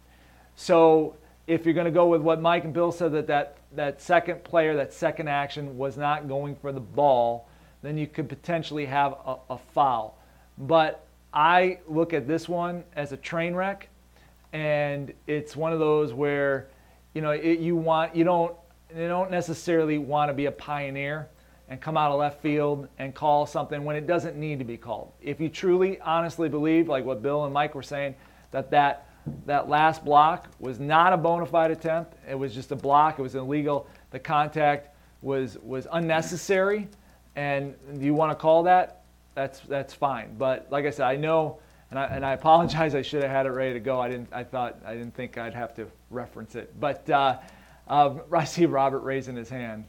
So 0.56 1.16
if 1.50 1.66
you're 1.66 1.74
going 1.74 1.86
to 1.86 1.92
go 1.92 2.06
with 2.06 2.22
what 2.22 2.40
Mike 2.40 2.64
and 2.64 2.74
Bill 2.74 2.92
said 2.92 3.12
that, 3.14 3.26
that 3.28 3.58
that 3.74 4.02
second 4.02 4.44
player, 4.44 4.76
that 4.76 4.94
second 4.94 5.28
action 5.28 5.78
was 5.78 5.98
not 5.98 6.28
going 6.28 6.56
for 6.56 6.72
the 6.72 6.80
ball, 6.80 7.50
then 7.82 7.98
you 7.98 8.06
could 8.06 8.30
potentially 8.30 8.86
have 8.86 9.16
a, 9.26 9.36
a 9.50 9.58
foul. 9.58 10.18
But 10.60 11.06
I 11.34 11.80
look 11.88 12.14
at 12.14 12.28
this 12.28 12.48
one 12.48 12.84
as 12.96 13.14
a 13.14 13.18
train 13.18 13.56
wreck, 13.56 13.90
and 14.54 15.12
it's 15.26 15.56
one 15.56 15.74
of 15.74 15.80
those 15.80 16.14
where, 16.14 16.68
you 17.16 17.22
know, 17.22 17.32
it, 17.32 17.60
you 17.60 17.76
want 17.76 18.16
you 18.16 18.24
don't 18.24 18.56
you 18.96 19.08
don't 19.08 19.32
necessarily 19.32 19.98
want 19.98 20.30
to 20.30 20.34
be 20.36 20.46
a 20.46 20.52
pioneer 20.52 21.30
and 21.68 21.82
come 21.82 21.98
out 21.98 22.12
of 22.12 22.20
left 22.20 22.42
field 22.44 22.88
and 23.00 23.16
call 23.16 23.48
something 23.48 23.84
when 23.84 23.96
it 23.96 24.06
doesn't 24.06 24.36
need 24.36 24.60
to 24.60 24.66
be 24.66 24.78
called. 24.78 25.12
If 25.20 25.40
you 25.40 25.50
truly, 25.50 26.00
honestly 26.02 26.48
believe, 26.48 26.88
like 26.88 27.06
what 27.06 27.24
Bill 27.24 27.46
and 27.46 27.54
Mike 27.54 27.74
were 27.74 27.84
saying, 27.84 28.14
that 28.52 28.70
that 28.70 29.09
that 29.46 29.70
last 29.70 30.04
block 30.04 30.48
was 30.60 30.80
not 30.80 31.14
a 31.14 31.18
bona 31.18 31.46
fide 31.46 31.72
attempt. 31.72 32.16
It 32.28 32.36
was 32.36 32.54
just 32.54 32.72
a 32.72 32.76
block. 32.76 33.20
It 33.20 33.22
was 33.22 33.36
illegal. 33.36 33.88
The 34.12 34.20
contact 34.20 34.96
was 35.22 35.58
was 35.60 35.88
unnecessary, 35.92 36.88
and 37.36 37.76
you 37.98 38.14
want 38.14 38.32
to 38.32 38.36
call 38.36 38.64
that? 38.64 39.04
That's 39.36 39.60
that's 39.62 39.94
fine. 39.94 40.36
But 40.38 40.68
like 40.72 40.86
I 40.86 40.90
said, 40.90 41.06
I 41.06 41.16
know, 41.16 41.60
and 41.90 42.00
I 42.00 42.06
and 42.06 42.26
I 42.26 42.34
apologize. 42.34 42.96
I 42.96 43.02
should 43.02 43.24
have 43.24 43.32
had 43.32 43.46
it 43.46 43.52
ready 43.52 43.74
to 43.74 43.80
go. 43.80 44.00
I 44.00 44.10
didn't. 44.10 44.30
I 44.32 44.44
thought 44.44 44.78
I 44.86 44.94
didn't 44.94 45.16
think 45.16 45.38
I'd 45.38 45.54
have 45.54 45.76
to 45.76 45.88
reference 46.10 46.56
it. 46.56 46.80
But 46.80 47.10
uh, 47.10 47.38
uh, 47.88 48.16
I 48.34 48.46
see 48.46 48.66
Robert 48.66 49.00
raising 49.00 49.36
his 49.36 49.50
hand. 49.50 49.86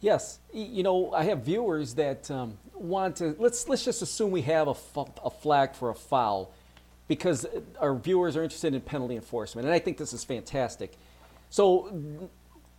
Yes, 0.00 0.38
you 0.52 0.84
know, 0.84 1.12
I 1.12 1.24
have 1.24 1.40
viewers 1.40 1.94
that 1.94 2.30
um, 2.30 2.56
want 2.74 3.16
to. 3.16 3.34
Let's 3.38 3.68
let's 3.68 3.84
just 3.84 4.00
assume 4.00 4.30
we 4.30 4.42
have 4.42 4.68
a, 4.68 4.76
a 5.24 5.30
flag 5.30 5.74
for 5.74 5.90
a 5.90 5.94
foul, 5.94 6.52
because 7.08 7.46
our 7.80 7.94
viewers 7.94 8.36
are 8.36 8.42
interested 8.44 8.74
in 8.74 8.80
penalty 8.82 9.16
enforcement, 9.16 9.66
and 9.66 9.74
I 9.74 9.78
think 9.78 9.96
this 9.96 10.12
is 10.12 10.22
fantastic. 10.22 10.92
So, 11.50 12.30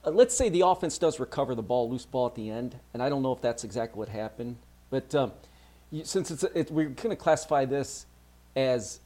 uh, 0.05 0.11
let's 0.11 0.35
say 0.35 0.49
the 0.49 0.65
offense 0.65 0.97
does 0.97 1.19
recover 1.19 1.55
the 1.55 1.63
ball, 1.63 1.89
loose 1.89 2.05
ball 2.05 2.27
at 2.27 2.35
the 2.35 2.49
end, 2.49 2.79
and 2.93 3.03
I 3.03 3.09
don't 3.09 3.23
know 3.23 3.33
if 3.33 3.41
that's 3.41 3.63
exactly 3.63 3.97
what 3.97 4.09
happened, 4.09 4.57
but 4.89 5.13
um, 5.15 5.33
since 6.03 6.31
it's 6.31 6.43
it, 6.43 6.71
we're 6.71 6.89
going 6.89 7.09
to 7.09 7.15
classify 7.15 7.65
this 7.65 8.05
as 8.55 8.99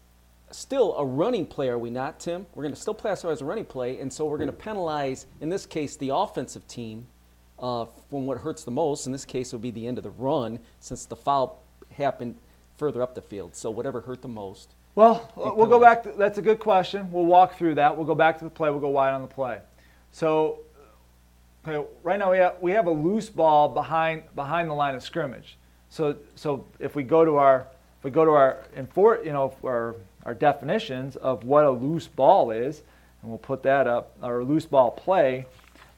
still 0.52 0.96
a 0.98 1.06
running 1.06 1.46
play, 1.46 1.70
are 1.70 1.80
we 1.80 1.90
not, 1.90 2.20
Tim? 2.20 2.46
We're 2.54 2.64
going 2.64 2.76
to 2.76 2.80
still 2.80 2.94
classify 2.94 3.32
as 3.32 3.42
a 3.42 3.46
running 3.46 3.66
play, 3.66 4.00
and 4.00 4.12
so 4.12 4.26
we're 4.26 4.38
going 4.38 4.50
to 4.50 4.54
penalize, 4.54 5.26
in 5.42 5.50
this 5.50 5.66
case, 5.66 5.96
the 5.96 6.10
offensive 6.14 6.68
team 6.68 7.08
uh, 7.60 7.86
from 8.10 8.26
what 8.26 8.40
hurts 8.40 8.64
the 8.64 8.72
most. 8.72 9.06
In 9.06 9.12
this 9.12 9.26
case, 9.26 9.54
it 9.54 9.56
would 9.56 9.62
be 9.62 9.72
the 9.72 9.88
end 9.88 9.98
of 9.98 10.04
the 10.04 10.12
run 10.12 10.60
since 10.80 11.06
the 11.06 11.16
foul 11.16 11.64
happened 11.92 12.36
further 12.78 13.02
up 13.02 13.16
the 13.16 13.22
field. 13.22 13.56
So 13.56 13.72
whatever 13.72 14.02
hurt 14.02 14.22
the 14.22 14.28
most. 14.28 14.74
Well, 14.96 15.32
we'll 15.36 15.68
go 15.68 15.80
back. 15.80 16.04
To, 16.04 16.12
that's 16.12 16.38
a 16.38 16.42
good 16.42 16.60
question. 16.60 17.12
We'll 17.12 17.26
walk 17.26 17.58
through 17.58 17.76
that. 17.76 17.98
We'll 17.98 18.06
go 18.06 18.14
back 18.14 18.38
to 18.40 18.44
the 18.44 18.50
play. 18.50 18.70
We'll 18.70 18.80
go 18.80 18.90
wide 18.90 19.12
on 19.14 19.22
the 19.22 19.28
play. 19.28 19.60
So, 20.12 20.60
okay, 21.68 21.88
right 22.04 22.20
now 22.20 22.32
we 22.32 22.38
have, 22.38 22.58
we 22.62 22.72
have 22.74 22.86
a 22.86 22.92
loose 22.92 23.30
ball 23.30 23.70
behind 23.70 24.24
behind 24.36 24.70
the 24.70 24.76
line 24.76 24.94
of 24.94 25.02
scrimmage. 25.02 25.58
So, 25.90 26.16
so 26.36 26.66
if 26.80 26.96
we 26.96 27.04
go 27.04 27.26
to 27.26 27.38
our 27.38 27.68
if 27.98 28.04
we 28.04 28.12
go 28.12 28.24
to 28.24 28.32
our 28.32 28.60
you 28.76 29.34
know 29.34 29.56
our 29.66 29.96
our 30.26 30.36
definitions 30.36 31.16
of 31.16 31.44
what 31.44 31.66
a 31.66 31.72
loose 31.72 32.08
ball 32.08 32.52
is, 32.52 32.84
and 33.22 33.32
we'll 33.32 33.40
put 33.40 33.64
that 33.64 33.88
up, 33.88 34.16
our 34.22 34.44
loose 34.44 34.66
ball 34.66 34.92
play. 34.92 35.48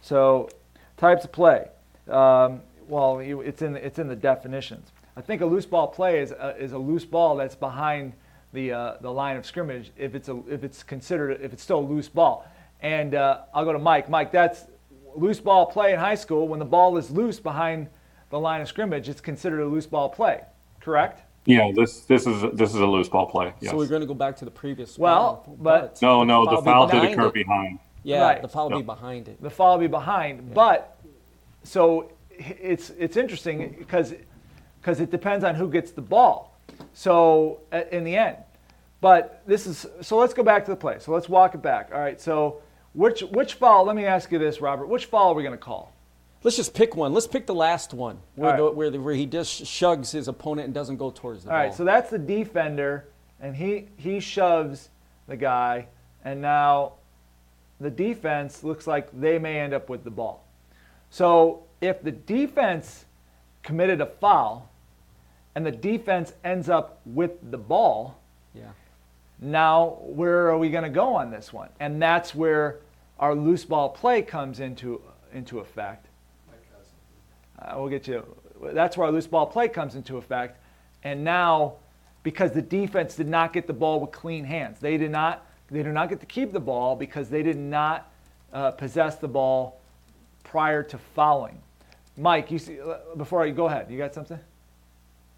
So 0.01 0.49
types 0.95 1.25
of 1.25 1.34
play. 1.34 1.67
Um, 2.08 2.62
well, 2.88 3.19
it's 3.19 3.62
in 3.62 3.75
it's 3.75 3.99
in 3.99 4.08
the 4.08 4.15
definitions. 4.15 4.91
I 5.17 5.21
think 5.21 5.41
a 5.41 5.45
loose 5.45 5.65
ball 5.65 5.88
play 5.88 6.19
is 6.19 6.31
a, 6.31 6.55
is 6.58 6.71
a 6.71 6.77
loose 6.77 7.05
ball 7.05 7.36
that's 7.36 7.55
behind 7.55 8.13
the 8.55 8.71
uh, 8.71 8.97
the 9.01 9.11
line 9.11 9.37
of 9.37 9.45
scrimmage 9.45 9.91
if 9.97 10.15
it's 10.15 10.29
a, 10.29 10.41
if 10.49 10.63
it's 10.63 10.81
considered 10.81 11.39
if 11.41 11.53
it's 11.53 11.61
still 11.61 11.79
a 11.79 11.87
loose 11.87 12.09
ball. 12.09 12.49
And 12.81 13.13
uh, 13.13 13.41
I'll 13.53 13.65
go 13.65 13.73
to 13.73 13.79
Mike. 13.79 14.09
Mike, 14.09 14.31
that's 14.31 14.65
loose 15.15 15.39
ball 15.39 15.67
play 15.67 15.93
in 15.93 15.99
high 15.99 16.15
school. 16.15 16.47
When 16.47 16.59
the 16.59 16.65
ball 16.65 16.97
is 16.97 17.11
loose 17.11 17.39
behind 17.39 17.87
the 18.29 18.39
line 18.39 18.61
of 18.61 18.67
scrimmage, 18.67 19.07
it's 19.07 19.21
considered 19.21 19.61
a 19.61 19.65
loose 19.65 19.85
ball 19.85 20.09
play. 20.09 20.41
Correct? 20.79 21.21
Yeah, 21.45 21.71
this 21.75 22.01
this 22.01 22.25
is 22.25 22.41
this 22.53 22.69
is 22.69 22.79
a 22.79 22.85
loose 22.85 23.07
ball 23.07 23.27
play. 23.27 23.53
Yes. 23.59 23.71
So 23.71 23.77
we're 23.77 23.87
going 23.87 24.01
to 24.01 24.07
go 24.07 24.15
back 24.15 24.35
to 24.37 24.45
the 24.45 24.51
previous. 24.51 24.97
Well, 24.97 25.43
one, 25.45 25.57
but, 25.61 26.01
no, 26.01 26.23
no, 26.23 26.45
the 26.45 26.61
foul 26.63 26.87
did 26.87 27.03
occur 27.11 27.27
it. 27.27 27.33
behind. 27.33 27.79
Yeah, 28.03 28.21
right. 28.21 28.41
the 28.41 28.47
foul 28.47 28.65
will 28.65 28.71
no. 28.71 28.77
be 28.79 28.85
behind 28.85 29.27
it. 29.27 29.41
The 29.41 29.49
foul 29.49 29.73
will 29.73 29.81
be 29.81 29.87
behind, 29.87 30.39
yeah. 30.47 30.53
but 30.53 30.97
so 31.63 32.11
it's 32.31 32.91
it's 32.91 33.17
interesting 33.17 33.75
because 33.77 34.13
because 34.79 34.99
it 34.99 35.11
depends 35.11 35.43
on 35.43 35.55
who 35.55 35.69
gets 35.69 35.91
the 35.91 36.01
ball. 36.01 36.59
So 36.93 37.61
in 37.91 38.03
the 38.03 38.15
end, 38.15 38.37
but 39.05 39.43
this 39.45 39.67
is 39.67 39.85
so. 40.01 40.17
Let's 40.17 40.33
go 40.33 40.41
back 40.41 40.65
to 40.65 40.71
the 40.71 40.75
play. 40.75 40.97
So 40.97 41.11
let's 41.11 41.29
walk 41.29 41.53
it 41.53 41.61
back. 41.61 41.91
All 41.93 41.99
right. 41.99 42.19
So 42.19 42.63
which 42.93 43.21
which 43.21 43.53
foul? 43.53 43.85
Let 43.85 43.95
me 43.95 44.03
ask 44.03 44.31
you 44.31 44.39
this, 44.39 44.61
Robert. 44.61 44.87
Which 44.87 45.05
foul 45.05 45.29
are 45.29 45.35
we 45.35 45.43
going 45.43 45.53
to 45.53 45.63
call? 45.63 45.93
Let's 46.41 46.57
just 46.57 46.73
pick 46.73 46.95
one. 46.95 47.13
Let's 47.13 47.27
pick 47.27 47.45
the 47.45 47.53
last 47.53 47.93
one 47.93 48.17
where, 48.33 48.49
right. 48.49 48.57
the, 48.57 48.71
where, 48.71 48.89
the, 48.89 48.99
where 48.99 49.13
he 49.13 49.27
just 49.27 49.63
shugs 49.63 50.11
his 50.11 50.27
opponent 50.27 50.65
and 50.65 50.73
doesn't 50.73 50.97
go 50.97 51.11
towards 51.11 51.43
the 51.43 51.51
All 51.51 51.53
ball. 51.53 51.59
All 51.59 51.67
right, 51.67 51.77
so 51.77 51.83
that's 51.83 52.09
the 52.09 52.17
defender, 52.17 53.05
and 53.39 53.55
he, 53.55 53.89
he 53.95 54.19
shoves 54.19 54.89
the 55.27 55.37
guy, 55.37 55.85
and 56.23 56.41
now 56.41 56.93
the 57.79 57.91
defense 57.91 58.63
looks 58.63 58.87
like 58.87 59.09
they 59.19 59.37
may 59.37 59.59
end 59.59 59.75
up 59.75 59.87
with 59.87 60.03
the 60.03 60.09
ball. 60.09 60.47
So 61.11 61.63
if 61.79 62.01
the 62.01 62.11
defense 62.11 63.05
committed 63.61 64.01
a 64.01 64.07
foul 64.07 64.71
and 65.53 65.63
the 65.63 65.71
defense 65.71 66.33
ends 66.43 66.69
up 66.69 67.01
with 67.05 67.51
the 67.51 67.59
ball, 67.59 68.19
yeah. 68.55 68.69
Now 69.39 69.97
where 70.01 70.49
are 70.49 70.57
we 70.57 70.69
going 70.69 70.83
to 70.83 70.89
go 70.89 71.15
on 71.15 71.31
this 71.31 71.51
one? 71.51 71.69
And 71.79 72.01
that's 72.01 72.33
where 72.33 72.79
our 73.19 73.35
loose 73.35 73.65
ball 73.65 73.89
play 73.89 74.21
comes 74.21 74.59
into, 74.59 75.01
into 75.33 75.59
effect 75.59 76.07
uh, 77.59 77.73
we'll 77.77 77.89
get 77.89 78.07
you. 78.07 78.25
That's 78.61 78.97
where 78.97 79.07
our 79.07 79.13
loose 79.13 79.27
ball 79.27 79.45
play 79.45 79.67
comes 79.67 79.95
into 79.95 80.17
effect. 80.17 80.59
And 81.03 81.23
now, 81.23 81.75
because 82.23 82.51
the 82.51 82.61
defense 82.61 83.15
did 83.15 83.27
not 83.27 83.53
get 83.53 83.67
the 83.67 83.73
ball 83.73 83.99
with 83.99 84.11
clean 84.11 84.43
hands, 84.45 84.79
they 84.79 84.97
did 84.97 85.11
not. 85.11 85.45
They 85.69 85.81
do 85.81 85.91
not 85.91 86.09
get 86.09 86.19
to 86.19 86.27
keep 86.27 86.53
the 86.53 86.59
ball 86.59 86.95
because 86.95 87.29
they 87.29 87.41
did 87.41 87.57
not 87.57 88.11
uh, 88.53 88.71
possess 88.71 89.15
the 89.15 89.27
ball 89.27 89.81
prior 90.43 90.83
to 90.83 90.97
fouling. 90.97 91.59
Mike, 92.17 92.51
you 92.51 92.59
see, 92.59 92.79
uh, 92.79 93.15
before 93.17 93.43
I 93.43 93.49
go 93.49 93.65
ahead, 93.65 93.89
you 93.89 93.97
got 93.97 94.13
something? 94.13 94.39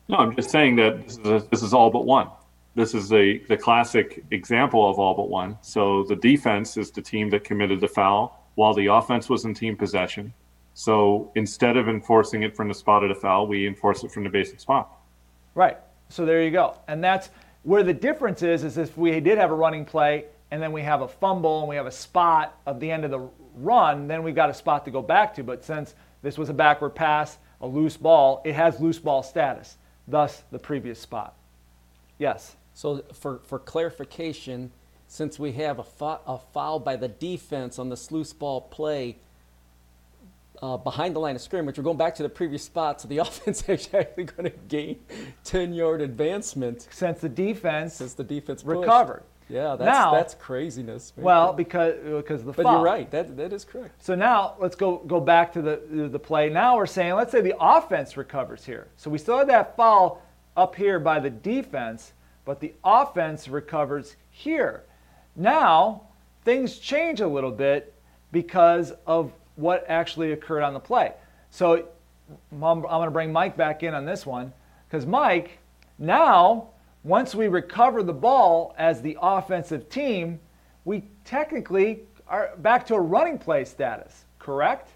No, 0.09 0.17
I'm 0.17 0.35
just 0.35 0.51
saying 0.51 0.75
that 0.75 1.03
this 1.03 1.17
is, 1.17 1.25
a, 1.25 1.47
this 1.49 1.63
is 1.63 1.73
all 1.73 1.89
but 1.89 2.05
one. 2.05 2.27
This 2.77 2.93
is 2.93 3.11
a 3.11 3.39
the 3.39 3.57
classic 3.57 4.23
example 4.29 4.87
of 4.87 4.99
all 4.99 5.15
but 5.15 5.29
one. 5.29 5.57
So 5.63 6.03
the 6.03 6.15
defense 6.15 6.77
is 6.77 6.91
the 6.91 7.01
team 7.01 7.27
that 7.31 7.43
committed 7.43 7.81
the 7.81 7.87
foul, 7.87 8.45
while 8.53 8.75
the 8.75 8.85
offense 8.85 9.27
was 9.29 9.45
in 9.45 9.55
team 9.55 9.75
possession. 9.75 10.31
So 10.75 11.31
instead 11.33 11.75
of 11.75 11.89
enforcing 11.89 12.43
it 12.43 12.55
from 12.55 12.67
the 12.67 12.75
spot 12.75 13.01
of 13.01 13.09
the 13.09 13.15
foul, 13.15 13.47
we 13.47 13.65
enforce 13.65 14.03
it 14.03 14.11
from 14.11 14.25
the 14.25 14.29
basic 14.29 14.59
spot. 14.59 14.91
Right. 15.55 15.79
So 16.09 16.23
there 16.23 16.43
you 16.43 16.51
go. 16.51 16.77
And 16.87 17.03
that's 17.03 17.31
where 17.63 17.81
the 17.81 17.95
difference 17.95 18.43
is, 18.43 18.63
is 18.63 18.77
if 18.77 18.95
we 18.95 19.19
did 19.21 19.39
have 19.39 19.49
a 19.49 19.55
running 19.55 19.83
play 19.83 20.25
and 20.51 20.61
then 20.61 20.71
we 20.71 20.83
have 20.83 21.01
a 21.01 21.07
fumble 21.07 21.61
and 21.61 21.67
we 21.67 21.75
have 21.77 21.87
a 21.87 21.91
spot 21.91 22.59
of 22.67 22.79
the 22.79 22.91
end 22.91 23.03
of 23.03 23.09
the 23.09 23.27
run, 23.55 24.07
then 24.07 24.21
we've 24.21 24.35
got 24.35 24.51
a 24.51 24.53
spot 24.53 24.85
to 24.85 24.91
go 24.91 25.01
back 25.01 25.33
to. 25.33 25.43
But 25.43 25.63
since 25.63 25.95
this 26.21 26.37
was 26.37 26.49
a 26.49 26.53
backward 26.53 26.91
pass, 26.91 27.39
a 27.59 27.65
loose 27.65 27.97
ball, 27.97 28.43
it 28.45 28.53
has 28.53 28.79
loose 28.79 28.99
ball 28.99 29.23
status, 29.23 29.77
thus 30.07 30.43
the 30.51 30.59
previous 30.59 30.99
spot. 30.99 31.33
Yes. 32.19 32.55
So 32.77 33.03
for, 33.11 33.39
for 33.39 33.57
clarification, 33.57 34.71
since 35.07 35.39
we 35.39 35.53
have 35.53 35.79
a, 35.79 36.19
a 36.27 36.37
foul 36.53 36.77
by 36.77 36.95
the 36.95 37.07
defense 37.07 37.79
on 37.79 37.89
the 37.89 37.99
loose 38.11 38.33
ball 38.33 38.61
play, 38.61 39.17
uh, 40.61 40.77
behind 40.77 41.15
the 41.15 41.19
line 41.19 41.35
of 41.35 41.41
scrimmage. 41.41 41.77
We're 41.77 41.83
going 41.83 41.97
back 41.97 42.13
to 42.15 42.23
the 42.23 42.29
previous 42.29 42.63
spot, 42.63 43.01
so 43.01 43.07
the 43.07 43.17
offense 43.25 43.67
is 43.67 43.89
actually 43.91 44.25
going 44.25 44.51
to 44.51 44.57
gain 44.67 44.99
10 45.43 45.73
yard 45.73 46.01
advancement. 46.01 46.87
Since 46.91 47.19
the 47.19 47.29
defense, 47.29 47.95
since 47.95 48.13
the 48.13 48.23
defense 48.23 48.63
recovered. 48.63 49.23
Yeah, 49.49 49.75
that's, 49.75 49.87
now, 49.87 50.11
that's 50.11 50.35
craziness. 50.35 51.13
Well, 51.15 51.53
because 51.53 51.95
because 52.03 52.43
the 52.43 52.51
but 52.51 52.63
foul. 52.63 52.73
you're 52.73 52.83
right. 52.83 53.09
That 53.09 53.37
that 53.37 53.53
is 53.53 53.65
correct. 53.65 54.03
So 54.03 54.13
now 54.13 54.55
let's 54.59 54.75
go 54.75 54.97
go 54.97 55.19
back 55.19 55.53
to 55.53 55.61
the 55.63 56.09
the 56.11 56.19
play. 56.19 56.49
Now 56.49 56.75
we're 56.75 56.85
saying 56.85 57.15
let's 57.15 57.31
say 57.31 57.41
the 57.41 57.55
offense 57.59 58.17
recovers 58.17 58.65
here. 58.65 58.87
So 58.97 59.09
we 59.09 59.17
still 59.17 59.37
have 59.37 59.47
that 59.47 59.75
foul 59.75 60.21
up 60.55 60.75
here 60.75 60.99
by 60.99 61.19
the 61.19 61.29
defense, 61.29 62.11
but 62.47 62.61
the 62.61 62.73
offense 62.83 63.49
recovers 63.49 64.15
here. 64.31 64.83
Now 65.35 66.03
things 66.45 66.79
change 66.79 67.19
a 67.19 67.27
little 67.27 67.51
bit 67.51 67.93
because 68.31 68.93
of 69.05 69.33
what 69.57 69.85
actually 69.89 70.31
occurred 70.31 70.63
on 70.63 70.73
the 70.73 70.79
play. 70.79 71.11
So 71.51 71.89
I'm, 72.53 72.63
I'm 72.63 72.81
going 72.81 73.05
to 73.05 73.11
bring 73.11 73.33
Mike 73.33 73.57
back 73.57 73.83
in 73.83 73.93
on 73.93 74.05
this 74.05 74.25
one 74.25 74.53
because 74.87 75.05
Mike, 75.05 75.59
now, 75.99 76.69
once 77.03 77.35
we 77.35 77.49
recover 77.49 78.01
the 78.01 78.13
ball 78.13 78.73
as 78.77 79.01
the 79.01 79.17
offensive 79.21 79.89
team, 79.89 80.39
we 80.85 81.03
technically 81.25 82.03
are 82.29 82.51
back 82.59 82.87
to 82.87 82.95
a 82.95 83.01
running 83.01 83.37
play 83.37 83.65
status, 83.65 84.23
correct? 84.39 84.89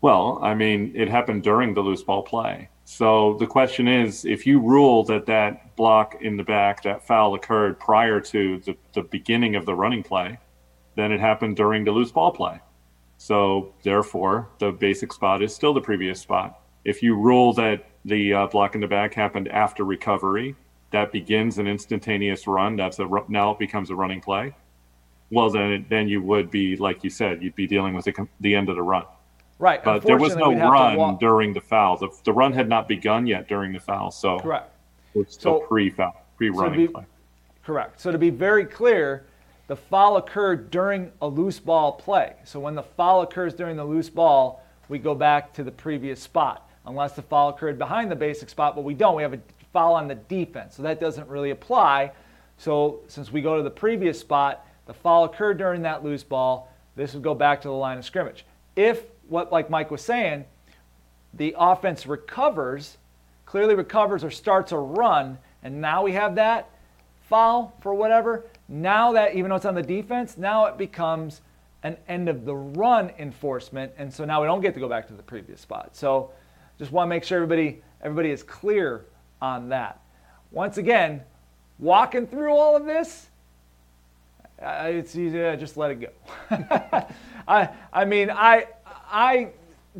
Well, 0.00 0.40
I 0.42 0.54
mean, 0.54 0.92
it 0.96 1.08
happened 1.08 1.44
during 1.44 1.74
the 1.74 1.82
loose 1.82 2.02
ball 2.02 2.22
play. 2.22 2.68
So 2.90 3.34
the 3.38 3.46
question 3.46 3.86
is 3.86 4.24
if 4.24 4.46
you 4.46 4.58
rule 4.58 5.04
that 5.04 5.26
that 5.26 5.76
block 5.76 6.22
in 6.22 6.38
the 6.38 6.42
back, 6.42 6.82
that 6.84 7.06
foul 7.06 7.34
occurred 7.34 7.78
prior 7.78 8.18
to 8.18 8.60
the, 8.60 8.74
the 8.94 9.02
beginning 9.02 9.56
of 9.56 9.66
the 9.66 9.74
running 9.74 10.02
play, 10.02 10.38
then 10.96 11.12
it 11.12 11.20
happened 11.20 11.54
during 11.54 11.84
the 11.84 11.90
loose 11.90 12.10
ball 12.10 12.32
play. 12.32 12.58
So 13.18 13.74
therefore, 13.82 14.48
the 14.58 14.72
basic 14.72 15.12
spot 15.12 15.42
is 15.42 15.54
still 15.54 15.74
the 15.74 15.82
previous 15.82 16.18
spot. 16.18 16.62
If 16.86 17.02
you 17.02 17.14
rule 17.14 17.52
that 17.52 17.84
the 18.06 18.32
uh, 18.32 18.46
block 18.46 18.74
in 18.74 18.80
the 18.80 18.86
back 18.86 19.12
happened 19.12 19.48
after 19.48 19.84
recovery, 19.84 20.56
that 20.90 21.12
begins 21.12 21.58
an 21.58 21.66
instantaneous 21.66 22.46
run. 22.46 22.74
That's 22.76 22.98
a 23.00 23.08
now 23.28 23.50
it 23.50 23.58
becomes 23.58 23.90
a 23.90 23.94
running 23.94 24.22
play. 24.22 24.56
Well, 25.30 25.50
then 25.50 25.72
it, 25.72 25.90
then 25.90 26.08
you 26.08 26.22
would 26.22 26.50
be 26.50 26.74
like 26.76 27.04
you 27.04 27.10
said, 27.10 27.42
you'd 27.42 27.54
be 27.54 27.66
dealing 27.66 27.92
with 27.92 28.06
the, 28.06 28.26
the 28.40 28.54
end 28.54 28.70
of 28.70 28.76
the 28.76 28.82
run. 28.82 29.04
Right. 29.58 29.82
But 29.82 30.02
there 30.02 30.16
was 30.16 30.36
no 30.36 30.52
run 30.52 31.18
during 31.18 31.52
the 31.52 31.60
foul. 31.60 31.96
The, 31.96 32.08
the 32.24 32.32
run 32.32 32.52
had 32.52 32.68
not 32.68 32.86
begun 32.86 33.26
yet 33.26 33.48
during 33.48 33.72
the 33.72 33.80
foul. 33.80 34.10
So 34.10 34.38
correct. 34.38 34.72
It's 35.14 35.34
still 35.34 35.60
so, 35.60 35.66
pre-foul, 35.66 36.14
pre-running 36.36 36.86
so 36.86 36.92
play. 36.92 37.04
Correct. 37.64 38.00
So 38.00 38.12
to 38.12 38.18
be 38.18 38.30
very 38.30 38.64
clear, 38.64 39.26
the 39.66 39.76
foul 39.76 40.16
occurred 40.16 40.70
during 40.70 41.12
a 41.20 41.26
loose 41.26 41.58
ball 41.58 41.92
play. 41.92 42.34
So 42.44 42.60
when 42.60 42.74
the 42.74 42.82
foul 42.82 43.22
occurs 43.22 43.54
during 43.54 43.76
the 43.76 43.84
loose 43.84 44.08
ball, 44.08 44.64
we 44.88 44.98
go 44.98 45.14
back 45.14 45.52
to 45.54 45.64
the 45.64 45.70
previous 45.70 46.20
spot, 46.22 46.70
unless 46.86 47.12
the 47.12 47.22
foul 47.22 47.50
occurred 47.50 47.78
behind 47.78 48.10
the 48.10 48.16
basic 48.16 48.48
spot, 48.48 48.74
but 48.74 48.84
we 48.84 48.94
don't. 48.94 49.16
We 49.16 49.22
have 49.22 49.34
a 49.34 49.40
foul 49.72 49.94
on 49.94 50.08
the 50.08 50.14
defense, 50.14 50.76
so 50.76 50.82
that 50.84 51.00
doesn't 51.00 51.28
really 51.28 51.50
apply. 51.50 52.12
So 52.56 53.00
since 53.08 53.30
we 53.30 53.42
go 53.42 53.56
to 53.56 53.62
the 53.62 53.70
previous 53.70 54.18
spot, 54.18 54.66
the 54.86 54.94
foul 54.94 55.24
occurred 55.24 55.58
during 55.58 55.82
that 55.82 56.02
loose 56.02 56.24
ball, 56.24 56.72
this 56.96 57.12
would 57.12 57.22
go 57.22 57.34
back 57.34 57.60
to 57.62 57.68
the 57.68 57.74
line 57.74 57.98
of 57.98 58.04
scrimmage. 58.04 58.46
If, 58.74 59.02
what 59.28 59.52
like 59.52 59.70
Mike 59.70 59.90
was 59.90 60.02
saying, 60.02 60.44
the 61.34 61.54
offense 61.58 62.06
recovers, 62.06 62.96
clearly 63.46 63.74
recovers 63.74 64.24
or 64.24 64.30
starts 64.30 64.72
a 64.72 64.78
run, 64.78 65.38
and 65.62 65.80
now 65.80 66.02
we 66.02 66.12
have 66.12 66.34
that 66.36 66.70
foul 67.28 67.74
for 67.80 67.94
whatever. 67.94 68.44
Now 68.68 69.12
that 69.12 69.34
even 69.34 69.50
though 69.50 69.56
it's 69.56 69.64
on 69.64 69.74
the 69.74 69.82
defense, 69.82 70.38
now 70.38 70.66
it 70.66 70.78
becomes 70.78 71.42
an 71.82 71.96
end 72.08 72.28
of 72.28 72.44
the 72.44 72.54
run 72.54 73.10
enforcement, 73.18 73.92
and 73.98 74.12
so 74.12 74.24
now 74.24 74.40
we 74.40 74.46
don't 74.46 74.60
get 74.60 74.74
to 74.74 74.80
go 74.80 74.88
back 74.88 75.06
to 75.08 75.14
the 75.14 75.22
previous 75.22 75.60
spot. 75.60 75.90
So 75.94 76.32
just 76.78 76.90
want 76.90 77.06
to 77.06 77.10
make 77.10 77.24
sure 77.24 77.36
everybody 77.36 77.82
everybody 78.02 78.30
is 78.30 78.42
clear 78.42 79.04
on 79.40 79.68
that. 79.68 80.00
Once 80.50 80.78
again, 80.78 81.22
walking 81.78 82.26
through 82.26 82.52
all 82.52 82.76
of 82.76 82.84
this, 82.84 83.28
it's 84.60 85.14
easy 85.14 85.38
to 85.38 85.56
just 85.56 85.76
let 85.76 85.90
it 85.92 86.00
go. 86.00 86.08
I 87.48 87.68
I 87.92 88.04
mean 88.04 88.30
I 88.30 88.66
I 89.10 89.50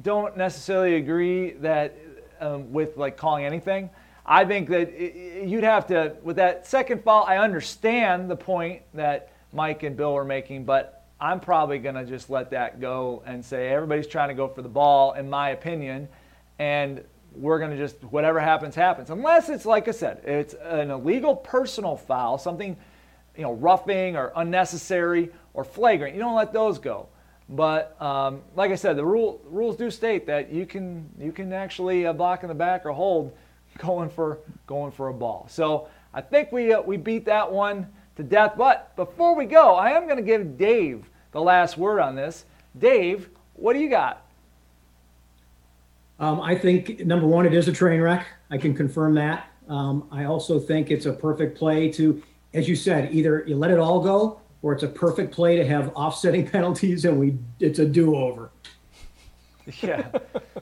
don't 0.02 0.36
necessarily 0.36 0.96
agree 0.96 1.52
that 1.52 1.96
um, 2.40 2.72
with 2.72 2.96
like 2.96 3.16
calling 3.16 3.44
anything. 3.44 3.90
I 4.24 4.44
think 4.44 4.68
that 4.68 4.90
it, 4.90 5.48
you'd 5.48 5.64
have 5.64 5.86
to 5.88 6.16
with 6.22 6.36
that 6.36 6.66
second 6.66 7.02
foul. 7.02 7.24
I 7.24 7.38
understand 7.38 8.30
the 8.30 8.36
point 8.36 8.82
that 8.94 9.32
Mike 9.52 9.82
and 9.82 9.96
Bill 9.96 10.12
were 10.12 10.24
making, 10.24 10.64
but 10.64 11.06
I'm 11.20 11.40
probably 11.40 11.78
going 11.78 11.94
to 11.94 12.04
just 12.04 12.30
let 12.30 12.50
that 12.50 12.80
go 12.80 13.22
and 13.26 13.44
say 13.44 13.68
everybody's 13.68 14.06
trying 14.06 14.28
to 14.28 14.34
go 14.34 14.46
for 14.46 14.62
the 14.62 14.68
ball, 14.68 15.14
in 15.14 15.28
my 15.28 15.50
opinion, 15.50 16.08
and 16.58 17.02
we're 17.34 17.58
going 17.58 17.70
to 17.70 17.76
just 17.76 17.96
whatever 18.04 18.38
happens 18.38 18.74
happens. 18.74 19.10
Unless 19.10 19.48
it's 19.48 19.66
like 19.66 19.88
I 19.88 19.92
said, 19.92 20.22
it's 20.24 20.54
an 20.54 20.90
illegal 20.90 21.34
personal 21.34 21.96
foul, 21.96 22.38
something 22.38 22.76
you 23.36 23.42
know 23.42 23.54
roughing 23.54 24.16
or 24.16 24.32
unnecessary 24.36 25.30
or 25.54 25.64
flagrant. 25.64 26.14
You 26.14 26.20
don't 26.20 26.36
let 26.36 26.52
those 26.52 26.78
go. 26.78 27.08
But 27.48 28.00
um, 28.00 28.42
like 28.54 28.70
I 28.70 28.74
said, 28.74 28.96
the 28.96 29.04
rule, 29.04 29.40
rules 29.46 29.76
do 29.76 29.90
state 29.90 30.26
that 30.26 30.52
you 30.52 30.66
can 30.66 31.08
you 31.18 31.32
can 31.32 31.52
actually 31.52 32.06
uh, 32.06 32.12
block 32.12 32.42
in 32.42 32.48
the 32.48 32.54
back 32.54 32.84
or 32.84 32.92
hold 32.92 33.36
going 33.78 34.10
for 34.10 34.38
going 34.66 34.92
for 34.92 35.08
a 35.08 35.14
ball. 35.14 35.46
So 35.48 35.88
I 36.12 36.20
think 36.20 36.52
we 36.52 36.72
uh, 36.72 36.82
we 36.82 36.96
beat 36.96 37.24
that 37.24 37.50
one 37.50 37.86
to 38.16 38.22
death. 38.22 38.54
But 38.56 38.94
before 38.96 39.34
we 39.34 39.46
go, 39.46 39.74
I 39.74 39.90
am 39.90 40.04
going 40.04 40.16
to 40.16 40.22
give 40.22 40.58
Dave 40.58 41.08
the 41.32 41.40
last 41.40 41.78
word 41.78 42.00
on 42.00 42.14
this. 42.14 42.44
Dave, 42.78 43.30
what 43.54 43.72
do 43.72 43.78
you 43.78 43.88
got? 43.88 44.24
Um, 46.20 46.40
I 46.40 46.54
think 46.54 47.06
number 47.06 47.26
one, 47.26 47.46
it 47.46 47.54
is 47.54 47.68
a 47.68 47.72
train 47.72 48.00
wreck. 48.00 48.26
I 48.50 48.58
can 48.58 48.74
confirm 48.74 49.14
that. 49.14 49.50
Um, 49.68 50.08
I 50.10 50.24
also 50.24 50.58
think 50.58 50.90
it's 50.90 51.06
a 51.06 51.12
perfect 51.12 51.56
play 51.56 51.90
to, 51.92 52.22
as 52.54 52.68
you 52.68 52.74
said, 52.74 53.12
either 53.12 53.44
you 53.46 53.56
let 53.56 53.70
it 53.70 53.78
all 53.78 54.00
go 54.00 54.40
or 54.62 54.72
it's 54.72 54.82
a 54.82 54.88
perfect 54.88 55.32
play 55.32 55.56
to 55.56 55.66
have 55.66 55.92
offsetting 55.94 56.46
penalties 56.50 57.04
and 57.04 57.18
we 57.18 57.36
it's 57.60 57.78
a 57.78 57.86
do-over. 57.86 58.50
Yeah, 59.82 60.08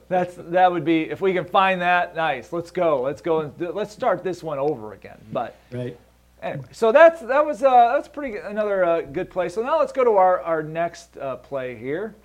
that's 0.09 0.35
that 0.35 0.69
would 0.69 0.83
be 0.83 1.03
if 1.03 1.21
we 1.21 1.33
can 1.33 1.45
find 1.45 1.81
that. 1.81 2.15
Nice. 2.15 2.51
Let's 2.51 2.71
go. 2.71 3.01
Let's 3.01 3.21
go 3.21 3.39
and 3.39 3.57
do, 3.57 3.71
let's 3.71 3.93
start 3.93 4.21
this 4.21 4.43
one 4.43 4.59
over 4.59 4.93
again. 4.93 5.17
But 5.31 5.55
right. 5.71 5.97
Anyway, 6.41 6.67
so 6.71 6.91
that's 6.91 7.21
that 7.21 7.45
was 7.45 7.63
uh, 7.63 7.93
that's 7.93 8.09
pretty 8.09 8.37
another 8.37 8.83
uh, 8.83 9.01
good 9.01 9.29
play. 9.29 9.47
So 9.47 9.61
now 9.61 9.79
let's 9.79 9.93
go 9.93 10.03
to 10.03 10.11
our 10.11 10.41
our 10.41 10.61
next 10.61 11.15
uh, 11.17 11.37
play 11.37 11.75
here. 11.75 12.15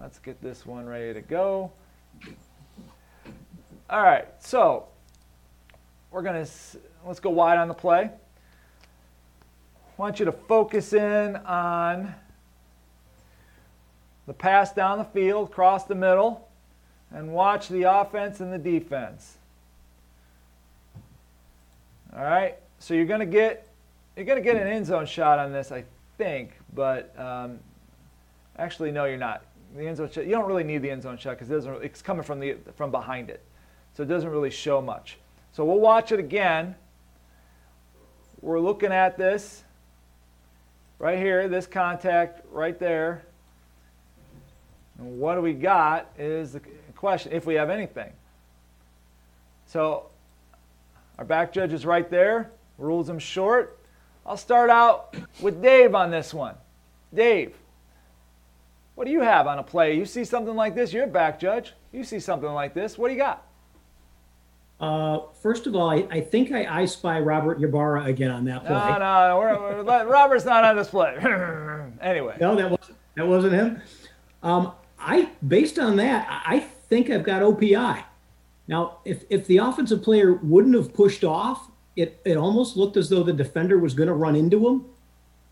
Let's 0.00 0.18
get 0.18 0.42
this 0.42 0.66
one 0.66 0.86
ready 0.86 1.14
to 1.14 1.22
go. 1.22 1.72
All 3.88 4.02
right, 4.02 4.26
so 4.40 4.88
we're 6.10 6.22
gonna 6.22 6.46
let's 7.06 7.20
go 7.20 7.30
wide 7.30 7.58
on 7.58 7.68
the 7.68 7.74
play. 7.74 8.10
I 9.96 10.02
want 10.02 10.18
you 10.18 10.26
to 10.26 10.32
focus 10.32 10.92
in 10.92 11.36
on 11.36 12.14
the 14.26 14.34
pass 14.34 14.72
down 14.72 14.98
the 14.98 15.04
field, 15.04 15.50
cross 15.50 15.84
the 15.84 15.94
middle, 15.94 16.48
and 17.10 17.32
watch 17.32 17.68
the 17.68 17.84
offense 17.84 18.40
and 18.40 18.52
the 18.52 18.58
defense. 18.58 19.38
All 22.14 22.24
right. 22.24 22.56
So 22.78 22.92
you're 22.92 23.06
going 23.06 23.20
to 23.20 23.26
get 23.26 23.68
you're 24.16 24.26
going 24.26 24.42
to 24.42 24.44
get 24.44 24.56
an 24.56 24.66
end 24.66 24.86
zone 24.86 25.06
shot 25.06 25.38
on 25.38 25.52
this, 25.52 25.72
I 25.72 25.84
think, 26.18 26.52
but 26.74 27.18
um, 27.18 27.58
actually 28.58 28.90
no, 28.90 29.04
you're 29.04 29.16
not. 29.16 29.44
The 29.76 29.86
end 29.86 29.96
zone 29.96 30.10
shot, 30.10 30.24
you 30.24 30.32
don't 30.32 30.46
really 30.46 30.64
need 30.64 30.82
the 30.82 30.90
end 30.90 31.02
zone 31.02 31.16
shot 31.16 31.36
because 31.36 31.50
it 31.50 31.54
doesn't. 31.54 31.82
it's 31.82 32.02
coming 32.02 32.22
from 32.22 32.40
the 32.40 32.56
from 32.76 32.90
behind 32.90 33.30
it, 33.30 33.42
so 33.94 34.02
it 34.02 34.08
doesn't 34.08 34.28
really 34.28 34.50
show 34.50 34.82
much. 34.82 35.16
So 35.52 35.64
we'll 35.64 35.80
watch 35.80 36.12
it 36.12 36.20
again. 36.20 36.74
We're 38.42 38.60
looking 38.60 38.92
at 38.92 39.16
this 39.16 39.64
right 40.98 41.18
here, 41.18 41.48
this 41.48 41.66
contact 41.66 42.44
right 42.50 42.78
there. 42.78 43.22
And 44.98 45.18
what 45.18 45.34
do 45.34 45.42
we 45.42 45.52
got 45.52 46.10
is 46.18 46.52
the 46.52 46.60
question, 46.94 47.32
if 47.32 47.46
we 47.46 47.54
have 47.54 47.70
anything. 47.70 48.12
So 49.66 50.06
our 51.18 51.24
back 51.24 51.52
judge 51.52 51.72
is 51.72 51.84
right 51.84 52.08
there 52.08 52.50
rules 52.78 53.08
him 53.08 53.18
short. 53.18 53.78
I'll 54.24 54.36
start 54.36 54.70
out 54.70 55.14
with 55.40 55.62
Dave 55.62 55.94
on 55.94 56.10
this 56.10 56.34
one. 56.34 56.54
Dave, 57.14 57.54
what 58.94 59.06
do 59.06 59.12
you 59.12 59.20
have 59.20 59.46
on 59.46 59.58
a 59.58 59.62
play? 59.62 59.96
You 59.96 60.04
see 60.04 60.24
something 60.24 60.54
like 60.54 60.74
this, 60.74 60.92
you're 60.92 61.04
a 61.04 61.08
back 61.08 61.38
judge. 61.38 61.74
You 61.92 62.04
see 62.04 62.20
something 62.20 62.50
like 62.50 62.74
this, 62.74 62.98
what 62.98 63.08
do 63.08 63.14
you 63.14 63.20
got? 63.20 63.45
Uh, 64.78 65.20
first 65.40 65.66
of 65.66 65.74
all, 65.74 65.88
I, 65.90 66.06
I, 66.10 66.20
think 66.20 66.52
I, 66.52 66.82
I 66.82 66.84
spy 66.84 67.18
Robert 67.20 67.62
Ybarra 67.62 68.04
again 68.04 68.30
on 68.30 68.44
that 68.44 68.66
play. 68.66 68.74
No, 68.74 68.98
no, 68.98 69.38
we're, 69.38 69.82
we're, 69.82 70.06
Robert's 70.06 70.44
not 70.44 70.64
on 70.64 70.76
this 70.76 70.88
play. 70.88 71.16
anyway. 72.00 72.36
No, 72.40 72.54
that 72.54 72.70
wasn't 72.70 72.96
that 73.14 73.26
wasn't 73.26 73.54
him. 73.54 73.82
Um, 74.42 74.72
I 74.98 75.30
based 75.46 75.78
on 75.78 75.96
that, 75.96 76.26
I 76.46 76.60
think 76.60 77.10
I've 77.10 77.24
got 77.24 77.42
OPI. 77.42 78.04
Now, 78.68 78.98
if 79.04 79.24
if 79.30 79.46
the 79.46 79.58
offensive 79.58 80.02
player 80.02 80.34
wouldn't 80.34 80.74
have 80.74 80.92
pushed 80.92 81.24
off, 81.24 81.70
it, 81.96 82.20
it 82.26 82.36
almost 82.36 82.76
looked 82.76 82.98
as 82.98 83.08
though 83.08 83.22
the 83.22 83.32
defender 83.32 83.78
was 83.78 83.94
going 83.94 84.08
to 84.08 84.14
run 84.14 84.36
into 84.36 84.66
him, 84.68 84.84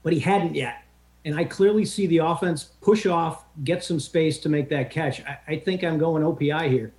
but 0.03 0.13
he 0.13 0.21
hadn't 0.21 0.55
yet. 0.55 0.83
And 1.25 1.35
I 1.35 1.45
clearly 1.45 1.87
see 1.87 2.07
the 2.07 2.19
offense 2.19 2.65
push 2.83 3.07
off, 3.07 3.45
get 3.65 3.83
some 3.83 3.99
space 3.99 4.39
to 4.41 4.51
make 4.51 4.69
that 4.69 4.91
catch. 4.91 5.23
I, 5.23 5.39
I 5.49 5.57
think 5.57 5.83
I'm 5.83 5.97
going 5.97 6.23
OPI 6.23 6.69
here. 6.69 6.93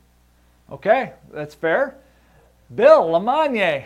Okay, 0.72 1.14
that's 1.32 1.54
fair. 1.54 1.98
Bill 2.74 3.04
LeMonnier, 3.06 3.84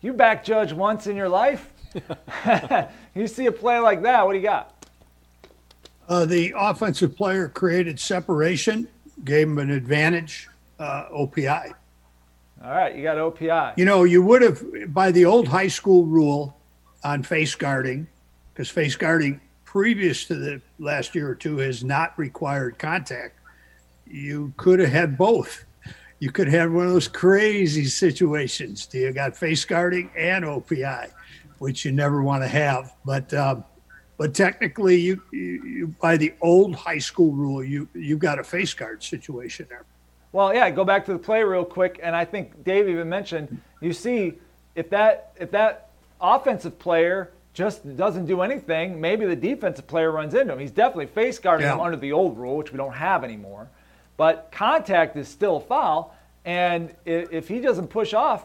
you 0.00 0.12
back 0.12 0.44
judge 0.44 0.72
once 0.72 1.06
in 1.06 1.16
your 1.16 1.28
life. 1.28 1.72
you 3.14 3.26
see 3.26 3.46
a 3.46 3.52
play 3.52 3.78
like 3.78 4.02
that, 4.02 4.26
what 4.26 4.32
do 4.32 4.38
you 4.38 4.44
got? 4.44 4.86
Uh, 6.08 6.24
the 6.24 6.54
offensive 6.56 7.16
player 7.16 7.48
created 7.48 8.00
separation, 8.00 8.88
gave 9.24 9.46
him 9.48 9.58
an 9.58 9.70
advantage, 9.70 10.48
uh, 10.78 11.06
OPI. 11.10 11.74
All 12.64 12.70
right, 12.70 12.96
you 12.96 13.02
got 13.02 13.18
OPI. 13.18 13.76
You 13.76 13.84
know, 13.84 14.04
you 14.04 14.22
would 14.22 14.42
have, 14.42 14.64
by 14.92 15.12
the 15.12 15.24
old 15.24 15.48
high 15.48 15.68
school 15.68 16.04
rule 16.06 16.56
on 17.04 17.22
face 17.22 17.54
guarding, 17.54 18.08
because 18.52 18.68
face 18.68 18.96
guarding 18.96 19.40
previous 19.64 20.24
to 20.24 20.34
the 20.34 20.60
last 20.78 21.14
year 21.14 21.28
or 21.28 21.34
two 21.34 21.58
has 21.58 21.84
not 21.84 22.18
required 22.18 22.78
contact, 22.78 23.38
you 24.06 24.52
could 24.56 24.80
have 24.80 24.90
had 24.90 25.18
both. 25.18 25.64
You 26.20 26.32
could 26.32 26.48
have 26.48 26.72
one 26.72 26.86
of 26.86 26.92
those 26.92 27.08
crazy 27.08 27.84
situations. 27.84 28.86
Do 28.86 28.98
You 28.98 29.12
got 29.12 29.36
face 29.36 29.64
guarding 29.64 30.10
and 30.16 30.44
OPI, 30.44 31.10
which 31.58 31.84
you 31.84 31.92
never 31.92 32.22
want 32.22 32.42
to 32.42 32.48
have. 32.48 32.94
But 33.04 33.32
um, 33.34 33.64
but 34.16 34.34
technically, 34.34 34.96
you, 34.96 35.22
you, 35.30 35.94
by 36.00 36.16
the 36.16 36.34
old 36.40 36.74
high 36.74 36.98
school 36.98 37.32
rule, 37.32 37.62
you 37.62 37.88
you've 37.94 38.18
got 38.18 38.40
a 38.40 38.44
face 38.44 38.74
guard 38.74 39.02
situation 39.02 39.66
there. 39.68 39.84
Well, 40.32 40.52
yeah, 40.52 40.68
go 40.70 40.84
back 40.84 41.06
to 41.06 41.12
the 41.12 41.18
play 41.18 41.42
real 41.44 41.64
quick, 41.64 42.00
and 42.02 42.14
I 42.14 42.24
think 42.24 42.64
Dave 42.64 42.88
even 42.88 43.08
mentioned 43.08 43.60
you 43.80 43.92
see 43.92 44.34
if 44.74 44.90
that 44.90 45.32
if 45.38 45.52
that 45.52 45.90
offensive 46.20 46.78
player 46.80 47.30
just 47.54 47.96
doesn't 47.96 48.26
do 48.26 48.42
anything, 48.42 49.00
maybe 49.00 49.24
the 49.24 49.36
defensive 49.36 49.86
player 49.86 50.10
runs 50.10 50.34
into 50.34 50.52
him. 50.52 50.58
He's 50.58 50.70
definitely 50.70 51.06
face 51.06 51.38
guarding 51.38 51.66
yeah. 51.66 51.74
him 51.74 51.80
under 51.80 51.96
the 51.96 52.12
old 52.12 52.36
rule, 52.36 52.56
which 52.56 52.72
we 52.72 52.76
don't 52.76 52.92
have 52.92 53.24
anymore. 53.24 53.68
But 54.18 54.50
contact 54.52 55.16
is 55.16 55.28
still 55.28 55.60
foul, 55.60 56.14
and 56.44 56.94
if 57.06 57.48
he 57.48 57.60
doesn't 57.60 57.86
push 57.86 58.12
off 58.12 58.44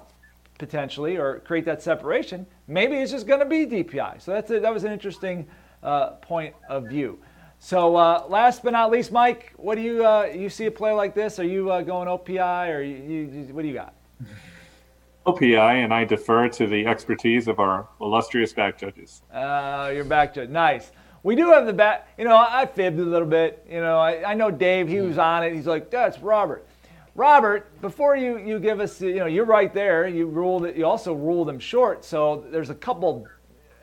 potentially 0.60 1.18
or 1.18 1.40
create 1.40 1.66
that 1.66 1.82
separation, 1.82 2.46
maybe 2.68 2.96
it's 2.96 3.12
just 3.12 3.28
going 3.28 3.40
to 3.40 3.46
be 3.46 3.66
DPI. 3.66 4.22
So 4.22 4.32
that's 4.32 4.52
a, 4.52 4.60
that 4.60 4.72
was 4.72 4.84
an 4.84 4.94
interesting 4.94 5.48
uh, 5.82 6.12
point 6.12 6.56
of 6.70 6.88
view. 6.88 7.20
So 7.58 7.96
uh, 7.96 8.26
last 8.30 8.64
but 8.64 8.74
not 8.74 8.92
least, 8.92 9.12
Mike, 9.12 9.54
what 9.58 9.76
do 9.76 9.82
you 9.82 10.06
uh, 10.06 10.30
you 10.34 10.50
see 10.50 10.68
a 10.68 10.72
play 10.72 10.92
like 10.92 11.16
this? 11.16 11.40
Are 11.40 11.44
you 11.44 11.72
uh, 11.72 11.82
going 11.82 12.08
OPI 12.08 12.70
or 12.70 12.82
you, 12.82 12.96
you, 12.96 13.54
what 13.54 13.64
do 13.64 13.68
you 13.68 13.74
got? 13.74 13.96
OPI, 15.26 15.84
and 15.84 15.94
I 15.94 16.04
defer 16.04 16.50
to 16.50 16.68
the 16.68 16.86
expertise 16.86 17.48
of 17.48 17.60
our 17.60 17.88
illustrious 18.00 18.54
back 18.54 18.78
judges. 18.78 19.24
Uh, 19.34 19.92
your 19.96 20.04
back 20.04 20.36
judge, 20.36 20.50
nice. 20.50 20.92
We 21.24 21.38
do 21.38 21.52
have 21.52 21.66
the 21.66 21.74
bat. 21.74 22.08
You 22.18 22.26
know, 22.26 22.36
I 22.36 22.66
fibbed 22.66 23.00
a 23.00 23.04
little 23.04 23.28
bit. 23.28 23.66
You 23.70 23.80
know, 23.80 23.98
I, 23.98 24.32
I 24.32 24.34
know 24.34 24.52
Dave. 24.52 24.90
He 24.90 25.00
was 25.00 25.18
on 25.18 25.44
it. 25.44 25.54
He's 25.54 25.66
like, 25.66 25.90
that's 25.90 26.20
Robert. 26.20 26.68
Robert, 27.16 27.80
before 27.82 28.18
you, 28.18 28.38
you 28.38 28.60
give 28.60 28.80
us, 28.80 29.00
you 29.00 29.16
know, 29.16 29.28
you're 29.28 29.46
right 29.46 29.74
there. 29.74 30.08
You 30.08 30.28
ruled 30.28 30.66
it. 30.66 30.76
You 30.76 30.86
also 30.86 31.14
ruled 31.14 31.48
them 31.48 31.60
short. 31.60 32.04
So 32.04 32.44
there's 32.52 32.70
a 32.70 32.76
couple 32.76 33.26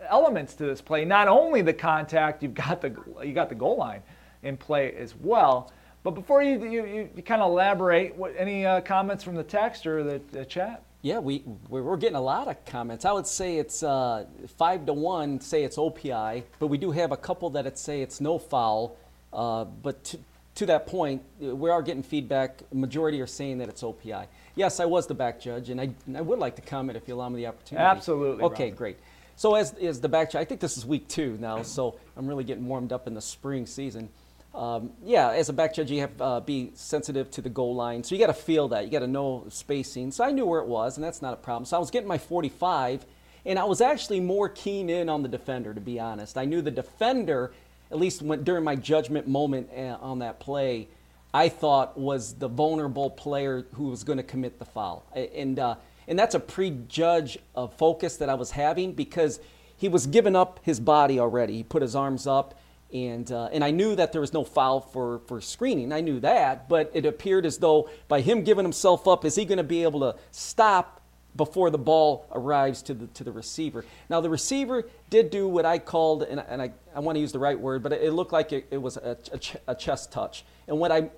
elements 0.09 0.55
to 0.57 0.65
this 0.65 0.83
play. 0.83 1.05
Not 1.05 1.29
only 1.29 1.63
the 1.63 1.73
contact, 1.73 2.43
you've 2.43 2.55
got 2.55 2.81
the 2.81 2.95
you 3.25 3.33
got 3.33 3.49
the 3.49 3.55
goal 3.55 3.77
line 3.79 4.03
in 4.43 4.57
play 4.57 4.93
as 4.95 5.15
well. 5.15 5.73
But 6.03 6.13
before 6.13 6.43
you 6.43 6.63
you, 6.65 6.85
you, 6.87 7.09
you 7.15 7.23
kind 7.23 7.41
of 7.41 7.51
elaborate, 7.51 8.17
what, 8.17 8.35
any 8.37 8.67
uh, 8.67 8.81
comments 8.81 9.23
from 9.23 9.35
the 9.35 9.45
text 9.45 9.87
or 9.87 10.03
the, 10.03 10.21
the 10.33 10.45
chat? 10.45 10.83
Yeah, 11.03 11.19
we 11.19 11.43
we're 11.69 11.97
getting 11.97 12.17
a 12.17 12.21
lot 12.21 12.49
of 12.49 12.63
comments. 12.67 13.05
I 13.07 13.13
would 13.13 13.27
say 13.27 13.57
it's 13.57 13.83
uh, 13.83 14.27
five 14.59 14.85
to 14.85 14.93
one. 14.93 15.41
Say 15.41 15.65
it's 15.65 15.77
OPI, 15.77 16.43
but 16.59 16.67
we 16.67 16.77
do 16.77 16.91
have 16.91 17.11
a 17.11 17.17
couple 17.17 17.49
that 17.51 17.67
it 17.67 17.79
say 17.79 18.03
it's 18.03 18.21
no 18.21 18.39
foul. 18.39 18.97
Uh, 19.33 19.65
but 19.65 20.05
to, 20.05 20.19
to 20.57 20.67
that 20.67 20.87
point, 20.87 21.23
we 21.39 21.71
are 21.71 21.81
getting 21.81 22.03
feedback. 22.03 22.63
Majority 22.73 23.21
are 23.23 23.27
saying 23.27 23.59
that 23.59 23.69
it's 23.71 23.83
OPI. 23.83 24.27
Yes, 24.57 24.79
I 24.79 24.85
was 24.85 25.07
the 25.07 25.15
back 25.15 25.41
judge, 25.41 25.71
and 25.71 25.81
I, 25.81 25.91
and 26.07 26.19
I 26.19 26.21
would 26.21 26.39
like 26.39 26.57
to 26.57 26.63
comment 26.63 26.99
if 26.99 27.09
you 27.09 27.15
allow 27.15 27.31
me 27.31 27.37
the 27.37 27.47
opportunity. 27.47 27.83
Absolutely. 27.83 28.45
Okay, 28.45 28.65
Robert. 28.65 28.77
great. 28.77 28.99
So 29.37 29.55
as 29.55 29.73
as 29.75 30.03
the 30.03 30.09
back 30.09 30.33
judge, 30.33 30.43
I 30.43 30.45
think 30.45 30.61
this 30.61 30.77
is 30.77 30.85
week 30.85 31.09
two 31.09 31.39
now, 31.41 31.63
so 31.63 31.99
I'm 32.15 32.27
really 32.27 32.45
getting 32.45 32.67
warmed 32.67 32.93
up 32.93 33.07
in 33.07 33.15
the 33.15 33.23
spring 33.23 33.65
season. 33.65 34.11
Um, 34.55 34.91
yeah, 35.05 35.31
as 35.31 35.49
a 35.49 35.53
back 35.53 35.75
judge, 35.75 35.91
you 35.91 36.01
have 36.01 36.17
to 36.17 36.25
uh, 36.25 36.41
be 36.41 36.73
sensitive 36.75 37.31
to 37.33 37.43
the 37.43 37.49
goal 37.49 37.75
line. 37.75 38.03
So 38.03 38.15
you 38.15 38.21
got 38.21 38.27
to 38.27 38.43
feel 38.43 38.69
that. 38.69 38.85
You 38.85 38.91
got 38.91 39.01
to 39.01 39.07
know 39.07 39.45
spacing. 39.49 40.11
So 40.11 40.25
I 40.25 40.33
knew 40.33 40.45
where 40.45 40.61
it 40.61 40.67
was, 40.67 40.97
and 40.97 41.05
that's 41.05 41.23
not 41.23 41.35
a 41.35 41.37
problem. 41.37 41.65
So 41.65 41.77
I 41.77 41.81
was 41.81 41.91
getting 41.91 42.09
my 42.09 42.19
45, 42.19 43.07
and 43.47 43.59
I 43.59 43.65
was 43.65 43.81
actually 43.81 44.21
more 44.21 44.49
keen 44.49 44.91
in 44.91 45.09
on 45.09 45.23
the 45.23 45.29
defender, 45.29 45.73
to 45.73 45.81
be 45.81 46.01
honest. 46.01 46.37
I 46.37 46.45
knew 46.45 46.63
the 46.63 46.71
defender, 46.71 47.53
at 47.91 47.99
least 47.99 48.23
when, 48.23 48.43
during 48.43 48.65
my 48.65 48.75
judgment 48.75 49.29
moment 49.29 49.71
uh, 49.77 49.99
on 50.01 50.19
that 50.19 50.41
play, 50.41 50.89
I 51.33 51.49
thought 51.49 51.97
was 51.97 52.35
the 52.35 52.49
vulnerable 52.49 53.09
player 53.09 53.67
who 53.75 53.85
was 53.85 54.03
going 54.03 54.17
to 54.17 54.25
commit 54.25 54.59
the 54.59 54.65
foul. 54.65 55.07
And, 55.15 55.61
uh, 55.61 55.77
and 56.09 56.19
that's 56.19 56.35
a 56.35 56.41
prejudge 56.41 57.39
of 57.55 57.73
focus 57.75 58.17
that 58.17 58.29
I 58.29 58.35
was 58.35 58.51
having 58.51 58.93
because 58.95 59.39
he 59.77 59.89
was 59.89 60.09
giving 60.09 60.35
up 60.35 60.59
his 60.65 60.81
body 60.81 61.21
already. 61.21 61.59
He 61.59 61.63
put 61.63 61.83
his 61.83 61.95
arms 61.95 62.27
up 62.27 62.59
and, 62.93 63.31
uh, 63.31 63.49
and 63.53 63.63
I 63.63 63.71
knew 63.71 63.95
that 63.97 64.13
there 64.13 64.21
was 64.21 64.33
no 64.33 64.45
foul 64.45 64.81
for, 64.81 65.21
for 65.27 65.41
screening. 65.41 65.93
I 65.93 66.01
knew 66.01 66.21
that, 66.21 66.69
but 66.69 66.91
it 66.95 67.07
appeared 67.07 67.47
as 67.47 67.59
though 67.59 67.89
by 68.09 68.21
him 68.21 68.43
giving 68.43 68.65
himself 68.65 69.07
up, 69.07 69.25
is 69.25 69.37
he 69.37 69.45
going 69.45 69.59
to 69.59 69.65
be 69.65 69.83
able 69.83 70.01
to 70.01 70.17
stop 70.31 71.01
before 71.37 71.71
the 71.71 71.79
ball 71.79 72.27
arrives 72.33 72.83
to 72.83 72.95
the, 72.95 73.07
to 73.09 73.23
the 73.23 73.31
receiver? 73.31 73.85
Now, 74.09 74.21
the 74.21 74.31
receiver 74.31 74.89
did 75.09 75.31
do 75.31 75.47
what 75.47 75.65
I 75.65 75.79
called, 75.79 76.25
and, 76.25 76.41
and 76.49 76.61
I, 76.61 76.73
I 76.95 77.01
want 77.01 77.17
to 77.17 77.21
use 77.21 77.33
the 77.33 77.39
right 77.39 77.59
word, 77.59 77.83
but 77.83 77.93
it, 77.93 78.13
looked 78.13 78.33
like 78.33 78.53
it, 78.53 78.67
it 78.71 78.79
was 78.79 78.97
a, 78.97 79.17
a, 79.33 79.39
ch- 79.39 79.57
a 79.69 79.75
chest 79.75 80.11
touch. 80.11 80.45
And 80.67 80.79
what 80.79 80.91
I, 80.91 81.11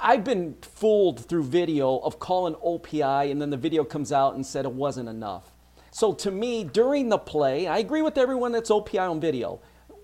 I've 0.00 0.24
been 0.24 0.56
fooled 0.60 1.24
through 1.24 1.44
video 1.44 1.96
of 1.98 2.18
calling 2.18 2.54
OPI, 2.56 3.30
and 3.30 3.40
then 3.40 3.48
the 3.48 3.56
video 3.56 3.84
comes 3.84 4.12
out 4.12 4.34
and 4.34 4.44
said 4.44 4.66
it 4.66 4.72
wasn't 4.72 5.08
enough. 5.08 5.52
So 5.92 6.12
to 6.12 6.30
me, 6.30 6.62
during 6.64 7.08
the 7.08 7.18
play, 7.18 7.66
I 7.66 7.78
agree 7.78 8.02
with 8.02 8.18
everyone 8.18 8.52
that's 8.52 8.70
OPI 8.70 9.10
on 9.10 9.20
video 9.20 9.60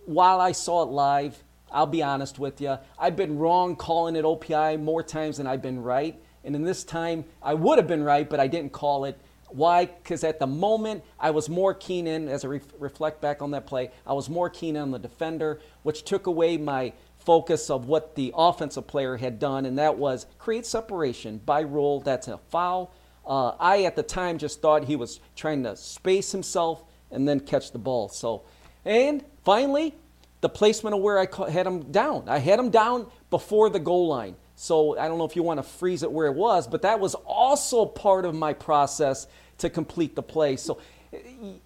while 0.07 0.41
I 0.41 0.53
saw 0.53 0.83
it 0.83 0.87
live, 0.87 1.43
I'll 1.71 1.87
be 1.87 2.03
honest 2.03 2.39
with 2.39 2.61
you, 2.61 2.79
I've 2.99 3.17
been 3.17 3.39
wrong 3.39 3.77
calling 3.77 4.17
it 4.17 4.25
OPI 4.25 4.81
more 4.81 5.03
times 5.03 5.37
than 5.37 5.47
I've 5.47 5.63
been 5.63 5.83
right. 5.83 6.21
And 6.45 6.55
in 6.55 6.63
this 6.63 6.85
time, 6.85 7.25
I 7.43 7.55
would 7.55 7.79
have 7.79 7.89
been 7.89 8.05
right, 8.05 8.29
but 8.29 8.39
I 8.39 8.47
didn't 8.47 8.73
call 8.73 9.05
it. 9.05 9.19
Why? 9.49 9.87
Because 9.87 10.25
at 10.25 10.39
the 10.39 10.47
moment, 10.47 11.05
I 11.19 11.31
was 11.31 11.49
more 11.49 11.75
keen 11.75 12.07
in, 12.07 12.29
as 12.29 12.45
I 12.45 12.49
re- 12.49 12.61
reflect 12.79 13.21
back 13.21 13.43
on 13.43 13.51
that 13.53 13.67
play, 13.67 13.91
I 14.07 14.13
was 14.13 14.31
more 14.31 14.49
keen 14.49 14.77
on 14.77 14.91
the 14.91 14.99
defender, 14.99 15.61
which 15.83 16.05
took 16.05 16.27
away 16.27 16.57
my 16.57 16.93
focus 17.19 17.71
of 17.71 17.87
what 17.87 18.15
the 18.15 18.33
offensive 18.37 18.87
player 18.87 19.17
had 19.17 19.39
done, 19.39 19.67
and 19.67 19.79
that 19.79 19.99
was 19.99 20.27
create 20.39 20.67
separation 20.67 21.39
by 21.39 21.61
rule. 21.61 22.01
That's 22.01 22.29
a 22.29 22.39
foul. 22.39 22.93
Uh, 23.27 23.53
I, 23.59 23.83
at 23.83 23.97
the 23.97 24.05
time, 24.05 24.39
just 24.39 24.63
thought 24.63 24.85
he 24.85 24.95
was 24.95 25.21
trying 25.35 25.65
to 25.65 25.77
space 25.77 26.31
himself 26.31 26.85
and 27.11 27.29
then 27.29 27.41
catch 27.41 27.73
the 27.73 27.79
ball. 27.79 28.09
So, 28.09 28.43
and 28.85 29.25
Finally, 29.47 29.95
the 30.41 30.49
placement 30.49 30.93
of 30.93 31.01
where 31.01 31.21
I 31.21 31.49
had 31.49 31.69
him 31.69 31.93
down. 31.93 32.29
I 32.29 32.39
had 32.39 32.59
him 32.59 32.69
down 32.69 33.07
before 33.31 33.71
the 33.71 33.79
goal 33.79 34.09
line. 34.09 34.35
So 34.57 34.99
I 34.99 35.07
don't 35.07 35.19
know 35.19 35.25
if 35.25 35.37
you 35.37 35.45
want 35.45 35.59
to 35.59 35.63
freeze 35.63 36.03
it 36.03 36.11
where 36.11 36.27
it 36.27 36.35
was, 36.35 36.67
but 36.67 36.83
that 36.83 36.99
was 36.99 37.15
also 37.15 37.87
part 37.87 38.25
of 38.25 38.35
my 38.35 38.53
process 38.53 39.29
to 39.59 39.71
complete 39.71 40.17
the 40.17 40.23
play. 40.23 40.57
So, 40.57 40.81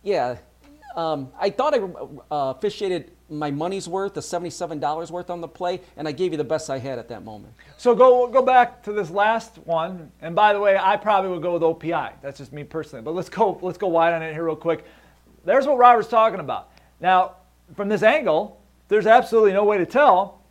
yeah, 0.02 0.36
um, 0.94 1.32
I 1.40 1.48
thought 1.48 1.74
I 1.74 1.78
uh, 2.30 2.50
officiated 2.50 3.12
my 3.30 3.50
money's 3.50 3.88
worth, 3.88 4.12
the 4.12 4.20
$77 4.20 5.10
worth 5.10 5.30
on 5.30 5.40
the 5.40 5.48
play, 5.48 5.80
and 5.96 6.06
I 6.06 6.12
gave 6.12 6.32
you 6.32 6.36
the 6.36 6.44
best 6.44 6.68
I 6.68 6.78
had 6.78 6.98
at 6.98 7.08
that 7.08 7.24
moment. 7.24 7.54
So 7.78 7.94
go 7.94 8.26
go 8.26 8.42
back 8.42 8.82
to 8.82 8.92
this 8.92 9.08
last 9.08 9.56
one. 9.64 10.12
And 10.20 10.34
by 10.34 10.52
the 10.52 10.60
way, 10.60 10.76
I 10.76 10.98
probably 10.98 11.30
would 11.30 11.40
go 11.40 11.54
with 11.54 11.62
OPI. 11.62 12.12
That's 12.20 12.36
just 12.36 12.52
me 12.52 12.62
personally. 12.62 13.02
But 13.02 13.14
let's 13.14 13.30
go 13.30 13.58
let's 13.62 13.78
go 13.78 13.88
wide 13.88 14.12
on 14.12 14.22
it 14.22 14.34
here 14.34 14.44
real 14.44 14.54
quick. 14.54 14.84
There's 15.46 15.66
what 15.66 15.78
Robert's 15.78 16.08
talking 16.08 16.40
about. 16.40 16.72
Now, 17.00 17.36
from 17.74 17.88
this 17.88 18.02
angle, 18.02 18.60
there's 18.88 19.06
absolutely 19.06 19.52
no 19.52 19.64
way 19.64 19.78
to 19.78 19.86
tell 19.86 20.42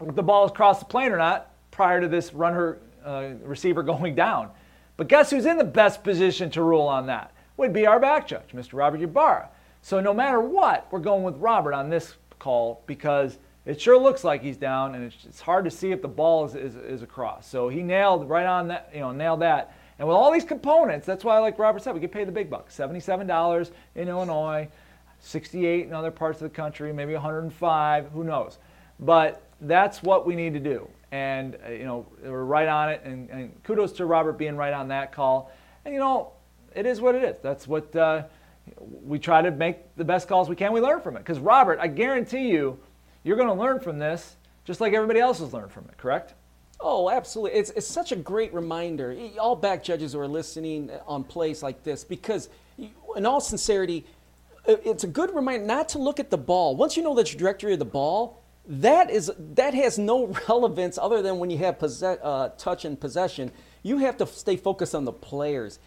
if 0.00 0.14
the 0.14 0.22
ball 0.22 0.46
has 0.46 0.56
crossed 0.56 0.80
the 0.80 0.86
plane 0.86 1.12
or 1.12 1.18
not 1.18 1.50
prior 1.70 2.00
to 2.00 2.08
this 2.08 2.32
runner 2.32 2.78
uh, 3.04 3.30
receiver 3.42 3.82
going 3.84 4.14
down. 4.14 4.50
But 4.96 5.08
guess 5.08 5.30
who's 5.30 5.46
in 5.46 5.58
the 5.58 5.64
best 5.64 6.02
position 6.02 6.50
to 6.50 6.62
rule 6.62 6.82
on 6.82 7.06
that? 7.06 7.32
Would 7.56 7.72
be 7.72 7.86
our 7.86 8.00
back 8.00 8.28
judge, 8.28 8.50
Mr. 8.54 8.74
Robert 8.74 9.00
Ybarra. 9.00 9.48
So 9.82 10.00
no 10.00 10.12
matter 10.12 10.40
what, 10.40 10.86
we're 10.90 10.98
going 10.98 11.22
with 11.22 11.36
Robert 11.36 11.72
on 11.72 11.88
this 11.88 12.14
call 12.38 12.82
because 12.86 13.38
it 13.64 13.80
sure 13.80 13.98
looks 13.98 14.24
like 14.24 14.42
he's 14.42 14.56
down, 14.56 14.94
and 14.94 15.12
it's, 15.26 15.40
hard 15.40 15.64
to 15.66 15.70
see 15.70 15.92
if 15.92 16.00
the 16.00 16.08
ball 16.08 16.46
is, 16.46 16.54
is, 16.54 16.74
is 16.74 17.02
across. 17.02 17.46
So 17.46 17.68
he 17.68 17.82
nailed 17.82 18.28
right 18.28 18.46
on 18.46 18.68
that, 18.68 18.90
you 18.94 19.00
know, 19.00 19.12
nailed 19.12 19.40
that. 19.40 19.74
And 19.98 20.06
with 20.06 20.16
all 20.16 20.32
these 20.32 20.44
components, 20.44 21.06
that's 21.06 21.24
why, 21.24 21.38
like 21.38 21.58
Robert 21.58 21.82
said, 21.82 21.92
we 21.92 22.00
get 22.00 22.12
paid 22.12 22.28
the 22.28 22.32
big 22.32 22.48
bucks. 22.48 22.74
Seventy-seven 22.74 23.26
dollars 23.26 23.72
in 23.94 24.08
Illinois. 24.08 24.68
68 25.20 25.86
in 25.86 25.92
other 25.92 26.10
parts 26.10 26.40
of 26.40 26.50
the 26.50 26.54
country, 26.54 26.92
maybe 26.92 27.12
105, 27.14 28.10
who 28.12 28.24
knows. 28.24 28.58
But 29.00 29.42
that's 29.60 30.02
what 30.02 30.26
we 30.26 30.34
need 30.34 30.54
to 30.54 30.60
do. 30.60 30.88
And, 31.10 31.56
uh, 31.66 31.70
you 31.70 31.84
know, 31.84 32.06
we're 32.22 32.44
right 32.44 32.68
on 32.68 32.90
it. 32.90 33.02
And, 33.04 33.30
and, 33.30 33.62
kudos 33.64 33.92
to 33.92 34.06
Robert 34.06 34.34
being 34.34 34.56
right 34.56 34.72
on 34.72 34.88
that 34.88 35.12
call. 35.12 35.50
And, 35.84 35.94
you 35.94 36.00
know, 36.00 36.32
it 36.74 36.86
is 36.86 37.00
what 37.00 37.14
it 37.14 37.24
is. 37.24 37.36
That's 37.42 37.66
what 37.66 37.94
uh, 37.96 38.24
we 39.02 39.18
try 39.18 39.42
to 39.42 39.50
make 39.50 39.96
the 39.96 40.04
best 40.04 40.28
calls 40.28 40.48
we 40.48 40.56
can. 40.56 40.72
We 40.72 40.80
learn 40.80 41.00
from 41.00 41.16
it. 41.16 41.20
Because, 41.20 41.38
Robert, 41.38 41.78
I 41.80 41.86
guarantee 41.88 42.48
you, 42.48 42.78
you're 43.24 43.36
going 43.36 43.48
to 43.48 43.54
learn 43.54 43.80
from 43.80 43.98
this 43.98 44.36
just 44.64 44.82
like 44.82 44.92
everybody 44.92 45.18
else 45.18 45.38
has 45.38 45.54
learned 45.54 45.72
from 45.72 45.86
it, 45.86 45.96
correct? 45.96 46.34
Oh, 46.78 47.10
absolutely. 47.10 47.58
It's, 47.58 47.70
it's 47.70 47.86
such 47.86 48.12
a 48.12 48.16
great 48.16 48.52
reminder. 48.52 49.16
All 49.40 49.56
back 49.56 49.82
judges 49.82 50.12
who 50.12 50.20
are 50.20 50.28
listening 50.28 50.90
on 51.06 51.24
plays 51.24 51.62
like 51.62 51.82
this, 51.82 52.04
because 52.04 52.50
in 53.16 53.24
all 53.24 53.40
sincerity, 53.40 54.04
it's 54.68 55.04
a 55.04 55.08
good 55.08 55.34
reminder 55.34 55.64
not 55.64 55.88
to 55.90 55.98
look 55.98 56.20
at 56.20 56.30
the 56.30 56.38
ball. 56.38 56.76
Once 56.76 56.96
you 56.96 57.02
know 57.02 57.14
the 57.14 57.24
trajectory 57.24 57.72
of 57.72 57.78
the 57.78 57.84
ball, 57.84 58.42
that 58.66 59.10
is 59.10 59.32
that 59.54 59.74
has 59.74 59.98
no 59.98 60.26
relevance 60.48 60.98
other 60.98 61.22
than 61.22 61.38
when 61.38 61.50
you 61.50 61.58
have 61.58 61.78
possess, 61.78 62.18
uh, 62.22 62.50
touch 62.58 62.84
and 62.84 63.00
possession. 63.00 63.50
You 63.82 63.98
have 63.98 64.16
to 64.18 64.26
stay 64.26 64.56
focused 64.56 64.94
on 64.94 65.04
the 65.04 65.12
players. 65.12 65.78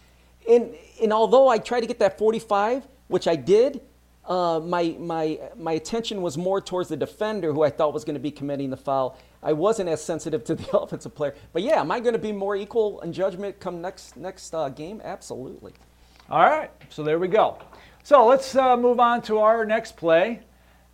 And 0.48 0.74
and 1.00 1.12
although 1.12 1.48
I 1.48 1.58
tried 1.58 1.80
to 1.80 1.86
get 1.86 2.00
that 2.00 2.18
45, 2.18 2.86
which 3.06 3.28
I 3.28 3.36
did, 3.36 3.80
uh, 4.24 4.60
my 4.60 4.96
my 4.98 5.38
my 5.56 5.72
attention 5.72 6.20
was 6.20 6.36
more 6.36 6.60
towards 6.60 6.88
the 6.88 6.96
defender 6.96 7.52
who 7.52 7.62
I 7.62 7.70
thought 7.70 7.94
was 7.94 8.04
going 8.04 8.14
to 8.14 8.20
be 8.20 8.32
committing 8.32 8.70
the 8.70 8.76
foul. 8.76 9.16
I 9.44 9.52
wasn't 9.52 9.88
as 9.88 10.02
sensitive 10.02 10.42
to 10.44 10.56
the 10.56 10.76
offensive 10.78 11.14
player. 11.14 11.34
But 11.52 11.62
yeah, 11.62 11.80
am 11.80 11.92
I 11.92 12.00
going 12.00 12.14
to 12.14 12.18
be 12.18 12.32
more 12.32 12.56
equal 12.56 13.00
in 13.02 13.12
judgment 13.12 13.60
come 13.60 13.80
next 13.80 14.16
next 14.16 14.52
uh, 14.54 14.68
game? 14.68 15.00
Absolutely. 15.04 15.72
All 16.30 16.40
right, 16.40 16.70
so 16.88 17.02
there 17.02 17.18
we 17.18 17.28
go. 17.28 17.58
So 18.04 18.26
let's 18.26 18.56
uh, 18.56 18.76
move 18.76 18.98
on 18.98 19.22
to 19.22 19.38
our 19.38 19.64
next 19.64 19.96
play. 19.96 20.40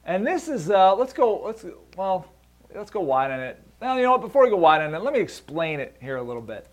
And 0.05 0.27
this 0.27 0.47
is, 0.47 0.71
uh, 0.71 0.95
let's 0.95 1.15
go, 1.15 1.43
let's, 1.43 1.65
well, 1.97 2.27
let's 2.75 2.91
go 2.91 3.01
wide 3.01 3.31
on 3.31 3.41
it. 3.41 3.63
Now, 3.81 3.97
you 3.97 4.03
know 4.03 4.13
what, 4.13 4.21
before 4.21 4.45
we 4.45 4.51
go 4.51 4.57
wide 4.57 4.83
on 4.83 4.95
it, 4.95 4.99
let 4.99 5.15
me 5.15 5.21
explain 5.21 5.81
it 5.81 5.97
here 6.01 6.17
a 6.17 6.23
little 6.23 6.43
bit. 6.43 6.67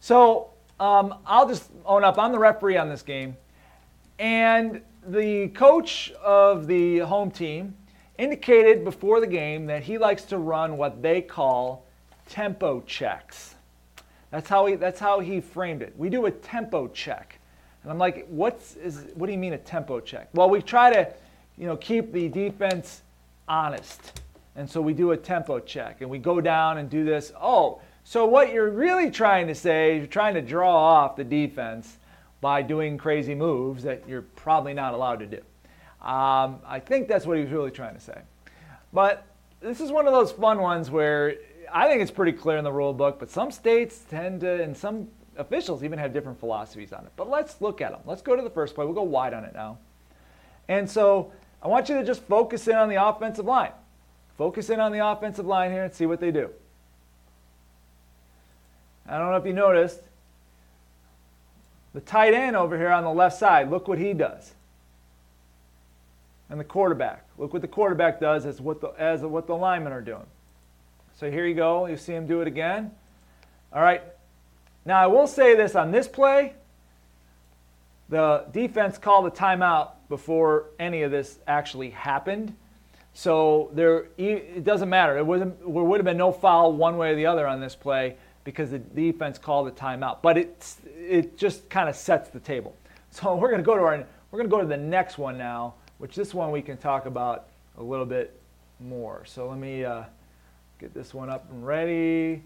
So 0.00 0.50
um, 0.78 1.14
I'll 1.24 1.48
just 1.48 1.70
own 1.86 2.04
up, 2.04 2.18
I'm 2.18 2.32
the 2.32 2.38
referee 2.38 2.76
on 2.76 2.90
this 2.90 3.00
game. 3.00 3.34
And 4.18 4.82
the 5.06 5.48
coach 5.48 6.12
of 6.22 6.66
the 6.66 6.98
home 6.98 7.30
team 7.30 7.74
indicated 8.18 8.84
before 8.84 9.20
the 9.20 9.26
game 9.26 9.64
that 9.66 9.82
he 9.82 9.96
likes 9.96 10.24
to 10.24 10.38
run 10.38 10.76
what 10.76 11.00
they 11.00 11.22
call 11.22 11.86
tempo 12.28 12.82
checks. 12.82 13.54
That's 14.30 14.48
how 14.48 14.66
he, 14.66 14.74
that's 14.74 15.00
how 15.00 15.20
he 15.20 15.40
framed 15.40 15.80
it. 15.80 15.94
We 15.96 16.10
do 16.10 16.26
a 16.26 16.30
tempo 16.30 16.88
check. 16.88 17.37
And 17.82 17.92
I'm 17.92 17.98
like, 17.98 18.26
what's 18.28 18.76
is 18.76 19.06
what 19.14 19.26
do 19.26 19.32
you 19.32 19.38
mean 19.38 19.52
a 19.52 19.58
tempo 19.58 20.00
check? 20.00 20.28
Well, 20.34 20.50
we 20.50 20.60
try 20.62 20.92
to, 20.92 21.12
you 21.56 21.66
know, 21.66 21.76
keep 21.76 22.12
the 22.12 22.28
defense 22.28 23.02
honest. 23.46 24.20
And 24.56 24.68
so 24.68 24.80
we 24.80 24.92
do 24.92 25.12
a 25.12 25.16
tempo 25.16 25.60
check 25.60 26.00
and 26.00 26.10
we 26.10 26.18
go 26.18 26.40
down 26.40 26.78
and 26.78 26.90
do 26.90 27.04
this. 27.04 27.32
Oh, 27.40 27.80
so 28.04 28.26
what 28.26 28.52
you're 28.52 28.70
really 28.70 29.10
trying 29.10 29.46
to 29.46 29.54
say 29.54 29.96
is 29.96 29.98
you're 29.98 30.06
trying 30.06 30.34
to 30.34 30.42
draw 30.42 30.74
off 30.74 31.16
the 31.16 31.24
defense 31.24 31.98
by 32.40 32.62
doing 32.62 32.98
crazy 32.98 33.34
moves 33.34 33.82
that 33.84 34.08
you're 34.08 34.22
probably 34.22 34.74
not 34.74 34.94
allowed 34.94 35.20
to 35.20 35.26
do. 35.26 35.40
Um, 36.00 36.60
I 36.66 36.80
think 36.84 37.08
that's 37.08 37.26
what 37.26 37.36
he 37.36 37.42
was 37.42 37.52
really 37.52 37.70
trying 37.70 37.94
to 37.94 38.00
say. 38.00 38.18
But 38.92 39.26
this 39.60 39.80
is 39.80 39.90
one 39.90 40.06
of 40.06 40.12
those 40.12 40.32
fun 40.32 40.60
ones 40.60 40.90
where 40.90 41.36
I 41.72 41.88
think 41.88 42.00
it's 42.00 42.10
pretty 42.10 42.32
clear 42.32 42.56
in 42.56 42.64
the 42.64 42.72
rule 42.72 42.94
book, 42.94 43.18
but 43.18 43.30
some 43.30 43.50
states 43.50 44.04
tend 44.08 44.40
to, 44.40 44.62
and 44.62 44.76
some 44.76 45.08
officials 45.38 45.82
even 45.84 45.98
have 45.98 46.12
different 46.12 46.38
philosophies 46.38 46.92
on 46.92 47.04
it. 47.04 47.12
But 47.16 47.30
let's 47.30 47.60
look 47.60 47.80
at 47.80 47.92
them. 47.92 48.00
Let's 48.04 48.22
go 48.22 48.36
to 48.36 48.42
the 48.42 48.50
first 48.50 48.74
play. 48.74 48.84
We'll 48.84 48.94
go 48.94 49.02
wide 49.02 49.32
on 49.32 49.44
it 49.44 49.54
now. 49.54 49.78
And 50.68 50.88
so 50.88 51.32
I 51.62 51.68
want 51.68 51.88
you 51.88 51.94
to 51.96 52.04
just 52.04 52.22
focus 52.24 52.68
in 52.68 52.76
on 52.76 52.88
the 52.88 53.02
offensive 53.02 53.46
line. 53.46 53.72
Focus 54.36 54.68
in 54.70 54.80
on 54.80 54.92
the 54.92 55.04
offensive 55.04 55.46
line 55.46 55.72
here 55.72 55.84
and 55.84 55.94
see 55.94 56.06
what 56.06 56.20
they 56.20 56.30
do. 56.30 56.50
I 59.06 59.18
don't 59.18 59.30
know 59.30 59.36
if 59.36 59.46
you 59.46 59.54
noticed, 59.54 60.00
the 61.94 62.00
tight 62.00 62.34
end 62.34 62.54
over 62.54 62.76
here 62.76 62.90
on 62.90 63.04
the 63.04 63.10
left 63.10 63.38
side, 63.38 63.70
look 63.70 63.88
what 63.88 63.98
he 63.98 64.12
does. 64.12 64.52
And 66.50 66.60
the 66.60 66.64
quarterback, 66.64 67.24
look 67.38 67.52
what 67.52 67.62
the 67.62 67.68
quarterback 67.68 68.20
does 68.20 68.44
as 68.44 68.60
what 68.60 68.80
the, 68.80 68.88
as 68.98 69.22
what 69.22 69.46
the 69.46 69.56
linemen 69.56 69.92
are 69.92 70.00
doing. 70.00 70.26
So 71.16 71.30
here 71.30 71.46
you 71.46 71.54
go. 71.54 71.86
You 71.86 71.96
see 71.96 72.14
him 72.14 72.26
do 72.26 72.40
it 72.40 72.46
again. 72.46 72.92
All 73.72 73.82
right. 73.82 74.02
Now, 74.88 75.02
I 75.02 75.06
will 75.06 75.26
say 75.26 75.54
this 75.54 75.74
on 75.74 75.90
this 75.90 76.08
play 76.08 76.54
the 78.08 78.46
defense 78.52 78.96
called 78.96 79.26
a 79.26 79.30
timeout 79.30 79.90
before 80.08 80.70
any 80.78 81.02
of 81.02 81.10
this 81.10 81.40
actually 81.46 81.90
happened. 81.90 82.56
So 83.12 83.68
there, 83.74 84.06
it 84.16 84.64
doesn't 84.64 84.88
matter. 84.88 85.18
It 85.18 85.26
would 85.26 85.40
there 85.40 85.68
would 85.68 85.98
have 85.98 86.06
been 86.06 86.16
no 86.16 86.32
foul 86.32 86.72
one 86.72 86.96
way 86.96 87.10
or 87.10 87.16
the 87.16 87.26
other 87.26 87.46
on 87.46 87.60
this 87.60 87.74
play 87.74 88.16
because 88.44 88.70
the 88.70 88.78
defense 88.78 89.36
called 89.36 89.68
a 89.68 89.72
timeout. 89.72 90.22
But 90.22 90.38
it 90.38 90.74
it 90.96 91.36
just 91.36 91.68
kind 91.68 91.90
of 91.90 91.94
sets 91.94 92.30
the 92.30 92.40
table. 92.40 92.74
So 93.10 93.34
we're 93.36 93.50
going 93.50 93.60
to 93.60 93.66
go 93.66 93.76
to 93.76 93.82
our 93.82 94.06
we're 94.30 94.38
going 94.38 94.48
to 94.48 94.56
go 94.56 94.62
to 94.62 94.66
the 94.66 94.78
next 94.78 95.18
one 95.18 95.36
now, 95.36 95.74
which 95.98 96.16
this 96.16 96.32
one 96.32 96.50
we 96.50 96.62
can 96.62 96.78
talk 96.78 97.04
about 97.04 97.48
a 97.76 97.82
little 97.82 98.06
bit 98.06 98.40
more. 98.80 99.26
So 99.26 99.50
let 99.50 99.58
me 99.58 99.84
uh, 99.84 100.04
get 100.78 100.94
this 100.94 101.12
one 101.12 101.28
up 101.28 101.44
and 101.50 101.66
ready. 101.66 102.42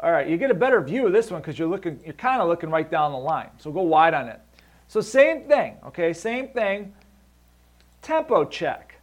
All 0.00 0.12
right, 0.12 0.28
you 0.28 0.36
get 0.36 0.50
a 0.50 0.54
better 0.54 0.80
view 0.80 1.06
of 1.06 1.12
this 1.12 1.30
one 1.30 1.40
because 1.40 1.58
you're 1.58 1.68
looking, 1.68 2.00
you're 2.04 2.14
kind 2.14 2.40
of 2.40 2.48
looking 2.48 2.70
right 2.70 2.88
down 2.88 3.12
the 3.12 3.18
line. 3.18 3.50
So 3.58 3.72
go 3.72 3.82
wide 3.82 4.14
on 4.14 4.28
it. 4.28 4.40
So 4.86 5.00
same 5.00 5.48
thing, 5.48 5.76
okay, 5.86 6.12
same 6.12 6.48
thing. 6.48 6.94
Tempo 8.00 8.44
check. 8.44 8.94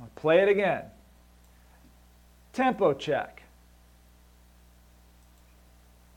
I'll 0.00 0.10
play 0.14 0.40
it 0.40 0.48
again. 0.48 0.82
Tempo 2.52 2.92
check. 2.92 3.42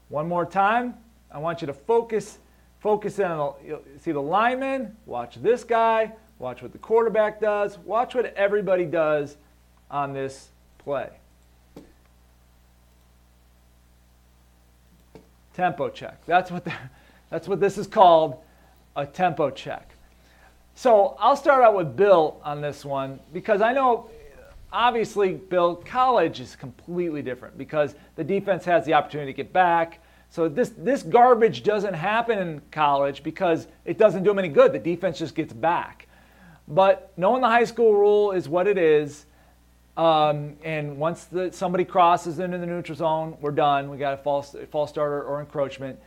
One 0.09 0.27
more 0.27 0.45
time. 0.45 0.95
I 1.31 1.39
want 1.39 1.61
you 1.61 1.67
to 1.67 1.73
focus, 1.73 2.39
focus 2.79 3.19
in 3.19 3.25
on 3.25 3.55
the, 3.65 3.79
see 3.99 4.11
the 4.11 4.21
lineman. 4.21 4.95
Watch 5.05 5.35
this 5.41 5.63
guy. 5.63 6.11
Watch 6.39 6.61
what 6.61 6.73
the 6.73 6.77
quarterback 6.77 7.39
does. 7.39 7.77
Watch 7.79 8.15
what 8.15 8.25
everybody 8.35 8.85
does 8.85 9.37
on 9.89 10.13
this 10.13 10.49
play. 10.85 11.09
Tempo 15.53 15.89
check. 15.89 16.25
That's 16.25 16.51
what, 16.51 16.63
the, 16.63 16.73
that's 17.29 17.47
what 17.47 17.59
this 17.59 17.77
is 17.77 17.87
called 17.87 18.37
a 18.95 19.05
tempo 19.05 19.49
check. 19.49 19.89
So 20.75 21.17
I'll 21.19 21.35
start 21.35 21.63
out 21.63 21.75
with 21.75 21.95
Bill 21.95 22.39
on 22.43 22.61
this 22.61 22.85
one 22.85 23.19
because 23.33 23.61
I 23.61 23.73
know 23.73 24.09
obviously, 24.71 25.33
Bill, 25.33 25.75
college 25.75 26.39
is 26.39 26.55
completely 26.55 27.21
different 27.21 27.57
because 27.57 27.95
the 28.15 28.23
defense 28.23 28.65
has 28.65 28.85
the 28.85 28.93
opportunity 28.93 29.31
to 29.31 29.35
get 29.35 29.51
back. 29.51 29.99
So 30.29 30.49
this, 30.49 30.73
this 30.77 31.01
garbage 31.01 31.63
doesn't 31.63 31.93
happen 31.93 32.37
in 32.39 32.61
college 32.71 33.23
because 33.23 33.67
it 33.85 33.97
doesn't 33.97 34.23
do 34.23 34.29
them 34.29 34.39
any 34.39 34.49
good. 34.49 34.73
The 34.73 34.79
defense 34.79 35.17
just 35.17 35.33
gets 35.33 35.53
back. 35.53 36.07
But 36.67 37.13
knowing 37.15 37.41
the 37.41 37.47
high 37.47 37.63
school 37.63 37.93
rule 37.93 38.31
is 38.31 38.49
what 38.49 38.67
it 38.67 38.77
is, 38.77 39.25
um, 39.97 40.57
and 40.63 40.97
once 40.97 41.25
the, 41.25 41.51
somebody 41.53 41.85
crosses 41.85 42.39
into 42.39 42.57
the 42.57 42.65
neutral 42.65 42.97
zone, 42.97 43.37
we're 43.39 43.51
done. 43.51 43.89
We 43.89 43.97
got 43.97 44.13
a 44.13 44.17
false, 44.17 44.55
false 44.71 44.89
starter 44.89 45.23
or 45.23 45.39
encroachment. 45.39 45.99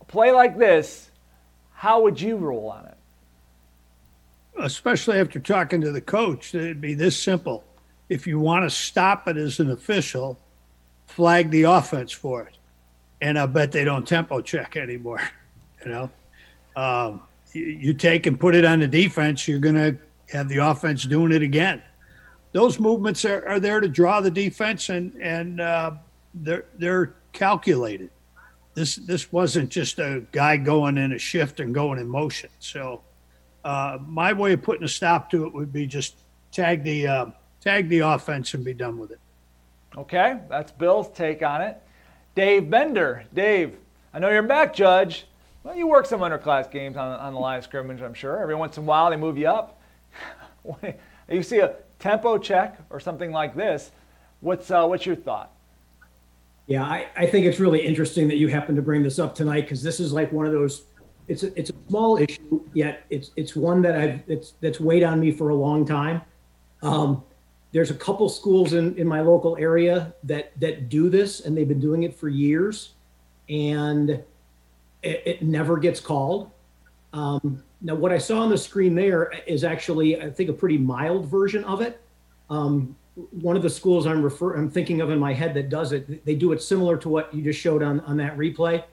A 0.00 0.04
play 0.04 0.30
like 0.30 0.56
this, 0.56 1.10
how 1.72 2.02
would 2.02 2.20
you 2.20 2.36
rule 2.36 2.68
on 2.68 2.86
it? 2.86 2.96
Especially 4.58 5.18
after 5.18 5.40
talking 5.40 5.80
to 5.80 5.90
the 5.90 6.00
coach, 6.00 6.54
it'd 6.54 6.80
be 6.80 6.94
this 6.94 7.18
simple. 7.18 7.64
If 8.08 8.26
you 8.26 8.38
want 8.38 8.64
to 8.64 8.70
stop 8.70 9.26
it 9.26 9.36
as 9.36 9.58
an 9.58 9.70
official, 9.70 10.38
flag 11.06 11.50
the 11.50 11.64
offense 11.64 12.12
for 12.12 12.42
it. 12.42 12.56
And 13.20 13.38
I 13.38 13.46
bet 13.46 13.72
they 13.72 13.84
don't 13.84 14.06
tempo 14.06 14.40
check 14.40 14.76
anymore. 14.76 15.20
You 15.84 15.92
know, 15.92 16.10
um, 16.74 17.22
you, 17.52 17.62
you 17.62 17.94
take 17.94 18.26
and 18.26 18.40
put 18.40 18.56
it 18.56 18.64
on 18.64 18.80
the 18.80 18.88
defense, 18.88 19.46
you're 19.46 19.60
going 19.60 19.76
to 19.76 19.96
have 20.32 20.48
the 20.48 20.56
offense 20.56 21.04
doing 21.04 21.30
it 21.30 21.42
again 21.42 21.80
those 22.56 22.80
movements 22.80 23.26
are, 23.26 23.46
are 23.46 23.60
there 23.60 23.80
to 23.80 23.88
draw 23.88 24.22
the 24.22 24.30
defense 24.30 24.88
and 24.88 25.14
and 25.20 25.60
uh, 25.60 25.90
they're 26.32 26.64
they're 26.78 27.14
calculated. 27.34 28.08
This 28.72 28.96
this 28.96 29.30
wasn't 29.30 29.68
just 29.68 29.98
a 29.98 30.22
guy 30.32 30.56
going 30.56 30.96
in 30.96 31.12
a 31.12 31.18
shift 31.18 31.60
and 31.60 31.74
going 31.74 31.98
in 31.98 32.08
motion. 32.08 32.48
So 32.58 33.02
uh, 33.62 33.98
my 34.06 34.32
way 34.32 34.54
of 34.54 34.62
putting 34.62 34.84
a 34.84 34.88
stop 34.88 35.30
to 35.32 35.44
it 35.44 35.52
would 35.52 35.70
be 35.70 35.86
just 35.86 36.16
tag 36.50 36.82
the 36.82 37.06
uh, 37.06 37.26
tag 37.60 37.90
the 37.90 37.98
offense 37.98 38.54
and 38.54 38.64
be 38.64 38.72
done 38.72 38.96
with 38.98 39.10
it. 39.10 39.20
Okay, 39.94 40.38
that's 40.48 40.72
Bill's 40.72 41.10
take 41.10 41.42
on 41.42 41.60
it. 41.60 41.76
Dave 42.34 42.70
Bender, 42.70 43.24
Dave, 43.34 43.76
I 44.14 44.18
know 44.18 44.30
you're 44.30 44.42
back, 44.42 44.74
Judge. 44.74 45.26
Well, 45.62 45.74
you 45.74 45.86
work 45.86 46.06
some 46.06 46.20
underclass 46.20 46.70
games 46.70 46.96
on, 46.96 47.18
on 47.18 47.34
the 47.34 47.38
line 47.38 47.58
of 47.58 47.64
scrimmage, 47.64 48.00
I'm 48.00 48.14
sure. 48.14 48.38
Every 48.38 48.54
once 48.54 48.78
in 48.78 48.84
a 48.84 48.86
while, 48.86 49.10
they 49.10 49.16
move 49.16 49.36
you 49.36 49.48
up. 49.48 49.80
you 51.30 51.42
see 51.42 51.58
a 51.58 51.74
tempo 51.98 52.38
check 52.38 52.78
or 52.90 53.00
something 53.00 53.32
like 53.32 53.54
this. 53.54 53.90
What's 54.40 54.70
uh, 54.70 54.86
what's 54.86 55.06
your 55.06 55.16
thought? 55.16 55.52
Yeah, 56.66 56.82
I, 56.82 57.06
I 57.16 57.26
think 57.26 57.46
it's 57.46 57.60
really 57.60 57.80
interesting 57.80 58.26
that 58.28 58.36
you 58.36 58.48
happen 58.48 58.74
to 58.74 58.82
bring 58.82 59.02
this 59.02 59.18
up 59.18 59.34
tonight 59.34 59.62
because 59.62 59.82
this 59.82 60.00
is 60.00 60.12
like 60.12 60.32
one 60.32 60.46
of 60.46 60.52
those. 60.52 60.84
It's 61.28 61.42
a, 61.42 61.58
it's 61.58 61.70
a 61.70 61.74
small 61.88 62.18
issue, 62.18 62.62
yet 62.74 63.04
it's 63.10 63.30
it's 63.36 63.56
one 63.56 63.82
that 63.82 63.96
I've 63.96 64.22
it's 64.28 64.54
that's 64.60 64.80
weighed 64.80 65.02
on 65.02 65.20
me 65.20 65.30
for 65.30 65.50
a 65.50 65.54
long 65.54 65.84
time. 65.84 66.22
Um, 66.82 67.22
there's 67.72 67.90
a 67.90 67.94
couple 67.94 68.28
schools 68.28 68.72
in, 68.72 68.96
in 68.96 69.06
my 69.06 69.20
local 69.20 69.56
area 69.58 70.14
that 70.24 70.58
that 70.60 70.88
do 70.88 71.08
this, 71.08 71.40
and 71.40 71.56
they've 71.56 71.68
been 71.68 71.80
doing 71.80 72.02
it 72.02 72.14
for 72.14 72.28
years, 72.28 72.94
and 73.48 74.10
it, 75.02 75.22
it 75.24 75.42
never 75.42 75.78
gets 75.78 76.00
called. 76.00 76.50
Um, 77.12 77.62
now, 77.82 77.94
what 77.94 78.12
I 78.12 78.18
saw 78.18 78.40
on 78.40 78.48
the 78.48 78.58
screen 78.58 78.94
there 78.94 79.32
is 79.46 79.62
actually, 79.62 80.20
I 80.20 80.30
think, 80.30 80.48
a 80.48 80.52
pretty 80.52 80.78
mild 80.78 81.26
version 81.26 81.62
of 81.64 81.82
it. 81.82 82.00
Um, 82.48 82.96
one 83.30 83.56
of 83.56 83.62
the 83.62 83.70
schools 83.70 84.06
I'm 84.06 84.22
refer 84.22 84.54
I'm 84.54 84.70
thinking 84.70 85.00
of 85.00 85.10
in 85.10 85.18
my 85.18 85.32
head 85.32 85.54
that 85.54 85.68
does 85.68 85.92
it, 85.92 86.24
they 86.24 86.34
do 86.34 86.52
it 86.52 86.62
similar 86.62 86.96
to 86.98 87.08
what 87.08 87.34
you 87.34 87.42
just 87.42 87.60
showed 87.60 87.82
on 87.82 88.00
on 88.00 88.16
that 88.18 88.36
replay. 88.36 88.84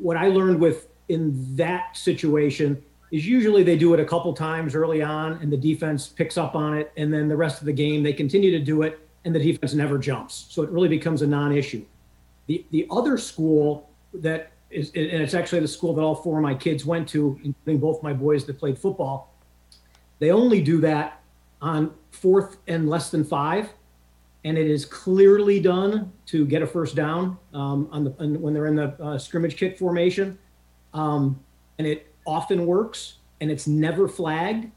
What 0.00 0.16
I 0.16 0.28
learned 0.28 0.60
with 0.60 0.88
in 1.08 1.56
that 1.56 1.96
situation 1.96 2.82
is 3.10 3.26
usually 3.26 3.62
they 3.62 3.76
do 3.76 3.94
it 3.94 4.00
a 4.00 4.04
couple 4.04 4.32
times 4.34 4.74
early 4.74 5.02
on, 5.02 5.34
and 5.34 5.52
the 5.52 5.56
defense 5.56 6.08
picks 6.08 6.36
up 6.36 6.54
on 6.54 6.76
it, 6.76 6.92
and 6.96 7.12
then 7.12 7.28
the 7.28 7.36
rest 7.36 7.60
of 7.60 7.66
the 7.66 7.72
game 7.72 8.02
they 8.02 8.12
continue 8.12 8.50
to 8.50 8.60
do 8.60 8.82
it, 8.82 9.06
and 9.24 9.34
the 9.34 9.38
defense 9.38 9.74
never 9.74 9.98
jumps. 9.98 10.46
So 10.48 10.62
it 10.62 10.70
really 10.70 10.88
becomes 10.88 11.22
a 11.22 11.26
non-issue. 11.26 11.84
The 12.46 12.64
the 12.70 12.86
other 12.90 13.16
school 13.18 13.90
that 14.14 14.52
is, 14.74 14.90
and 14.94 15.22
it's 15.22 15.34
actually 15.34 15.60
the 15.60 15.68
school 15.68 15.94
that 15.94 16.02
all 16.02 16.14
four 16.14 16.38
of 16.38 16.42
my 16.42 16.54
kids 16.54 16.84
went 16.84 17.08
to, 17.10 17.38
including 17.44 17.80
both 17.80 18.02
my 18.02 18.12
boys 18.12 18.44
that 18.46 18.58
played 18.58 18.78
football. 18.78 19.32
They 20.18 20.30
only 20.30 20.60
do 20.60 20.80
that 20.80 21.20
on 21.62 21.92
fourth 22.10 22.58
and 22.66 22.88
less 22.88 23.10
than 23.10 23.24
five, 23.24 23.70
and 24.44 24.58
it 24.58 24.66
is 24.66 24.84
clearly 24.84 25.60
done 25.60 26.12
to 26.26 26.44
get 26.44 26.60
a 26.62 26.66
first 26.66 26.94
down 26.94 27.38
um, 27.52 27.88
on 27.90 28.04
the 28.04 28.10
when 28.10 28.52
they're 28.52 28.66
in 28.66 28.76
the 28.76 28.94
uh, 29.02 29.18
scrimmage 29.18 29.56
kick 29.56 29.78
formation, 29.78 30.38
um, 30.92 31.38
and 31.78 31.86
it 31.86 32.12
often 32.26 32.66
works, 32.66 33.18
and 33.40 33.50
it's 33.50 33.66
never 33.66 34.08
flagged. 34.08 34.70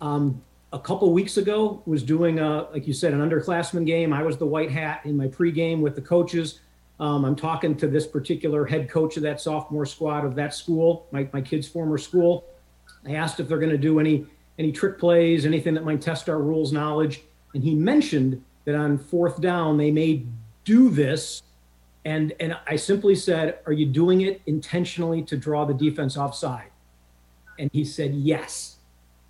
Um, 0.00 0.42
a 0.72 0.78
couple 0.78 1.12
weeks 1.12 1.36
ago, 1.36 1.82
was 1.86 2.02
doing 2.02 2.38
a 2.38 2.68
like 2.72 2.86
you 2.86 2.92
said 2.92 3.12
an 3.12 3.20
underclassman 3.20 3.86
game. 3.86 4.12
I 4.12 4.22
was 4.22 4.36
the 4.36 4.46
white 4.46 4.70
hat 4.70 5.00
in 5.04 5.16
my 5.16 5.26
pregame 5.26 5.80
with 5.80 5.94
the 5.94 6.02
coaches 6.02 6.60
um, 7.00 7.24
I'm 7.24 7.34
talking 7.34 7.74
to 7.76 7.88
this 7.88 8.06
particular 8.06 8.66
head 8.66 8.90
coach 8.90 9.16
of 9.16 9.22
that 9.22 9.40
sophomore 9.40 9.86
squad 9.86 10.26
of 10.26 10.34
that 10.34 10.54
school, 10.54 11.06
my, 11.10 11.26
my 11.32 11.40
kid's 11.40 11.66
former 11.66 11.96
school. 11.96 12.44
I 13.06 13.14
asked 13.14 13.40
if 13.40 13.48
they're 13.48 13.58
going 13.58 13.70
to 13.70 13.78
do 13.78 13.98
any 13.98 14.26
any 14.58 14.70
trick 14.70 14.98
plays, 14.98 15.46
anything 15.46 15.72
that 15.72 15.84
might 15.86 16.02
test 16.02 16.28
our 16.28 16.38
rules 16.38 16.70
knowledge, 16.70 17.22
and 17.54 17.64
he 17.64 17.74
mentioned 17.74 18.44
that 18.66 18.74
on 18.74 18.98
fourth 18.98 19.40
down 19.40 19.78
they 19.78 19.90
may 19.90 20.26
do 20.64 20.90
this, 20.90 21.42
and 22.04 22.34
and 22.38 22.54
I 22.66 22.76
simply 22.76 23.14
said, 23.14 23.60
"Are 23.64 23.72
you 23.72 23.86
doing 23.86 24.20
it 24.20 24.42
intentionally 24.44 25.22
to 25.22 25.36
draw 25.38 25.64
the 25.64 25.72
defense 25.72 26.18
offside?" 26.18 26.70
And 27.58 27.70
he 27.72 27.86
said, 27.86 28.14
"Yes." 28.14 28.76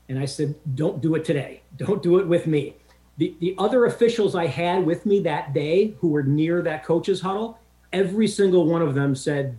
And 0.09 0.19
I 0.19 0.25
said, 0.25 0.57
"Don't 0.75 1.01
do 1.01 1.15
it 1.15 1.25
today. 1.25 1.63
Don't 1.77 2.03
do 2.03 2.19
it 2.19 2.27
with 2.27 2.49
me." 2.49 2.75
The, 3.21 3.37
the 3.39 3.55
other 3.59 3.85
officials 3.85 4.35
I 4.35 4.47
had 4.47 4.87
with 4.87 5.05
me 5.05 5.21
that 5.21 5.53
day 5.53 5.93
who 5.99 6.09
were 6.09 6.23
near 6.23 6.63
that 6.63 6.87
coach's 6.87 7.21
huddle, 7.21 7.59
every 7.93 8.27
single 8.27 8.65
one 8.65 8.81
of 8.81 8.95
them 8.95 9.15
said, 9.15 9.59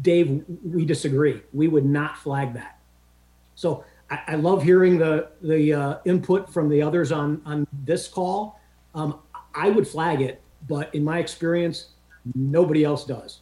Dave, 0.00 0.42
we 0.64 0.86
disagree. 0.86 1.42
We 1.52 1.68
would 1.68 1.84
not 1.84 2.16
flag 2.16 2.54
that. 2.54 2.78
So 3.54 3.84
I, 4.10 4.20
I 4.28 4.34
love 4.36 4.62
hearing 4.62 4.96
the, 4.96 5.28
the 5.42 5.74
uh, 5.74 5.98
input 6.06 6.50
from 6.50 6.70
the 6.70 6.80
others 6.80 7.12
on, 7.12 7.42
on 7.44 7.66
this 7.84 8.08
call. 8.08 8.58
Um, 8.94 9.18
I 9.54 9.68
would 9.68 9.86
flag 9.86 10.22
it, 10.22 10.40
but 10.66 10.94
in 10.94 11.04
my 11.04 11.18
experience, 11.18 11.88
nobody 12.34 12.82
else 12.82 13.04
does. 13.04 13.40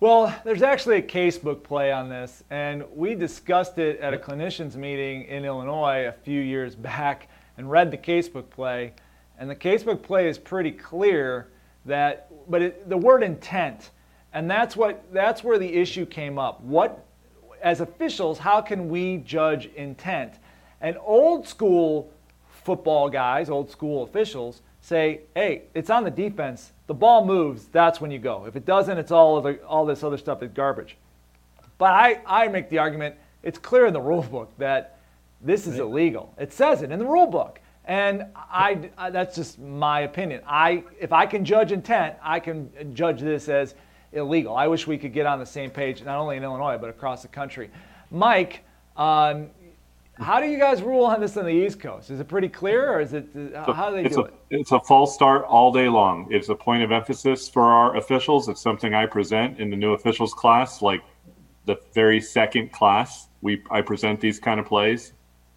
Well, 0.00 0.36
there's 0.44 0.62
actually 0.62 0.96
a 0.96 1.02
casebook 1.02 1.62
play 1.62 1.92
on 1.92 2.08
this, 2.08 2.42
and 2.50 2.82
we 2.92 3.14
discussed 3.14 3.78
it 3.78 4.00
at 4.00 4.12
a 4.12 4.18
clinicians 4.18 4.74
meeting 4.74 5.26
in 5.26 5.44
Illinois 5.44 6.08
a 6.08 6.12
few 6.12 6.40
years 6.40 6.74
back 6.74 7.28
and 7.56 7.70
read 7.70 7.90
the 7.90 7.98
casebook 7.98 8.50
play. 8.50 8.92
And 9.38 9.48
the 9.48 9.56
casebook 9.56 10.02
play 10.02 10.28
is 10.28 10.38
pretty 10.38 10.72
clear 10.72 11.48
that, 11.84 12.30
but 12.50 12.62
it, 12.62 12.88
the 12.88 12.96
word 12.96 13.22
intent, 13.22 13.90
and 14.32 14.50
that's 14.50 14.76
what 14.76 15.04
that's 15.12 15.44
where 15.44 15.58
the 15.58 15.72
issue 15.72 16.06
came 16.06 16.38
up. 16.38 16.60
What, 16.62 17.04
as 17.62 17.80
officials, 17.80 18.38
how 18.38 18.60
can 18.60 18.88
we 18.88 19.18
judge 19.18 19.66
intent? 19.76 20.34
And 20.80 20.96
old 21.00 21.46
school 21.46 22.10
football 22.64 23.08
guys, 23.08 23.50
old 23.50 23.70
school 23.70 24.04
officials, 24.04 24.62
say, 24.80 25.20
hey, 25.34 25.62
it's 25.74 25.90
on 25.90 26.04
the 26.04 26.10
defense. 26.10 26.72
The 26.86 26.94
ball 26.94 27.24
moves, 27.24 27.66
that's 27.66 28.00
when 28.00 28.10
you 28.10 28.18
go. 28.18 28.44
If 28.46 28.56
it 28.56 28.66
doesn't, 28.66 28.98
it's 28.98 29.12
all, 29.12 29.36
other, 29.36 29.60
all 29.66 29.86
this 29.86 30.02
other 30.02 30.18
stuff 30.18 30.42
is 30.42 30.50
garbage. 30.52 30.96
But 31.78 31.92
I, 31.92 32.20
I 32.26 32.48
make 32.48 32.68
the 32.68 32.78
argument 32.78 33.16
it's 33.42 33.58
clear 33.58 33.86
in 33.86 33.92
the 33.92 34.00
rule 34.00 34.22
book 34.22 34.52
that 34.58 34.98
this 35.42 35.66
is 35.66 35.78
illegal. 35.78 36.34
It 36.38 36.52
says 36.52 36.82
it 36.82 36.90
in 36.90 36.98
the 36.98 37.06
rule 37.06 37.26
book. 37.26 37.60
And 37.84 38.26
I, 38.36 38.90
I, 38.96 39.10
that's 39.10 39.34
just 39.34 39.58
my 39.58 40.00
opinion. 40.00 40.42
I, 40.46 40.84
if 41.00 41.12
I 41.12 41.26
can 41.26 41.44
judge 41.44 41.72
intent, 41.72 42.14
I 42.22 42.38
can 42.38 42.94
judge 42.94 43.20
this 43.20 43.48
as 43.48 43.74
illegal. 44.12 44.54
I 44.54 44.68
wish 44.68 44.86
we 44.86 44.96
could 44.96 45.12
get 45.12 45.26
on 45.26 45.40
the 45.40 45.46
same 45.46 45.70
page, 45.70 46.04
not 46.04 46.18
only 46.18 46.36
in 46.36 46.44
Illinois, 46.44 46.78
but 46.78 46.90
across 46.90 47.22
the 47.22 47.28
country. 47.28 47.70
Mike, 48.12 48.60
um, 48.96 49.50
how 50.14 50.38
do 50.38 50.46
you 50.46 50.58
guys 50.58 50.80
rule 50.80 51.04
on 51.04 51.20
this 51.20 51.36
on 51.36 51.44
the 51.44 51.50
East 51.50 51.80
Coast? 51.80 52.10
Is 52.10 52.20
it 52.20 52.28
pretty 52.28 52.48
clear, 52.48 52.92
or 52.92 53.00
is 53.00 53.14
it 53.14 53.26
how 53.54 53.90
do 53.90 53.96
they 53.96 54.04
it's 54.04 54.14
do 54.14 54.22
a, 54.22 54.24
it? 54.26 54.34
It's 54.50 54.70
a 54.70 54.80
false 54.80 55.14
start 55.14 55.44
all 55.46 55.72
day 55.72 55.88
long. 55.88 56.28
It's 56.30 56.50
a 56.50 56.54
point 56.54 56.82
of 56.82 56.92
emphasis 56.92 57.48
for 57.48 57.62
our 57.62 57.96
officials. 57.96 58.48
It's 58.48 58.60
something 58.60 58.94
I 58.94 59.06
present 59.06 59.58
in 59.58 59.70
the 59.70 59.76
new 59.76 59.94
officials 59.94 60.34
class, 60.34 60.82
like 60.82 61.02
the 61.64 61.76
very 61.94 62.20
second 62.20 62.70
class. 62.72 63.28
We 63.40 63.62
I 63.70 63.80
present 63.80 64.20
these 64.20 64.38
kind 64.38 64.60
of 64.60 64.66
plays 64.66 65.14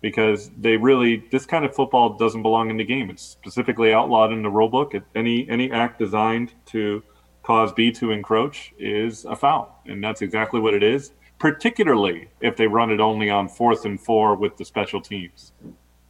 because 0.10 0.52
they 0.58 0.78
really 0.78 1.24
this 1.32 1.46
kind 1.46 1.66
of 1.66 1.76
football 1.76 2.18
doesn't 2.18 2.44
belong 2.44 2.70
in 2.70 2.78
the 2.78 2.84
game. 2.84 3.10
It's 3.10 3.24
specifically 3.24 3.94
outlawed 3.94 4.32
in 4.32 4.44
the 4.44 4.50
rule 4.50 4.70
book. 4.70 4.94
Any 5.16 5.50
any 5.50 5.72
act 5.72 6.00
designed 6.00 6.54
to 6.68 7.04
cause 7.44 7.74
B 7.74 7.92
to 7.94 8.12
encroach 8.12 8.74
is 8.78 9.26
a 9.26 9.36
foul, 9.36 9.82
and 9.86 10.04
that's 10.04 10.22
exactly 10.22 10.60
what 10.60 10.74
it 10.74 10.84
is 10.84 11.12
particularly 11.40 12.30
if 12.42 12.56
they 12.56 12.68
run 12.68 12.92
it 12.92 13.00
only 13.00 13.30
on 13.30 13.48
fourth 13.48 13.86
and 13.86 14.00
four 14.00 14.36
with 14.36 14.58
the 14.58 14.66
special 14.66 15.02
teams. 15.02 15.52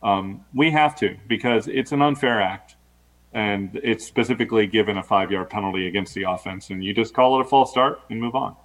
Um, 0.04 0.46
we 0.54 0.72
have 0.72 0.96
to 0.98 1.18
because 1.28 1.68
it's 1.68 1.92
an 1.92 2.02
unfair 2.02 2.42
act, 2.42 2.76
and 3.34 3.80
it's 3.84 4.06
specifically 4.06 4.68
given 4.68 4.98
a 4.98 5.04
five-yard 5.04 5.50
penalty 5.50 5.88
against 5.88 6.14
the 6.14 6.24
offense, 6.24 6.70
and 6.70 6.84
you 6.84 6.94
just 6.94 7.14
call 7.14 7.40
it 7.40 7.42
a 7.42 7.50
false 7.50 7.72
start 7.72 8.02
and 8.10 8.22
move 8.22 8.36
on. 8.36 8.56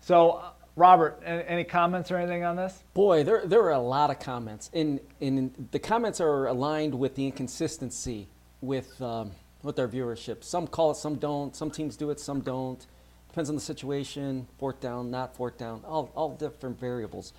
So, 0.00 0.42
Robert, 0.74 1.22
any, 1.24 1.64
comments 1.64 2.10
or 2.10 2.16
anything 2.16 2.44
on 2.44 2.56
this? 2.56 2.82
Boy, 2.94 3.24
there, 3.24 3.46
there 3.46 3.60
are 3.60 3.72
a 3.72 3.78
lot 3.78 4.10
of 4.10 4.18
comments, 4.18 4.70
and, 4.72 5.00
and 5.20 5.68
the 5.70 5.78
comments 5.78 6.20
are 6.20 6.46
aligned 6.46 6.94
with 6.94 7.14
the 7.14 7.26
inconsistency 7.26 8.28
with 8.62 9.00
um, 9.02 9.32
with 9.62 9.78
our 9.78 9.88
viewership. 9.88 10.44
Some 10.44 10.66
call 10.66 10.90
it, 10.90 10.96
some 10.96 11.16
don't. 11.16 11.54
Some 11.54 11.70
teams 11.70 11.96
do 11.96 12.10
it, 12.10 12.20
some 12.20 12.40
don't. 12.40 12.84
Depends 13.28 13.48
on 13.48 13.56
the 13.56 13.62
situation, 13.62 14.46
fourth 14.58 14.80
down, 14.80 15.10
not 15.10 15.34
fourth 15.34 15.56
down, 15.56 15.82
all, 15.86 16.10
all 16.14 16.36
different 16.36 16.78
variables. 16.78 17.32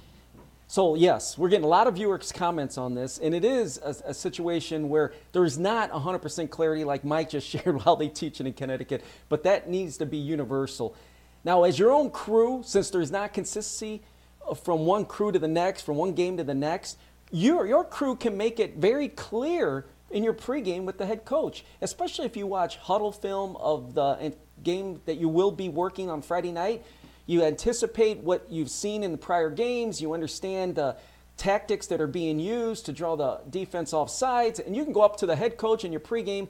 So, 0.65 0.95
yes, 0.95 1.37
we're 1.37 1.49
getting 1.49 1.65
a 1.65 1.69
lot 1.69 1.85
of 1.85 1.95
viewers' 1.95 2.31
comments 2.31 2.79
on 2.79 2.95
this, 2.95 3.19
and 3.19 3.35
it 3.35 3.45
is 3.45 3.77
a, 3.77 3.95
a 4.07 4.13
situation 4.13 4.89
where 4.89 5.13
there's 5.33 5.59
not 5.59 5.91
100% 5.91 6.49
clarity, 6.49 6.83
like 6.83 7.03
Mike 7.03 7.29
just 7.29 7.47
shared 7.49 7.83
while 7.83 7.95
they 7.95 8.07
teaching 8.07 8.47
in 8.47 8.53
Connecticut, 8.53 9.03
but 9.29 9.43
that 9.43 9.69
needs 9.69 9.97
to 9.97 10.05
be 10.07 10.17
universal. 10.17 10.95
Now, 11.43 11.63
as 11.63 11.77
your 11.77 11.91
own 11.91 12.09
crew, 12.09 12.61
since 12.65 12.89
there's 12.89 13.11
not 13.11 13.33
consistency 13.33 14.01
uh, 14.47 14.53
from 14.53 14.85
one 14.85 15.05
crew 15.05 15.31
to 15.31 15.39
the 15.39 15.47
next, 15.47 15.81
from 15.81 15.97
one 15.97 16.13
game 16.13 16.37
to 16.37 16.43
the 16.43 16.53
next, 16.53 16.97
your, 17.31 17.65
your 17.65 17.83
crew 17.83 18.15
can 18.15 18.37
make 18.37 18.59
it 18.59 18.77
very 18.77 19.09
clear 19.09 19.85
in 20.11 20.23
your 20.23 20.33
pregame 20.33 20.83
with 20.83 20.97
the 20.97 21.05
head 21.05 21.25
coach, 21.25 21.65
especially 21.81 22.25
if 22.25 22.37
you 22.37 22.45
watch 22.45 22.77
huddle 22.77 23.11
film 23.11 23.55
of 23.57 23.95
the 23.95 24.33
game 24.61 25.01
that 25.05 25.15
you 25.15 25.27
will 25.27 25.51
be 25.51 25.67
working 25.67 26.09
on 26.09 26.21
Friday 26.21 26.51
night. 26.51 26.85
You 27.25 27.43
anticipate 27.43 28.19
what 28.19 28.49
you've 28.49 28.69
seen 28.69 29.03
in 29.03 29.11
the 29.11 29.17
prior 29.17 29.49
games. 29.49 30.01
You 30.01 30.13
understand 30.13 30.75
the 30.75 30.97
tactics 31.35 31.87
that 31.87 31.99
are 31.99 32.07
being 32.07 32.39
used 32.39 32.85
to 32.85 32.93
draw 32.93 33.15
the 33.15 33.39
defense 33.49 33.91
off 33.91 34.09
sides, 34.09 34.59
and 34.59 34.75
you 34.75 34.83
can 34.83 34.93
go 34.93 35.01
up 35.01 35.17
to 35.17 35.25
the 35.25 35.35
head 35.35 35.57
coach 35.57 35.83
in 35.83 35.91
your 35.91 36.01
pregame. 36.01 36.47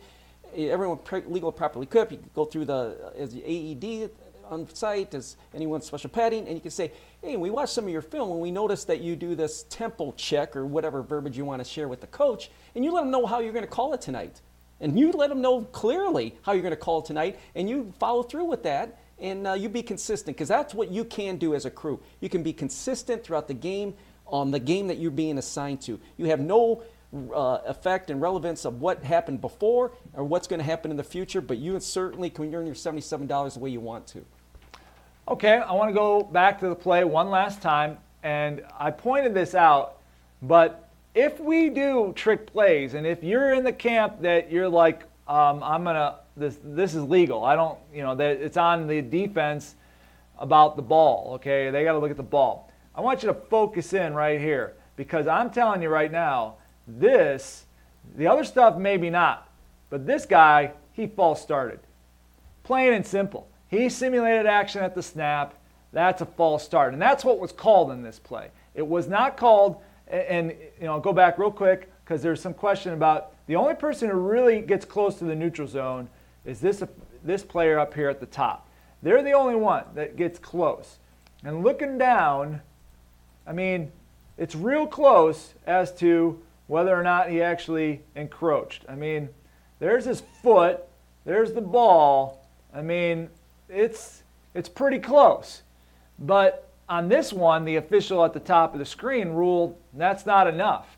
Everyone 0.56 1.00
legal 1.28 1.52
properly 1.52 1.86
equipped. 1.86 2.12
You 2.12 2.18
can 2.18 2.30
go 2.36 2.46
through 2.46 2.66
the 2.66 3.14
as 3.18 3.34
the 3.34 3.44
AED 3.44 4.12
on 4.54 4.74
site 4.74 5.12
Does 5.12 5.38
anyone 5.54 5.82
special 5.82 6.10
padding, 6.10 6.48
and 6.48 6.56
you 6.56 6.62
can 6.62 6.72
say, 6.72 6.92
"Hey, 7.22 7.36
we 7.38 7.50
watched 7.50 7.74
some 7.74 7.86
of 7.86 7.92
your 7.92 8.02
film, 8.02 8.32
and 8.32 8.40
we 8.40 8.52
noticed 8.52 8.88
that 8.88 9.02
you 9.02 9.16
do 9.16 9.36
this 9.36 9.64
tempo 9.70 10.14
check 10.16 10.56
or 10.56 10.66
whatever 10.66 11.02
verbiage 11.02 11.38
you 11.38 11.46
want 11.46 11.64
to 11.64 11.70
share 11.70 11.88
with 11.88 12.02
the 12.02 12.08
coach, 12.08 12.50
and 12.76 12.86
you 12.86 12.92
let 12.92 13.02
them 13.02 13.12
know 13.12 13.26
how 13.26 13.40
you're 13.40 13.54
going 13.54 13.66
to 13.66 13.72
call 13.72 13.94
it 13.94 14.02
tonight." 14.02 14.42
and 14.84 15.00
you 15.00 15.12
let 15.12 15.30
them 15.30 15.42
know 15.42 15.62
clearly 15.62 16.36
how 16.42 16.52
you're 16.52 16.62
going 16.62 16.72
to 16.72 16.76
call 16.76 17.02
tonight, 17.02 17.40
and 17.56 17.70
you 17.70 17.94
follow 18.00 18.22
through 18.22 18.44
with 18.44 18.64
that, 18.64 19.00
and 19.18 19.48
uh, 19.48 19.54
you 19.54 19.70
be 19.70 19.82
consistent 19.82 20.36
because 20.36 20.50
that's 20.50 20.74
what 20.74 20.92
you 20.92 21.06
can 21.06 21.38
do 21.38 21.56
as 21.56 21.66
a 21.66 21.72
crew. 21.72 22.02
You 22.20 22.30
can 22.30 22.44
be 22.44 22.52
consistent 22.52 23.24
throughout 23.24 23.48
the 23.48 23.54
game 23.54 23.94
on 24.28 24.52
the 24.52 24.60
game 24.60 24.88
that 24.88 24.98
you're 24.98 25.12
being 25.12 25.38
assigned 25.38 25.82
to. 25.84 26.00
You 26.18 26.26
have 26.26 26.42
no 26.42 26.84
uh, 27.34 27.60
effect 27.66 28.10
and 28.10 28.22
relevance 28.22 28.66
of 28.66 28.82
what 28.82 29.04
happened 29.04 29.40
before 29.40 29.94
or 30.14 30.24
what's 30.26 30.48
going 30.48 30.60
to 30.60 30.66
happen 30.66 30.92
in 30.92 30.98
the 30.98 31.04
future, 31.04 31.40
but 31.40 31.58
you 31.58 31.80
certainly 31.80 32.30
can 32.30 32.54
earn 32.54 32.66
your 32.66 32.76
$77 32.76 33.54
the 33.54 33.60
way 33.60 33.70
you 33.70 33.80
want 33.80 34.08
to. 34.08 34.26
Okay, 35.26 35.54
I 35.56 35.72
want 35.72 35.90
to 35.90 35.94
go 35.94 36.22
back 36.22 36.60
to 36.60 36.68
the 36.68 36.76
play 36.76 37.06
one 37.06 37.30
last 37.30 37.62
time, 37.62 37.98
and 38.24 38.62
I 38.78 38.92
pointed 38.92 39.34
this 39.34 39.56
out, 39.56 40.00
but 40.42 40.90
if 41.16 41.40
we 41.40 41.70
do 41.70 42.12
trick 42.14 42.46
plays, 42.46 42.94
and 42.94 43.08
if 43.08 43.24
you're 43.24 43.54
in 43.54 43.64
the 43.64 43.72
camp 43.72 44.22
that 44.22 44.52
you're 44.52 44.68
like, 44.68 45.04
um, 45.30 45.64
I'm 45.64 45.86
gonna 45.86 46.16
this 46.36 46.60
this 46.62 46.94
is 46.94 47.04
legal. 47.04 47.46
I 47.46 47.56
don't, 47.56 47.80
you 47.94 48.04
know, 48.04 48.16
that 48.16 48.42
it's 48.42 48.58
on 48.58 48.86
the 48.86 49.02
defense 49.02 49.76
about 50.40 50.76
the 50.76 50.82
ball. 50.82 51.36
Okay, 51.36 51.70
they 51.70 51.86
got 51.86 51.94
to 51.94 52.00
look 52.00 52.12
at 52.12 52.18
the 52.18 52.24
ball. 52.24 52.70
I 52.94 53.00
want 53.00 53.24
you 53.24 53.28
to 53.28 53.34
focus 53.34 53.94
in 53.94 54.14
right 54.14 54.42
here 54.42 54.74
because 54.98 55.26
I'm 55.26 55.52
telling 55.52 55.82
you 55.82 55.88
right 55.88 56.12
now, 56.12 56.56
this, 56.86 57.64
the 58.18 58.28
other 58.28 58.44
stuff 58.44 58.78
maybe 58.78 59.10
not, 59.10 59.50
but 59.90 60.06
this 60.06 60.26
guy 60.26 60.74
he 60.92 61.08
false 61.08 61.42
started. 61.42 61.80
Plain 62.64 62.92
and 62.92 63.08
simple. 63.08 63.48
He 63.74 63.90
simulated 63.90 64.46
action 64.46 64.84
at 64.84 64.96
the 64.96 65.04
snap. 65.04 65.56
That's 65.92 66.22
a 66.22 66.26
false 66.26 66.64
start, 66.64 66.94
and 66.94 67.02
that's 67.02 67.26
what 67.26 67.40
was 67.40 67.52
called 67.52 67.92
in 67.92 68.02
this 68.02 68.20
play. 68.20 68.50
It 68.74 68.86
was 68.86 69.08
not 69.08 69.38
called 69.38 69.82
and, 70.08 70.52
you 70.80 70.86
know, 70.86 70.94
I'll 70.94 71.00
go 71.00 71.14
back 71.14 71.40
real 71.40 71.52
quick 71.52 71.92
because 72.04 72.22
there's 72.22 72.42
some 72.42 72.54
question 72.54 72.94
about 72.94 73.34
the 73.48 73.56
only 73.56 73.74
person 73.74 74.10
who 74.10 74.18
really 74.18 74.62
gets 74.62 74.86
close 74.86 75.16
to 75.16 75.26
the 75.26 75.36
neutral 75.36 75.68
zone 75.68 76.08
is 76.46 76.60
this, 76.60 76.84
this 77.24 77.44
player 77.44 77.80
up 77.80 77.94
here 77.94 78.10
at 78.10 78.20
the 78.20 78.26
top. 78.26 78.68
They're 79.02 79.24
the 79.24 79.32
only 79.32 79.56
one 79.56 79.86
that 79.96 80.16
gets 80.16 80.38
close. 80.38 81.00
And 81.44 81.64
looking 81.64 81.98
down, 81.98 82.62
I 83.48 83.54
mean, 83.54 83.92
it's 84.38 84.56
real 84.56 84.86
close 84.86 85.54
as 85.66 85.94
to 85.96 86.40
whether 86.68 86.98
or 86.98 87.04
not 87.04 87.30
he 87.30 87.42
actually 87.42 88.02
encroached. 88.16 88.86
I 88.88 88.96
mean, 88.96 89.30
there's 89.80 90.06
his 90.06 90.22
foot, 90.42 90.84
there's 91.26 91.54
the 91.54 91.62
ball. 91.62 92.48
I 92.74 92.82
mean, 92.82 93.30
it's 93.74 94.24
it's 94.54 94.70
pretty 94.70 95.00
close. 95.00 95.64
But 96.20 96.70
on 96.88 97.10
this 97.10 97.34
one, 97.34 97.66
the 97.66 97.78
official 97.78 98.24
at 98.24 98.34
the 98.34 98.40
top 98.40 98.74
of 98.74 98.80
the 98.80 98.86
screen 98.86 99.30
ruled 99.30 99.76
that's 99.94 100.26
not 100.26 100.48
enough. 100.48 100.98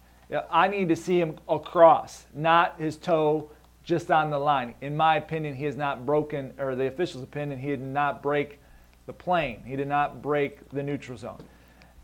I 0.50 0.68
need 0.68 0.90
to 0.90 0.96
see 0.96 1.20
him 1.20 1.38
across, 1.48 2.26
not 2.34 2.76
his 2.80 2.98
toe 2.98 3.50
just 3.84 4.10
on 4.10 4.32
the 4.32 4.40
line. 4.40 4.74
In 4.82 4.98
my 4.98 5.18
opinion, 5.18 5.56
he 5.56 5.66
has 5.66 5.76
not 5.76 6.06
broken, 6.06 6.52
or 6.58 6.76
the 6.76 6.88
official's 6.88 7.24
opinion, 7.24 7.60
he 7.60 7.70
did 7.70 7.82
not 7.82 8.24
break 8.24 8.60
the 9.06 9.14
plane. 9.14 9.62
He 9.64 9.76
did 9.76 9.88
not 9.88 10.24
break 10.24 10.68
the 10.70 10.82
neutral 10.82 11.18
zone. 11.18 11.44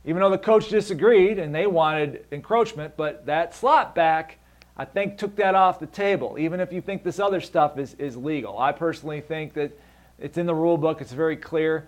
Even 0.05 0.21
though 0.21 0.29
the 0.29 0.37
coach 0.37 0.69
disagreed 0.69 1.39
and 1.39 1.53
they 1.53 1.65
wanted 1.65 2.25
encroachment, 2.31 2.95
but 2.95 3.25
that 3.25 3.55
slot 3.55 3.95
back, 3.95 4.37
I 4.77 4.85
think, 4.85 5.17
took 5.17 5.35
that 5.37 5.55
off 5.55 5.79
the 5.79 5.87
table, 5.87 6.37
even 6.39 6.59
if 6.59 6.71
you 6.71 6.81
think 6.81 7.03
this 7.03 7.19
other 7.19 7.41
stuff 7.41 7.79
is, 7.79 7.95
is 7.95 8.15
legal. 8.15 8.59
I 8.59 8.71
personally 8.71 9.21
think 9.21 9.53
that 9.55 9.71
it's 10.21 10.37
in 10.37 10.45
the 10.45 10.55
rule 10.55 10.77
book, 10.77 11.01
it's 11.01 11.11
very 11.11 11.35
clear. 11.35 11.87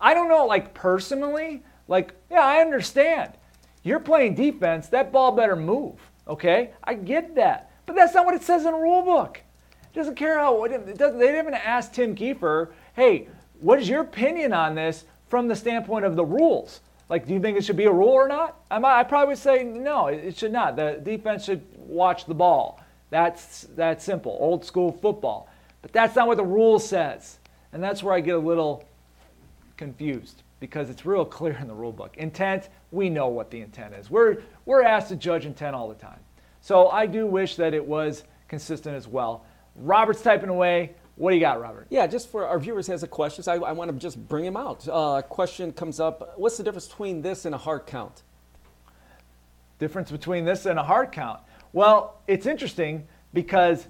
I 0.00 0.14
don't 0.14 0.28
know, 0.28 0.46
like 0.46 0.74
personally, 0.74 1.62
like, 1.88 2.14
yeah, 2.30 2.44
I 2.44 2.60
understand. 2.60 3.32
You're 3.82 4.00
playing 4.00 4.34
defense, 4.34 4.88
that 4.88 5.12
ball 5.12 5.32
better 5.32 5.56
move, 5.56 5.94
okay? 6.26 6.72
I 6.82 6.94
get 6.94 7.34
that. 7.36 7.70
But 7.86 7.94
that's 7.94 8.14
not 8.14 8.26
what 8.26 8.34
it 8.34 8.42
says 8.42 8.66
in 8.66 8.72
the 8.72 8.78
rule 8.78 9.02
book. 9.02 9.40
It 9.82 9.94
doesn't 9.94 10.16
care 10.16 10.38
how, 10.38 10.64
it 10.64 10.98
doesn't, 10.98 11.18
they 11.18 11.26
didn't 11.26 11.40
even 11.40 11.54
ask 11.54 11.92
Tim 11.92 12.16
Kiefer, 12.16 12.72
hey, 12.94 13.28
what 13.60 13.78
is 13.78 13.88
your 13.88 14.00
opinion 14.00 14.52
on 14.52 14.74
this 14.74 15.04
from 15.28 15.48
the 15.48 15.56
standpoint 15.56 16.04
of 16.04 16.16
the 16.16 16.24
rules? 16.24 16.80
Like, 17.08 17.26
do 17.26 17.34
you 17.34 17.40
think 17.40 17.56
it 17.56 17.64
should 17.64 17.76
be 17.76 17.84
a 17.84 17.92
rule 17.92 18.08
or 18.08 18.26
not? 18.26 18.60
I, 18.70 18.78
might, 18.78 18.98
I 18.98 19.04
probably 19.04 19.28
would 19.28 19.38
say 19.38 19.62
no, 19.62 20.08
it 20.08 20.36
should 20.36 20.52
not. 20.52 20.76
The 20.76 21.00
defense 21.02 21.44
should 21.44 21.64
watch 21.76 22.26
the 22.26 22.34
ball. 22.34 22.80
That's 23.10 23.62
that 23.76 24.02
simple, 24.02 24.36
old 24.40 24.64
school 24.64 24.90
football. 24.90 25.48
But 25.82 25.92
that's 25.92 26.16
not 26.16 26.26
what 26.26 26.36
the 26.36 26.44
rule 26.44 26.80
says. 26.80 27.38
And 27.76 27.84
that's 27.84 28.02
where 28.02 28.14
I 28.14 28.20
get 28.20 28.36
a 28.36 28.38
little 28.38 28.88
confused 29.76 30.44
because 30.60 30.88
it's 30.88 31.04
real 31.04 31.26
clear 31.26 31.58
in 31.60 31.68
the 31.68 31.74
rule 31.74 31.92
book. 31.92 32.16
Intent, 32.16 32.70
we 32.90 33.10
know 33.10 33.28
what 33.28 33.50
the 33.50 33.60
intent 33.60 33.92
is. 33.92 34.10
We're, 34.10 34.38
we're 34.64 34.82
asked 34.82 35.10
to 35.10 35.16
judge 35.16 35.44
intent 35.44 35.76
all 35.76 35.86
the 35.86 35.94
time. 35.94 36.18
So 36.62 36.88
I 36.88 37.04
do 37.04 37.26
wish 37.26 37.56
that 37.56 37.74
it 37.74 37.86
was 37.86 38.24
consistent 38.48 38.96
as 38.96 39.06
well. 39.06 39.44
Robert's 39.74 40.22
typing 40.22 40.48
away. 40.48 40.94
What 41.16 41.32
do 41.32 41.36
you 41.36 41.40
got, 41.42 41.60
Robert? 41.60 41.86
Yeah, 41.90 42.06
just 42.06 42.30
for 42.30 42.46
our 42.46 42.58
viewers 42.58 42.86
has 42.86 43.02
a 43.02 43.06
question, 43.06 43.44
so 43.44 43.52
I, 43.52 43.68
I 43.68 43.72
want 43.72 43.90
to 43.90 43.98
just 43.98 44.26
bring 44.26 44.46
him 44.46 44.56
out. 44.56 44.88
Uh, 44.88 45.20
question 45.20 45.70
comes 45.70 46.00
up: 46.00 46.32
What's 46.36 46.56
the 46.56 46.62
difference 46.62 46.88
between 46.88 47.20
this 47.20 47.44
and 47.44 47.54
a 47.54 47.58
hard 47.58 47.84
count? 47.86 48.22
Difference 49.78 50.10
between 50.10 50.46
this 50.46 50.64
and 50.64 50.78
a 50.78 50.82
hard 50.82 51.12
count? 51.12 51.40
Well, 51.74 52.22
it's 52.26 52.46
interesting 52.46 53.06
because 53.34 53.86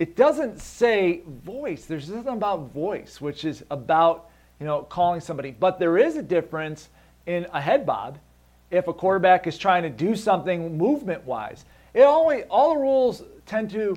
it 0.00 0.16
doesn't 0.16 0.58
say 0.58 1.20
voice. 1.44 1.84
There's 1.84 2.08
nothing 2.08 2.32
about 2.32 2.72
voice, 2.72 3.20
which 3.20 3.44
is 3.44 3.62
about 3.70 4.30
you 4.58 4.66
know 4.66 4.82
calling 4.82 5.20
somebody. 5.20 5.50
But 5.52 5.78
there 5.78 5.98
is 5.98 6.16
a 6.16 6.22
difference 6.22 6.88
in 7.26 7.46
a 7.52 7.60
head 7.60 7.84
bob 7.84 8.18
if 8.70 8.88
a 8.88 8.94
quarterback 8.94 9.46
is 9.46 9.58
trying 9.58 9.82
to 9.82 9.90
do 9.90 10.16
something 10.16 10.78
movement-wise. 10.78 11.66
It 11.92 12.02
always 12.02 12.44
all 12.48 12.74
the 12.74 12.80
rules 12.80 13.22
tend 13.44 13.70
to 13.72 13.96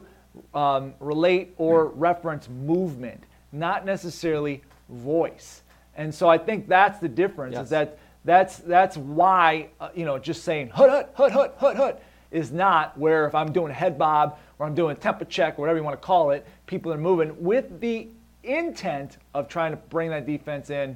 um, 0.54 0.94
relate 1.00 1.54
or 1.58 1.88
reference 1.88 2.50
movement, 2.50 3.24
not 3.54 3.86
necessarily 3.86 4.62
voice. 4.90 5.62
And 5.96 6.14
so 6.14 6.28
I 6.28 6.38
think 6.38 6.68
that's 6.68 7.00
the 7.00 7.08
difference. 7.08 7.54
Yes. 7.54 7.64
Is 7.64 7.70
that 7.70 7.98
that's 8.26 8.58
that's 8.58 8.98
why 8.98 9.70
uh, 9.80 9.88
you 9.96 10.04
know 10.04 10.20
just 10.20 10.44
saying 10.44 10.70
hut 10.70 10.90
hut 10.90 11.14
hut 11.16 11.32
hut 11.32 11.56
hut 11.60 11.78
hut 11.78 12.04
is 12.30 12.52
not 12.52 12.98
where 12.98 13.26
if 13.26 13.36
I'm 13.36 13.54
doing 13.54 13.72
a 13.72 13.76
head 13.76 13.98
bob 13.98 14.38
or 14.64 14.68
I'm 14.68 14.76
doing 14.76 14.96
a 14.96 15.00
tempo 15.00 15.26
check, 15.26 15.58
whatever 15.58 15.78
you 15.78 15.84
want 15.84 16.00
to 16.00 16.06
call 16.06 16.32
it, 16.32 16.48
people 16.68 16.92
are 16.94 16.98
moving 16.98 17.36
with 17.44 17.82
the 17.82 18.08
intent 18.44 19.18
of 19.34 19.50
trying 19.50 19.72
to 19.72 19.78
bring 19.78 20.10
that 20.12 20.26
defense 20.26 20.70
in. 20.70 20.96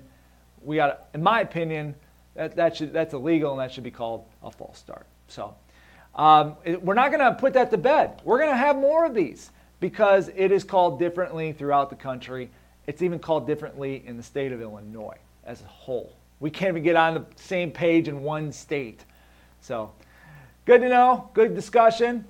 We 0.64 0.78
got, 0.78 1.08
in 1.14 1.22
my 1.22 1.42
opinion, 1.42 1.94
that, 2.36 2.56
that 2.56 2.78
should 2.78 2.94
that's 2.94 3.14
illegal 3.14 3.52
and 3.52 3.60
that 3.60 3.74
should 3.74 3.84
be 3.84 3.92
called 3.92 4.24
a 4.42 4.50
false 4.50 4.78
start. 4.78 5.06
So. 5.28 5.54
Um, 6.16 6.56
it- 6.64 6.82
we're 6.82 6.96
not 6.96 7.12
going 7.12 7.20
to 7.20 7.38
put 7.38 7.54
that 7.54 7.70
to 7.72 7.78
bed. 7.78 8.22
We're 8.24 8.40
going 8.40 8.50
to 8.50 8.58
have 8.58 8.78
more 8.78 9.06
of 9.06 9.14
these 9.14 9.52
because 9.82 10.30
it 10.36 10.52
is 10.52 10.64
called 10.64 10.98
differently 10.98 11.52
throughout 11.52 11.90
the 11.90 11.96
country. 11.96 12.50
It's 12.88 13.02
even 13.02 13.20
called 13.20 13.46
differently 13.46 14.02
in 14.06 14.16
the 14.18 14.24
state 14.24 14.52
of 14.54 14.62
Illinois 14.62 15.18
as 15.46 15.62
a 15.62 15.66
whole. 15.66 16.16
We 16.40 16.50
can't 16.50 16.70
even 16.70 16.84
get 16.84 16.96
on 16.96 17.16
the 17.16 17.26
same 17.36 17.70
page 17.70 18.08
in 18.08 18.24
one 18.24 18.52
state. 18.54 19.04
So, 19.60 19.92
good 20.66 20.80
to 20.82 20.90
know. 20.90 21.30
Good 21.34 21.54
discussion. 21.54 22.26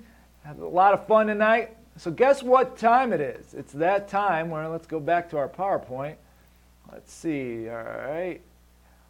A 0.48 0.64
lot 0.64 0.94
of 0.94 1.06
fun 1.06 1.26
tonight. 1.26 1.76
So, 1.98 2.10
guess 2.10 2.42
what 2.42 2.78
time 2.78 3.12
it 3.12 3.20
is? 3.20 3.52
It's 3.52 3.72
that 3.74 4.08
time 4.08 4.48
where 4.48 4.66
let's 4.68 4.86
go 4.86 4.98
back 4.98 5.28
to 5.30 5.36
our 5.36 5.48
PowerPoint. 5.48 6.14
Let's 6.90 7.12
see. 7.12 7.68
All 7.68 7.76
right. 7.76 8.40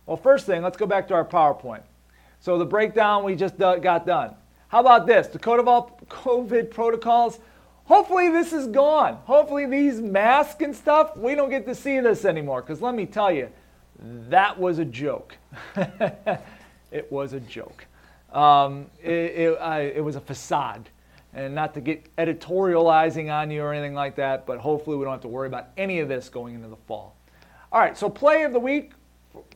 Well, 0.06 0.16
first 0.16 0.46
thing, 0.46 0.62
let's 0.62 0.76
go 0.76 0.86
back 0.86 1.06
to 1.08 1.14
our 1.14 1.24
PowerPoint. 1.24 1.82
So 2.40 2.58
the 2.58 2.64
breakdown 2.64 3.24
we 3.24 3.34
just 3.34 3.58
got 3.58 4.06
done. 4.06 4.34
How 4.68 4.80
about 4.80 5.06
this? 5.06 5.28
The 5.28 5.38
code 5.38 5.60
of 5.60 5.68
all 5.68 6.00
COVID 6.08 6.70
protocols. 6.70 7.38
Hopefully 7.84 8.30
this 8.30 8.52
is 8.52 8.66
gone. 8.66 9.18
Hopefully 9.24 9.66
these 9.66 10.00
masks 10.00 10.62
and 10.62 10.74
stuff, 10.74 11.16
we 11.16 11.34
don't 11.34 11.50
get 11.50 11.66
to 11.66 11.74
see 11.74 12.00
this 12.00 12.24
anymore. 12.24 12.62
Because 12.62 12.82
let 12.82 12.94
me 12.94 13.06
tell 13.06 13.30
you, 13.30 13.48
that 14.28 14.58
was 14.58 14.78
a 14.78 14.84
joke. 14.84 15.36
it 16.90 17.10
was 17.10 17.32
a 17.32 17.40
joke. 17.40 17.86
Um, 18.32 18.86
it, 19.02 19.10
it, 19.10 19.58
I, 19.58 19.80
it 19.80 20.04
was 20.04 20.16
a 20.16 20.20
facade. 20.20 20.88
And 21.34 21.54
not 21.54 21.74
to 21.74 21.80
get 21.80 22.14
editorializing 22.16 23.32
on 23.32 23.50
you 23.50 23.62
or 23.62 23.72
anything 23.72 23.94
like 23.94 24.16
that, 24.16 24.46
but 24.46 24.58
hopefully 24.58 24.96
we 24.96 25.04
don't 25.04 25.12
have 25.12 25.20
to 25.22 25.28
worry 25.28 25.46
about 25.46 25.68
any 25.76 26.00
of 26.00 26.08
this 26.08 26.28
going 26.28 26.54
into 26.54 26.68
the 26.68 26.76
fall. 26.86 27.14
All 27.70 27.80
right, 27.80 27.96
so 27.96 28.08
play 28.08 28.44
of 28.44 28.52
the 28.52 28.60
week 28.60 28.92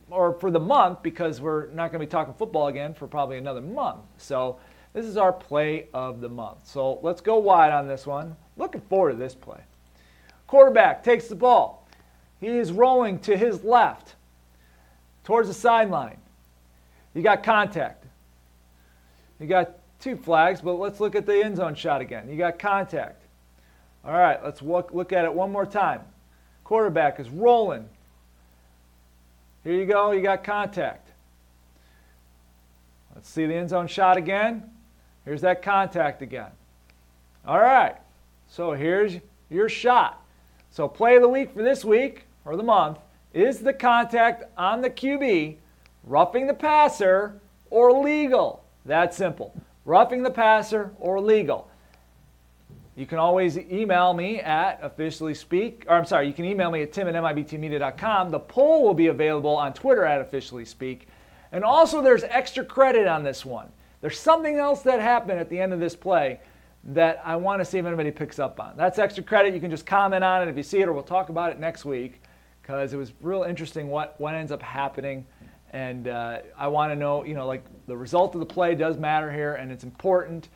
or 0.09 0.33
for 0.33 0.51
the 0.51 0.59
month 0.59 1.01
because 1.01 1.41
we're 1.41 1.67
not 1.67 1.91
going 1.91 1.99
to 1.99 2.05
be 2.05 2.09
talking 2.09 2.33
football 2.35 2.67
again 2.67 2.93
for 2.93 3.07
probably 3.07 3.37
another 3.37 3.61
month. 3.61 4.01
So 4.17 4.59
this 4.93 5.05
is 5.05 5.17
our 5.17 5.33
play 5.33 5.87
of 5.93 6.21
the 6.21 6.29
month. 6.29 6.59
So 6.63 6.99
let's 7.01 7.21
go 7.21 7.39
wide 7.39 7.71
on 7.71 7.87
this 7.87 8.05
one. 8.05 8.35
Looking 8.55 8.81
forward 8.81 9.13
to 9.13 9.17
this 9.17 9.33
play. 9.33 9.61
Quarterback 10.45 11.03
takes 11.03 11.27
the 11.27 11.35
ball. 11.35 11.87
He 12.39 12.47
is 12.47 12.71
rolling 12.71 13.17
to 13.19 13.35
his 13.35 13.63
left 13.63 14.15
towards 15.23 15.47
the 15.47 15.53
sideline. 15.53 16.17
You 17.15 17.23
got 17.23 17.41
contact. 17.43 18.05
You 19.39 19.47
got 19.47 19.71
two 20.03 20.17
flags, 20.17 20.61
but 20.61 20.73
let's 20.73 20.99
look 20.99 21.15
at 21.15 21.25
the 21.25 21.43
end 21.43 21.55
zone 21.55 21.75
shot 21.75 22.01
again. 22.01 22.29
You 22.29 22.35
got 22.35 22.59
contact. 22.59 23.23
All 24.03 24.11
right, 24.11 24.43
let's 24.43 24.61
look, 24.61 24.93
look 24.93 25.13
at 25.13 25.23
it 25.23 25.33
one 25.33 25.51
more 25.51 25.65
time. 25.65 26.01
Quarterback 26.65 27.19
is 27.21 27.29
rolling. 27.29 27.87
Here 29.63 29.73
you 29.73 29.85
go, 29.85 30.11
you 30.11 30.21
got 30.21 30.43
contact. 30.43 31.11
Let's 33.15 33.29
see 33.29 33.45
the 33.45 33.55
end 33.55 33.69
zone 33.69 33.87
shot 33.87 34.17
again. 34.17 34.69
Here's 35.23 35.41
that 35.41 35.61
contact 35.61 36.21
again. 36.21 36.51
All 37.45 37.59
right, 37.59 37.95
so 38.49 38.73
here's 38.73 39.15
your 39.49 39.69
shot. 39.69 40.21
So, 40.69 40.87
play 40.87 41.15
of 41.15 41.21
the 41.21 41.29
week 41.29 41.53
for 41.53 41.61
this 41.61 41.85
week 41.85 42.25
or 42.45 42.57
the 42.57 42.63
month 42.63 42.97
is 43.33 43.59
the 43.59 43.73
contact 43.73 44.43
on 44.57 44.81
the 44.81 44.89
QB, 44.89 45.57
roughing 46.03 46.47
the 46.47 46.53
passer 46.53 47.39
or 47.69 47.91
legal. 47.91 48.63
That 48.85 49.13
simple. 49.13 49.53
Roughing 49.85 50.23
the 50.23 50.31
passer 50.31 50.91
or 50.99 51.19
legal. 51.19 51.69
You 52.95 53.07
can 53.07 53.17
always 53.17 53.57
email 53.57 54.13
me 54.13 54.39
at 54.39 54.79
officially 54.81 55.33
speak, 55.33 55.85
or 55.87 55.97
I'm 55.97 56.05
sorry, 56.05 56.27
you 56.27 56.33
can 56.33 56.45
email 56.45 56.69
me 56.69 56.83
at 56.83 56.93
tim 56.93 57.07
at 57.07 57.15
mibtmedia.com. 57.15 58.29
The 58.29 58.39
poll 58.39 58.83
will 58.83 58.93
be 58.93 59.07
available 59.07 59.55
on 59.55 59.73
Twitter 59.73 60.05
at 60.05 60.21
officially 60.21 60.65
speak. 60.65 61.07
And 61.51 61.63
also, 61.63 62.01
there's 62.01 62.23
extra 62.23 62.63
credit 62.63 63.07
on 63.07 63.23
this 63.23 63.45
one. 63.45 63.69
There's 64.01 64.19
something 64.19 64.57
else 64.57 64.81
that 64.83 64.99
happened 64.99 65.39
at 65.39 65.49
the 65.49 65.59
end 65.59 65.73
of 65.73 65.79
this 65.79 65.95
play 65.95 66.39
that 66.83 67.21
I 67.23 67.35
want 67.37 67.61
to 67.61 67.65
see 67.65 67.77
if 67.77 67.85
anybody 67.85 68.11
picks 68.11 68.37
up 68.37 68.59
on. 68.59 68.75
That's 68.75 68.99
extra 68.99 69.23
credit. 69.23 69.53
You 69.53 69.59
can 69.59 69.71
just 69.71 69.85
comment 69.85 70.23
on 70.23 70.41
it 70.41 70.51
if 70.51 70.57
you 70.57 70.63
see 70.63 70.81
it, 70.81 70.87
or 70.87 70.93
we'll 70.93 71.03
talk 71.03 71.29
about 71.29 71.51
it 71.51 71.59
next 71.59 71.85
week 71.85 72.21
because 72.61 72.93
it 72.93 72.97
was 72.97 73.13
real 73.21 73.43
interesting 73.43 73.87
what, 73.87 74.19
what 74.19 74.35
ends 74.35 74.51
up 74.51 74.61
happening. 74.61 75.25
And 75.73 76.07
uh, 76.07 76.39
I 76.57 76.67
want 76.67 76.91
to 76.91 76.95
know, 76.95 77.25
you 77.25 77.33
know, 77.33 77.47
like 77.47 77.63
the 77.87 77.97
result 77.97 78.35
of 78.35 78.39
the 78.39 78.45
play 78.45 78.75
does 78.75 78.97
matter 78.97 79.31
here, 79.31 79.55
and 79.55 79.71
it's 79.71 79.83
important 79.83 80.49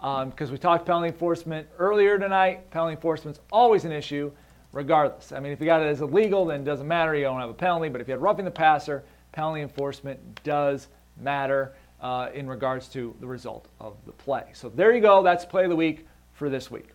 because 0.00 0.50
we 0.50 0.58
talked 0.58 0.84
penalty 0.84 1.08
enforcement 1.08 1.66
earlier 1.78 2.18
tonight. 2.18 2.70
Penalty 2.70 2.94
enforcement's 2.94 3.40
always 3.52 3.84
an 3.84 3.92
issue, 3.92 4.32
regardless. 4.72 5.32
I 5.32 5.38
mean, 5.38 5.52
if 5.52 5.60
you 5.60 5.66
got 5.66 5.80
it 5.80 5.86
as 5.86 6.00
illegal, 6.00 6.44
then 6.44 6.62
it 6.62 6.64
doesn't 6.64 6.88
matter. 6.88 7.14
You 7.14 7.22
don't 7.22 7.40
have 7.40 7.50
a 7.50 7.54
penalty. 7.54 7.88
But 7.88 8.00
if 8.00 8.08
you 8.08 8.12
had 8.12 8.20
roughing 8.20 8.44
the 8.44 8.50
passer, 8.50 9.04
penalty 9.32 9.62
enforcement 9.62 10.42
does 10.42 10.88
matter 11.20 11.72
uh, 12.00 12.28
in 12.34 12.48
regards 12.48 12.88
to 12.88 13.14
the 13.20 13.26
result 13.26 13.68
of 13.80 13.94
the 14.06 14.12
play. 14.12 14.44
So 14.54 14.68
there 14.68 14.92
you 14.92 15.00
go. 15.00 15.22
That's 15.22 15.44
play 15.44 15.64
of 15.64 15.70
the 15.70 15.76
week 15.76 16.06
for 16.32 16.50
this 16.50 16.70
week. 16.70 16.88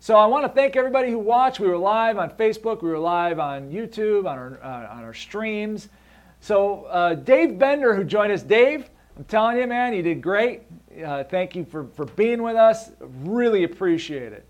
So 0.00 0.16
I 0.16 0.26
want 0.26 0.44
to 0.44 0.52
thank 0.52 0.76
everybody 0.76 1.10
who 1.10 1.18
watched. 1.18 1.60
We 1.60 1.68
were 1.68 1.78
live 1.78 2.18
on 2.18 2.30
Facebook. 2.30 2.82
We 2.82 2.90
were 2.90 2.98
live 2.98 3.38
on 3.38 3.70
YouTube 3.70 4.26
on 4.26 4.38
our 4.38 4.58
uh, 4.62 4.94
on 4.94 5.04
our 5.04 5.14
streams. 5.14 5.88
So 6.40 6.84
uh, 6.84 7.14
Dave 7.14 7.58
Bender, 7.58 7.94
who 7.94 8.04
joined 8.04 8.32
us, 8.32 8.42
Dave, 8.42 8.88
I'm 9.16 9.24
telling 9.24 9.58
you, 9.58 9.66
man, 9.66 9.92
you 9.92 10.02
did 10.02 10.22
great. 10.22 10.62
Uh, 11.04 11.24
thank 11.24 11.54
you 11.54 11.64
for, 11.64 11.84
for 11.94 12.06
being 12.06 12.42
with 12.42 12.56
us. 12.56 12.90
Really 13.00 13.64
appreciate 13.64 14.32
it. 14.32 14.46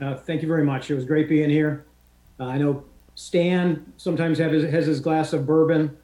Uh, 0.00 0.14
thank 0.16 0.40
you 0.42 0.48
very 0.48 0.64
much. 0.64 0.90
It 0.90 0.94
was 0.94 1.04
great 1.04 1.28
being 1.28 1.50
here. 1.50 1.84
Uh, 2.38 2.46
I 2.46 2.58
know 2.58 2.84
Stan 3.14 3.92
sometimes 3.98 4.38
have 4.38 4.52
his, 4.52 4.64
has 4.70 4.86
his 4.86 5.00
glass 5.00 5.34
of 5.34 5.46
bourbon. 5.46 5.94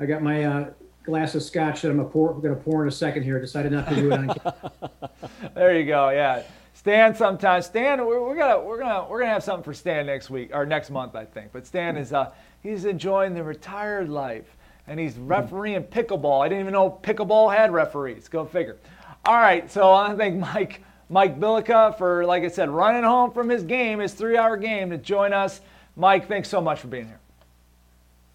I 0.00 0.06
got 0.06 0.22
my 0.22 0.44
uh, 0.44 0.70
glass 1.04 1.36
of 1.36 1.42
scotch 1.42 1.82
that 1.82 1.90
I'm 1.90 1.96
going 1.96 2.42
to 2.42 2.56
pour 2.56 2.82
in 2.82 2.88
a 2.88 2.92
second 2.92 3.22
here. 3.22 3.40
Decided 3.40 3.70
not 3.70 3.88
to 3.88 3.94
do 3.94 4.10
it 4.10 4.18
on 4.18 5.10
There 5.54 5.78
you 5.78 5.86
go. 5.86 6.10
Yeah, 6.10 6.42
Stan. 6.72 7.14
Sometimes 7.14 7.66
Stan, 7.66 8.04
we're, 8.04 8.20
we're 8.20 8.36
gonna 8.36 8.60
we're 8.60 8.78
gonna 8.78 9.06
we're 9.08 9.20
gonna 9.20 9.32
have 9.32 9.44
something 9.44 9.62
for 9.62 9.74
Stan 9.74 10.06
next 10.06 10.30
week 10.30 10.50
or 10.52 10.66
next 10.66 10.90
month, 10.90 11.14
I 11.14 11.24
think. 11.24 11.52
But 11.52 11.66
Stan 11.66 11.96
is 11.96 12.12
uh 12.12 12.32
he's 12.64 12.84
enjoying 12.86 13.34
the 13.34 13.44
retired 13.44 14.08
life 14.08 14.56
and 14.88 14.98
he's 14.98 15.16
refereeing 15.16 15.84
pickleball. 15.84 16.44
I 16.44 16.48
didn't 16.48 16.62
even 16.62 16.72
know 16.72 16.90
pickleball 16.90 17.54
had 17.54 17.72
referees. 17.72 18.26
Go 18.26 18.44
figure. 18.44 18.78
All 19.24 19.36
right, 19.36 19.70
so 19.70 19.92
I 19.92 20.08
want 20.08 20.12
to 20.12 20.16
thank 20.18 20.36
Mike 20.36 20.82
Mike 21.08 21.38
Bilica 21.38 21.96
for, 21.96 22.24
like 22.24 22.42
I 22.42 22.48
said, 22.48 22.70
running 22.70 23.04
home 23.04 23.30
from 23.30 23.48
his 23.48 23.62
game, 23.62 24.00
his 24.00 24.14
three-hour 24.14 24.56
game, 24.56 24.90
to 24.90 24.98
join 24.98 25.32
us. 25.32 25.60
Mike, 25.96 26.26
thanks 26.26 26.48
so 26.48 26.60
much 26.60 26.80
for 26.80 26.88
being 26.88 27.06
here. 27.06 27.20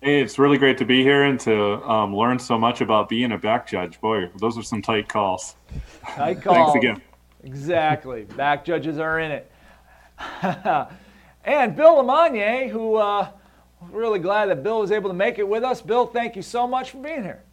Hey, 0.02 0.22
it's 0.22 0.40
really 0.40 0.58
great 0.58 0.78
to 0.78 0.86
be 0.86 1.04
here 1.04 1.24
and 1.24 1.40
to 1.42 1.84
um, 1.84 2.16
learn 2.16 2.40
so 2.40 2.58
much 2.58 2.80
about 2.82 3.10
being 3.10 3.32
a 3.34 3.38
back 3.38 3.68
judge. 3.68 4.00
Boy, 4.00 4.30
those 4.40 4.58
are 4.58 4.64
some 4.64 4.82
tight 4.82 5.10
calls. 5.10 5.56
Tight 6.08 6.42
call. 6.42 6.54
Thanks 6.72 6.76
again. 6.76 7.02
Exactly. 7.44 8.24
Back 8.24 8.64
judges 8.64 9.00
are 9.00 9.20
in 9.20 9.32
it. 9.32 9.52
and 11.44 11.76
Bill 11.76 11.98
LeMonnier, 11.98 12.70
who 12.70 12.96
uh, 12.96 13.30
really 13.92 14.20
glad 14.20 14.48
that 14.48 14.64
Bill 14.64 14.80
was 14.82 14.92
able 14.92 15.10
to 15.10 15.16
make 15.16 15.40
it 15.40 15.48
with 15.48 15.64
us. 15.64 15.82
Bill, 15.82 16.06
thank 16.06 16.36
you 16.36 16.42
so 16.42 16.68
much 16.68 16.92
for 16.92 16.98
being 16.98 17.24
here. 17.24 17.44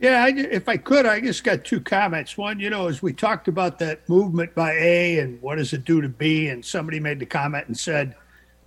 Yeah, 0.00 0.24
I, 0.24 0.28
if 0.28 0.68
I 0.68 0.76
could, 0.76 1.06
I 1.06 1.20
just 1.20 1.44
got 1.44 1.64
two 1.64 1.80
comments. 1.80 2.36
One, 2.36 2.58
you 2.58 2.68
know, 2.68 2.88
as 2.88 3.00
we 3.00 3.12
talked 3.12 3.48
about 3.48 3.78
that 3.78 4.06
movement 4.08 4.54
by 4.54 4.72
A 4.72 5.20
and 5.20 5.40
what 5.40 5.56
does 5.56 5.72
it 5.72 5.84
do 5.84 6.00
to 6.00 6.08
B, 6.08 6.48
and 6.48 6.64
somebody 6.64 7.00
made 7.00 7.20
the 7.20 7.26
comment 7.26 7.68
and 7.68 7.78
said, 7.78 8.16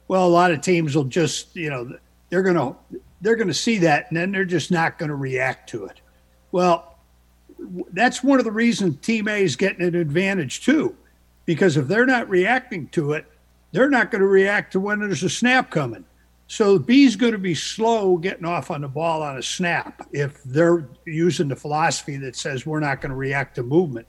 well, 0.08 0.26
a 0.26 0.30
lot 0.30 0.52
of 0.52 0.62
teams 0.62 0.96
will 0.96 1.04
just, 1.04 1.56
you 1.56 1.70
know, 1.70 1.98
they're 2.30 2.44
going 2.44 2.56
to 2.56 2.76
they're 3.20 3.36
going 3.36 3.48
to 3.48 3.54
see 3.54 3.80
that 3.80 4.06
and 4.10 4.18
then 4.18 4.32
they're 4.32 4.46
just 4.46 4.72
not 4.72 4.98
going 4.98 5.10
to 5.10 5.16
react 5.16 5.70
to 5.70 5.86
it. 5.86 6.02
Well, 6.52 6.98
that's 7.92 8.24
one 8.24 8.40
of 8.40 8.46
the 8.46 8.52
reasons 8.52 8.98
Team 9.02 9.28
A 9.28 9.44
is 9.44 9.56
getting 9.56 9.86
an 9.86 9.96
advantage 9.96 10.64
too. 10.64 10.96
because 11.48 11.78
if 11.78 11.88
they're 11.88 12.06
not 12.06 12.30
reacting 12.30 12.88
to 12.90 13.14
it, 13.14 13.26
they're 13.72 13.90
not 13.90 14.12
going 14.12 14.22
to 14.22 14.28
react 14.28 14.74
to 14.74 14.80
when 14.80 15.00
there's 15.00 15.24
a 15.24 15.30
snap 15.30 15.72
coming. 15.72 16.06
So 16.48 16.80
B's 16.80 17.18
going 17.18 17.34
to 17.34 17.38
be 17.38 17.54
slow 17.54 18.18
getting 18.18 18.46
off 18.46 18.72
on 18.72 18.82
the 18.82 18.88
ball 18.88 19.22
on 19.22 19.38
a 19.38 19.44
snap 19.44 20.08
if 20.14 20.42
they're 20.44 20.88
using 21.06 21.50
the 21.50 21.56
philosophy 21.56 22.16
that 22.18 22.38
says 22.38 22.66
we're 22.66 22.80
not 22.80 23.02
going 23.02 23.10
to 23.10 23.18
react 23.18 23.56
to 23.56 23.64
movement. 23.64 24.08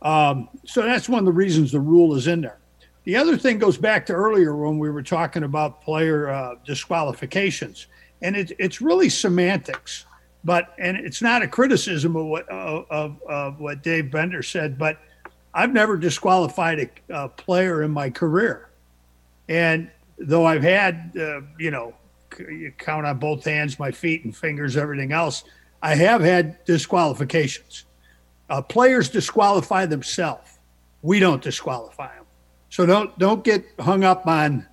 Um, 0.00 0.48
so 0.64 0.82
that's 0.82 1.08
one 1.08 1.18
of 1.18 1.24
the 1.26 1.32
reasons 1.32 1.72
the 1.72 1.80
rule 1.80 2.14
is 2.14 2.26
in 2.26 2.40
there. 2.40 2.58
The 3.04 3.16
other 3.16 3.36
thing 3.36 3.58
goes 3.58 3.76
back 3.76 4.06
to 4.06 4.12
earlier 4.12 4.54
when 4.54 4.78
we 4.78 4.90
were 4.90 5.02
talking 5.02 5.42
about 5.42 5.82
player 5.82 6.28
uh, 6.28 6.54
disqualifications, 6.64 7.86
and 8.22 8.36
it, 8.36 8.52
it's 8.58 8.80
really 8.80 9.08
semantics. 9.08 10.06
But 10.44 10.74
and 10.78 10.96
it's 10.96 11.20
not 11.20 11.42
a 11.42 11.48
criticism 11.48 12.16
of 12.16 12.26
what 12.26 12.48
of, 12.48 13.20
of, 13.26 13.60
what 13.60 13.82
Dave 13.82 14.10
Bender 14.10 14.42
said, 14.42 14.78
but 14.78 14.98
I've 15.52 15.72
never 15.72 15.96
disqualified 15.96 16.80
a, 16.80 17.24
a 17.24 17.28
player 17.28 17.82
in 17.82 17.90
my 17.90 18.08
career, 18.08 18.68
and 19.48 19.90
though 20.18 20.44
I've 20.44 20.62
had 20.62 21.12
uh, 21.18 21.40
you 21.58 21.70
know 21.70 21.94
you 22.38 22.72
count 22.78 23.06
on 23.06 23.18
both 23.18 23.44
hands, 23.44 23.78
my 23.78 23.90
feet 23.90 24.24
and 24.24 24.36
fingers, 24.36 24.76
everything 24.76 25.12
else, 25.12 25.44
I 25.82 25.94
have 25.94 26.20
had 26.20 26.64
disqualifications. 26.64 27.84
Uh, 28.50 28.62
players 28.62 29.08
disqualify 29.08 29.86
themselves. 29.86 30.58
We 31.02 31.20
don't 31.20 31.42
disqualify 31.42 32.14
them. 32.14 32.24
So 32.70 32.86
don't 32.86 33.16
don't 33.18 33.44
get 33.44 33.64
hung 33.78 34.04
up 34.04 34.26
on 34.26 34.66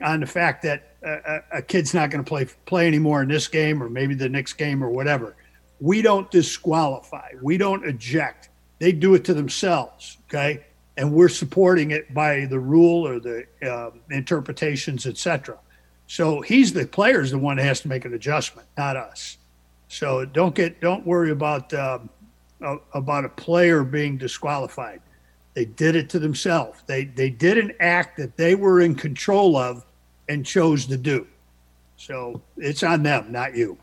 on 0.00 0.20
the 0.20 0.26
fact 0.26 0.62
that 0.62 0.96
a, 1.02 1.58
a 1.58 1.62
kid's 1.62 1.94
not 1.94 2.10
going 2.10 2.24
to 2.24 2.28
play 2.28 2.46
play 2.66 2.86
anymore 2.86 3.22
in 3.22 3.28
this 3.28 3.48
game 3.48 3.82
or 3.82 3.88
maybe 3.88 4.14
the 4.14 4.28
next 4.28 4.54
game 4.54 4.82
or 4.82 4.90
whatever. 4.90 5.36
We 5.80 6.02
don't 6.02 6.30
disqualify. 6.30 7.30
We 7.40 7.56
don't 7.56 7.84
eject. 7.84 8.48
They 8.78 8.92
do 8.92 9.14
it 9.14 9.24
to 9.24 9.34
themselves. 9.34 10.18
Okay, 10.28 10.64
and 10.98 11.12
we're 11.12 11.28
supporting 11.28 11.92
it 11.92 12.12
by 12.12 12.44
the 12.46 12.58
rule 12.58 13.06
or 13.06 13.20
the 13.20 13.46
uh, 13.62 13.90
interpretations, 14.10 15.06
etc. 15.06 15.56
So 16.08 16.40
he's 16.40 16.72
the 16.72 16.86
player's 16.86 17.30
the 17.30 17.38
one 17.38 17.56
that 17.56 17.62
has 17.62 17.80
to 17.82 17.88
make 17.88 18.04
an 18.04 18.14
adjustment, 18.14 18.66
not 18.76 18.96
us. 18.96 19.38
So 19.86 20.24
don't 20.24 20.54
get 20.54 20.80
don't 20.80 21.06
worry 21.06 21.30
about 21.30 21.72
um, 21.72 22.10
about 22.92 23.24
a 23.24 23.28
player 23.28 23.84
being 23.84 24.18
disqualified. 24.18 25.00
They 25.54 25.64
did 25.64 25.94
it 25.94 26.10
to 26.10 26.18
themselves. 26.18 26.82
They 26.86 27.04
they 27.04 27.30
did 27.30 27.58
an 27.58 27.72
act 27.78 28.18
that 28.18 28.36
they 28.36 28.56
were 28.56 28.80
in 28.80 28.96
control 28.96 29.56
of 29.56 29.86
and 30.28 30.44
chose 30.44 30.84
to 30.86 30.96
do. 30.96 31.28
So 31.96 32.42
it's 32.56 32.82
on 32.82 33.04
them, 33.04 33.30
not 33.30 33.56
you. 33.56 33.78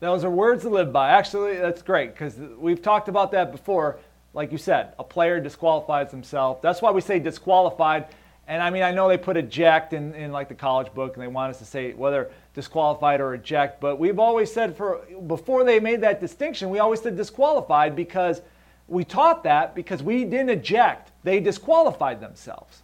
Those 0.00 0.24
are 0.24 0.30
words 0.30 0.62
to 0.64 0.68
live 0.68 0.92
by. 0.92 1.10
Actually, 1.10 1.56
that's 1.56 1.80
great 1.80 2.12
because 2.12 2.36
we've 2.58 2.82
talked 2.82 3.08
about 3.08 3.30
that 3.32 3.52
before. 3.52 3.98
Like 4.36 4.52
you 4.52 4.58
said, 4.58 4.92
a 4.98 5.02
player 5.02 5.40
disqualifies 5.40 6.10
himself. 6.10 6.60
That's 6.60 6.82
why 6.82 6.90
we 6.90 7.00
say 7.00 7.18
disqualified. 7.18 8.08
And 8.46 8.62
I 8.62 8.68
mean, 8.68 8.82
I 8.82 8.92
know 8.92 9.08
they 9.08 9.16
put 9.16 9.38
eject 9.38 9.94
in, 9.94 10.14
in 10.14 10.30
like 10.30 10.48
the 10.48 10.54
college 10.54 10.92
book 10.92 11.14
and 11.14 11.22
they 11.22 11.26
want 11.26 11.50
us 11.50 11.58
to 11.60 11.64
say 11.64 11.94
whether 11.94 12.30
disqualified 12.54 13.22
or 13.22 13.32
eject, 13.32 13.80
but 13.80 13.98
we've 13.98 14.18
always 14.18 14.52
said 14.52 14.76
for 14.76 15.00
before 15.26 15.64
they 15.64 15.80
made 15.80 16.02
that 16.02 16.20
distinction, 16.20 16.68
we 16.68 16.80
always 16.80 17.00
said 17.00 17.16
disqualified 17.16 17.96
because 17.96 18.42
we 18.88 19.04
taught 19.04 19.42
that 19.44 19.74
because 19.74 20.02
we 20.02 20.24
didn't 20.24 20.50
eject. 20.50 21.12
They 21.24 21.40
disqualified 21.40 22.20
themselves. 22.20 22.82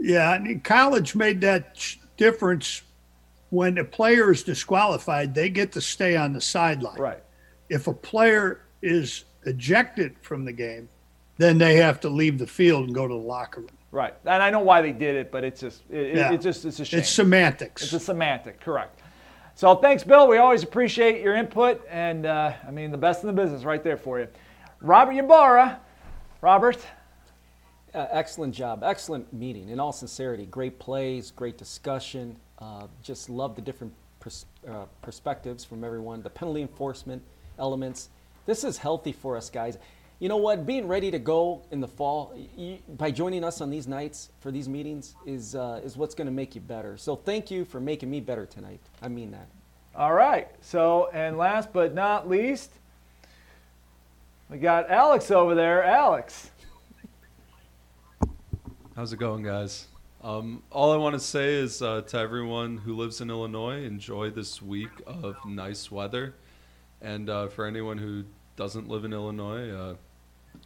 Yeah, 0.00 0.34
and 0.34 0.64
college 0.64 1.14
made 1.14 1.42
that 1.42 1.86
difference 2.16 2.80
when 3.50 3.76
a 3.76 3.84
player 3.84 4.32
is 4.32 4.42
disqualified, 4.42 5.34
they 5.34 5.50
get 5.50 5.72
to 5.72 5.82
stay 5.82 6.16
on 6.16 6.32
the 6.32 6.40
sideline. 6.40 6.98
Right. 6.98 7.22
If 7.68 7.86
a 7.88 7.94
player 7.94 8.62
is 8.80 9.24
ejected 9.48 10.16
from 10.20 10.44
the 10.44 10.52
game, 10.52 10.88
then 11.38 11.58
they 11.58 11.76
have 11.76 12.00
to 12.00 12.08
leave 12.08 12.38
the 12.38 12.46
field 12.46 12.86
and 12.86 12.94
go 12.94 13.08
to 13.08 13.14
the 13.14 13.20
locker 13.20 13.60
room. 13.60 13.70
Right, 13.90 14.14
and 14.26 14.42
I 14.42 14.50
know 14.50 14.60
why 14.60 14.82
they 14.82 14.92
did 14.92 15.16
it, 15.16 15.32
but 15.32 15.44
it's 15.44 15.60
just 15.60 15.82
it, 15.90 16.16
yeah. 16.16 16.32
it's 16.32 16.44
just 16.44 16.64
it's 16.66 16.78
a 16.78 16.84
shame. 16.84 17.00
It's 17.00 17.10
semantics. 17.10 17.82
It's 17.82 17.92
a 17.94 18.00
semantic, 18.00 18.60
correct. 18.60 19.00
So 19.54 19.74
thanks, 19.76 20.04
Bill. 20.04 20.28
We 20.28 20.36
always 20.36 20.62
appreciate 20.62 21.22
your 21.22 21.34
input, 21.34 21.82
and 21.88 22.26
uh, 22.26 22.52
I 22.66 22.70
mean 22.70 22.90
the 22.90 22.98
best 22.98 23.22
in 23.22 23.28
the 23.28 23.32
business 23.32 23.64
right 23.64 23.82
there 23.82 23.96
for 23.96 24.20
you. 24.20 24.28
Robert 24.80 25.12
Ybarra, 25.12 25.80
Robert. 26.42 26.78
Uh, 27.94 28.06
excellent 28.10 28.54
job, 28.54 28.84
excellent 28.84 29.32
meeting. 29.32 29.70
In 29.70 29.80
all 29.80 29.92
sincerity, 29.92 30.44
great 30.44 30.78
plays, 30.78 31.30
great 31.30 31.56
discussion. 31.56 32.36
Uh, 32.58 32.86
just 33.02 33.30
love 33.30 33.56
the 33.56 33.62
different 33.62 33.94
pers- 34.20 34.44
uh, 34.68 34.84
perspectives 35.00 35.64
from 35.64 35.82
everyone. 35.82 36.20
The 36.20 36.28
penalty 36.28 36.60
enforcement 36.60 37.22
elements. 37.58 38.10
This 38.48 38.64
is 38.64 38.78
healthy 38.78 39.12
for 39.12 39.36
us, 39.36 39.50
guys 39.50 39.78
you 40.18 40.28
know 40.28 40.36
what? 40.36 40.66
Being 40.66 40.88
ready 40.88 41.10
to 41.10 41.18
go 41.18 41.62
in 41.70 41.80
the 41.80 41.86
fall 41.86 42.34
you, 42.56 42.78
by 42.96 43.10
joining 43.10 43.44
us 43.44 43.60
on 43.60 43.70
these 43.70 43.86
nights 43.86 44.30
for 44.40 44.50
these 44.50 44.68
meetings 44.68 45.14
is 45.24 45.54
uh, 45.54 45.80
is 45.84 45.96
what's 45.96 46.14
going 46.14 46.26
to 46.26 46.32
make 46.32 46.54
you 46.54 46.60
better. 46.60 46.96
So 46.96 47.14
thank 47.14 47.50
you 47.50 47.64
for 47.64 47.80
making 47.80 48.10
me 48.10 48.20
better 48.20 48.44
tonight. 48.44 48.80
I 49.00 49.08
mean 49.08 49.30
that. 49.30 49.46
All 49.94 50.12
right. 50.12 50.48
So 50.60 51.08
and 51.12 51.38
last 51.38 51.72
but 51.72 51.94
not 51.94 52.28
least, 52.28 52.72
we 54.50 54.58
got 54.58 54.90
Alex 54.90 55.30
over 55.30 55.54
there. 55.54 55.84
Alex. 55.84 56.50
How's 58.96 59.12
it 59.12 59.20
going, 59.20 59.44
guys? 59.44 59.86
Um, 60.24 60.64
all 60.72 60.92
I 60.92 60.96
want 60.96 61.14
to 61.14 61.20
say 61.20 61.54
is 61.54 61.80
uh, 61.80 62.02
to 62.02 62.18
everyone 62.18 62.78
who 62.78 62.96
lives 62.96 63.20
in 63.20 63.30
Illinois, 63.30 63.84
enjoy 63.84 64.30
this 64.30 64.60
week 64.60 64.90
of 65.06 65.36
nice 65.46 65.92
weather. 65.92 66.34
And 67.00 67.30
uh, 67.30 67.46
for 67.46 67.64
anyone 67.64 67.98
who 67.98 68.24
doesn't 68.58 68.88
live 68.88 69.04
in 69.04 69.12
Illinois, 69.12 69.70
uh, 69.70 69.94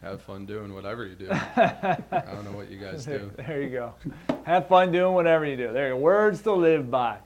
have 0.01 0.19
fun 0.23 0.47
doing 0.47 0.73
whatever 0.73 1.05
you 1.05 1.13
do. 1.13 1.29
I 1.31 1.97
don't 2.11 2.43
know 2.43 2.57
what 2.57 2.71
you 2.71 2.79
guys 2.79 3.05
do. 3.05 3.31
There 3.37 3.61
you 3.61 3.69
go. 3.69 3.93
Have 4.45 4.67
fun 4.67 4.91
doing 4.91 5.13
whatever 5.13 5.45
you 5.45 5.55
do. 5.55 5.71
There 5.71 5.91
are 5.91 5.95
words 5.95 6.41
to 6.41 6.53
live 6.53 6.89
by. 6.89 7.19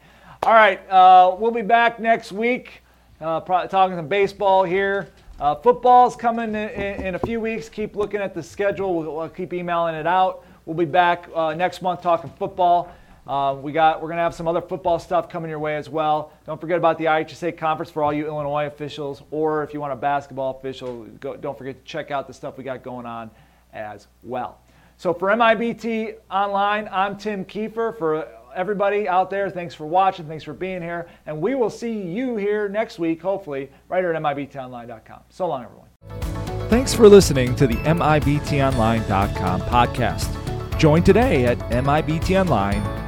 All 0.43 0.53
right, 0.53 0.80
uh, 0.89 1.36
we'll 1.39 1.51
be 1.51 1.61
back 1.61 2.01
next 2.01 2.34
week 2.34 2.84
uh, 3.22 3.39
talking 3.39 3.95
some 3.95 4.09
baseball 4.09 4.65
here. 4.65 5.09
Uh, 5.39 5.55
football's 5.55 6.18
coming 6.18 6.49
in, 6.49 6.70
in, 6.70 7.05
in, 7.05 7.15
a 7.15 7.20
few 7.20 7.39
weeks. 7.39 7.70
Keep 7.70 7.95
looking 7.95 8.20
at 8.20 8.34
the 8.34 8.43
schedule. 8.43 8.93
We'll, 8.93 9.15
we'll 9.15 9.30
keep 9.30 9.53
emailing 9.53 9.95
it 9.95 10.05
out. 10.05 10.45
We'll 10.65 10.76
be 10.76 10.86
back 10.86 11.30
uh, 11.34 11.53
next 11.53 11.82
month 11.82 12.01
talking 12.01 12.30
football. 12.38 12.91
Uh, 13.28 13.55
we 13.55 13.71
got, 13.71 14.01
we're 14.01 14.07
going 14.07 14.17
to 14.17 14.23
have 14.23 14.34
some 14.34 14.47
other 14.47 14.61
football 14.61 14.99
stuff 14.99 15.30
coming 15.30 15.49
your 15.49 15.59
way 15.59 15.75
as 15.75 15.89
well. 15.89 16.32
Don't 16.45 16.59
forget 16.59 16.78
about 16.78 16.97
the 16.97 17.05
IHSA 17.05 17.57
conference 17.57 17.91
for 17.91 18.03
all 18.03 18.13
you 18.13 18.25
Illinois 18.25 18.67
officials, 18.67 19.23
or 19.32 19.63
if 19.63 19.73
you 19.73 19.82
want 19.82 19.93
a 19.93 19.97
basketball 19.97 20.57
official, 20.57 21.03
go, 21.19 21.36
don't 21.36 21.57
forget 21.57 21.78
to 21.78 21.84
check 21.84 22.11
out 22.11 22.28
the 22.28 22.34
stuff 22.34 22.57
we 22.57 22.63
got 22.63 22.84
going 22.84 23.05
on 23.05 23.30
as 23.73 24.07
well. 24.23 24.59
So 24.97 25.13
for 25.13 25.30
MIBT 25.30 26.15
Online, 26.32 26.89
I'm 26.91 27.17
Tim 27.17 27.45
Kiefer. 27.45 27.97
For 27.97 28.28
everybody 28.55 29.07
out 29.07 29.30
there, 29.30 29.49
thanks 29.49 29.75
for 29.75 29.86
watching, 29.86 30.25
thanks 30.25 30.43
for 30.43 30.53
being 30.53 30.82
here, 30.82 31.07
and 31.25 31.39
we 31.39 31.53
will 31.53 31.69
see 31.69 32.01
you 32.01 32.38
here 32.38 32.67
next 32.67 32.97
week, 32.97 33.21
hopefully, 33.21 33.69
right 33.89 33.99
here 33.99 34.13
at 34.13 34.21
MIBTOnline.com. 34.21 35.19
So 35.30 35.47
long, 35.47 35.65
everyone. 35.65 36.69
Thanks 36.69 36.93
for 36.93 37.07
listening 37.07 37.55
to 37.57 37.67
the 37.67 37.75
MIBTOnline.com 37.75 39.61
podcast. 39.61 40.78
Join 40.78 41.03
today 41.03 41.45
at 41.45 41.59
MIBTOnline.com. 41.59 42.97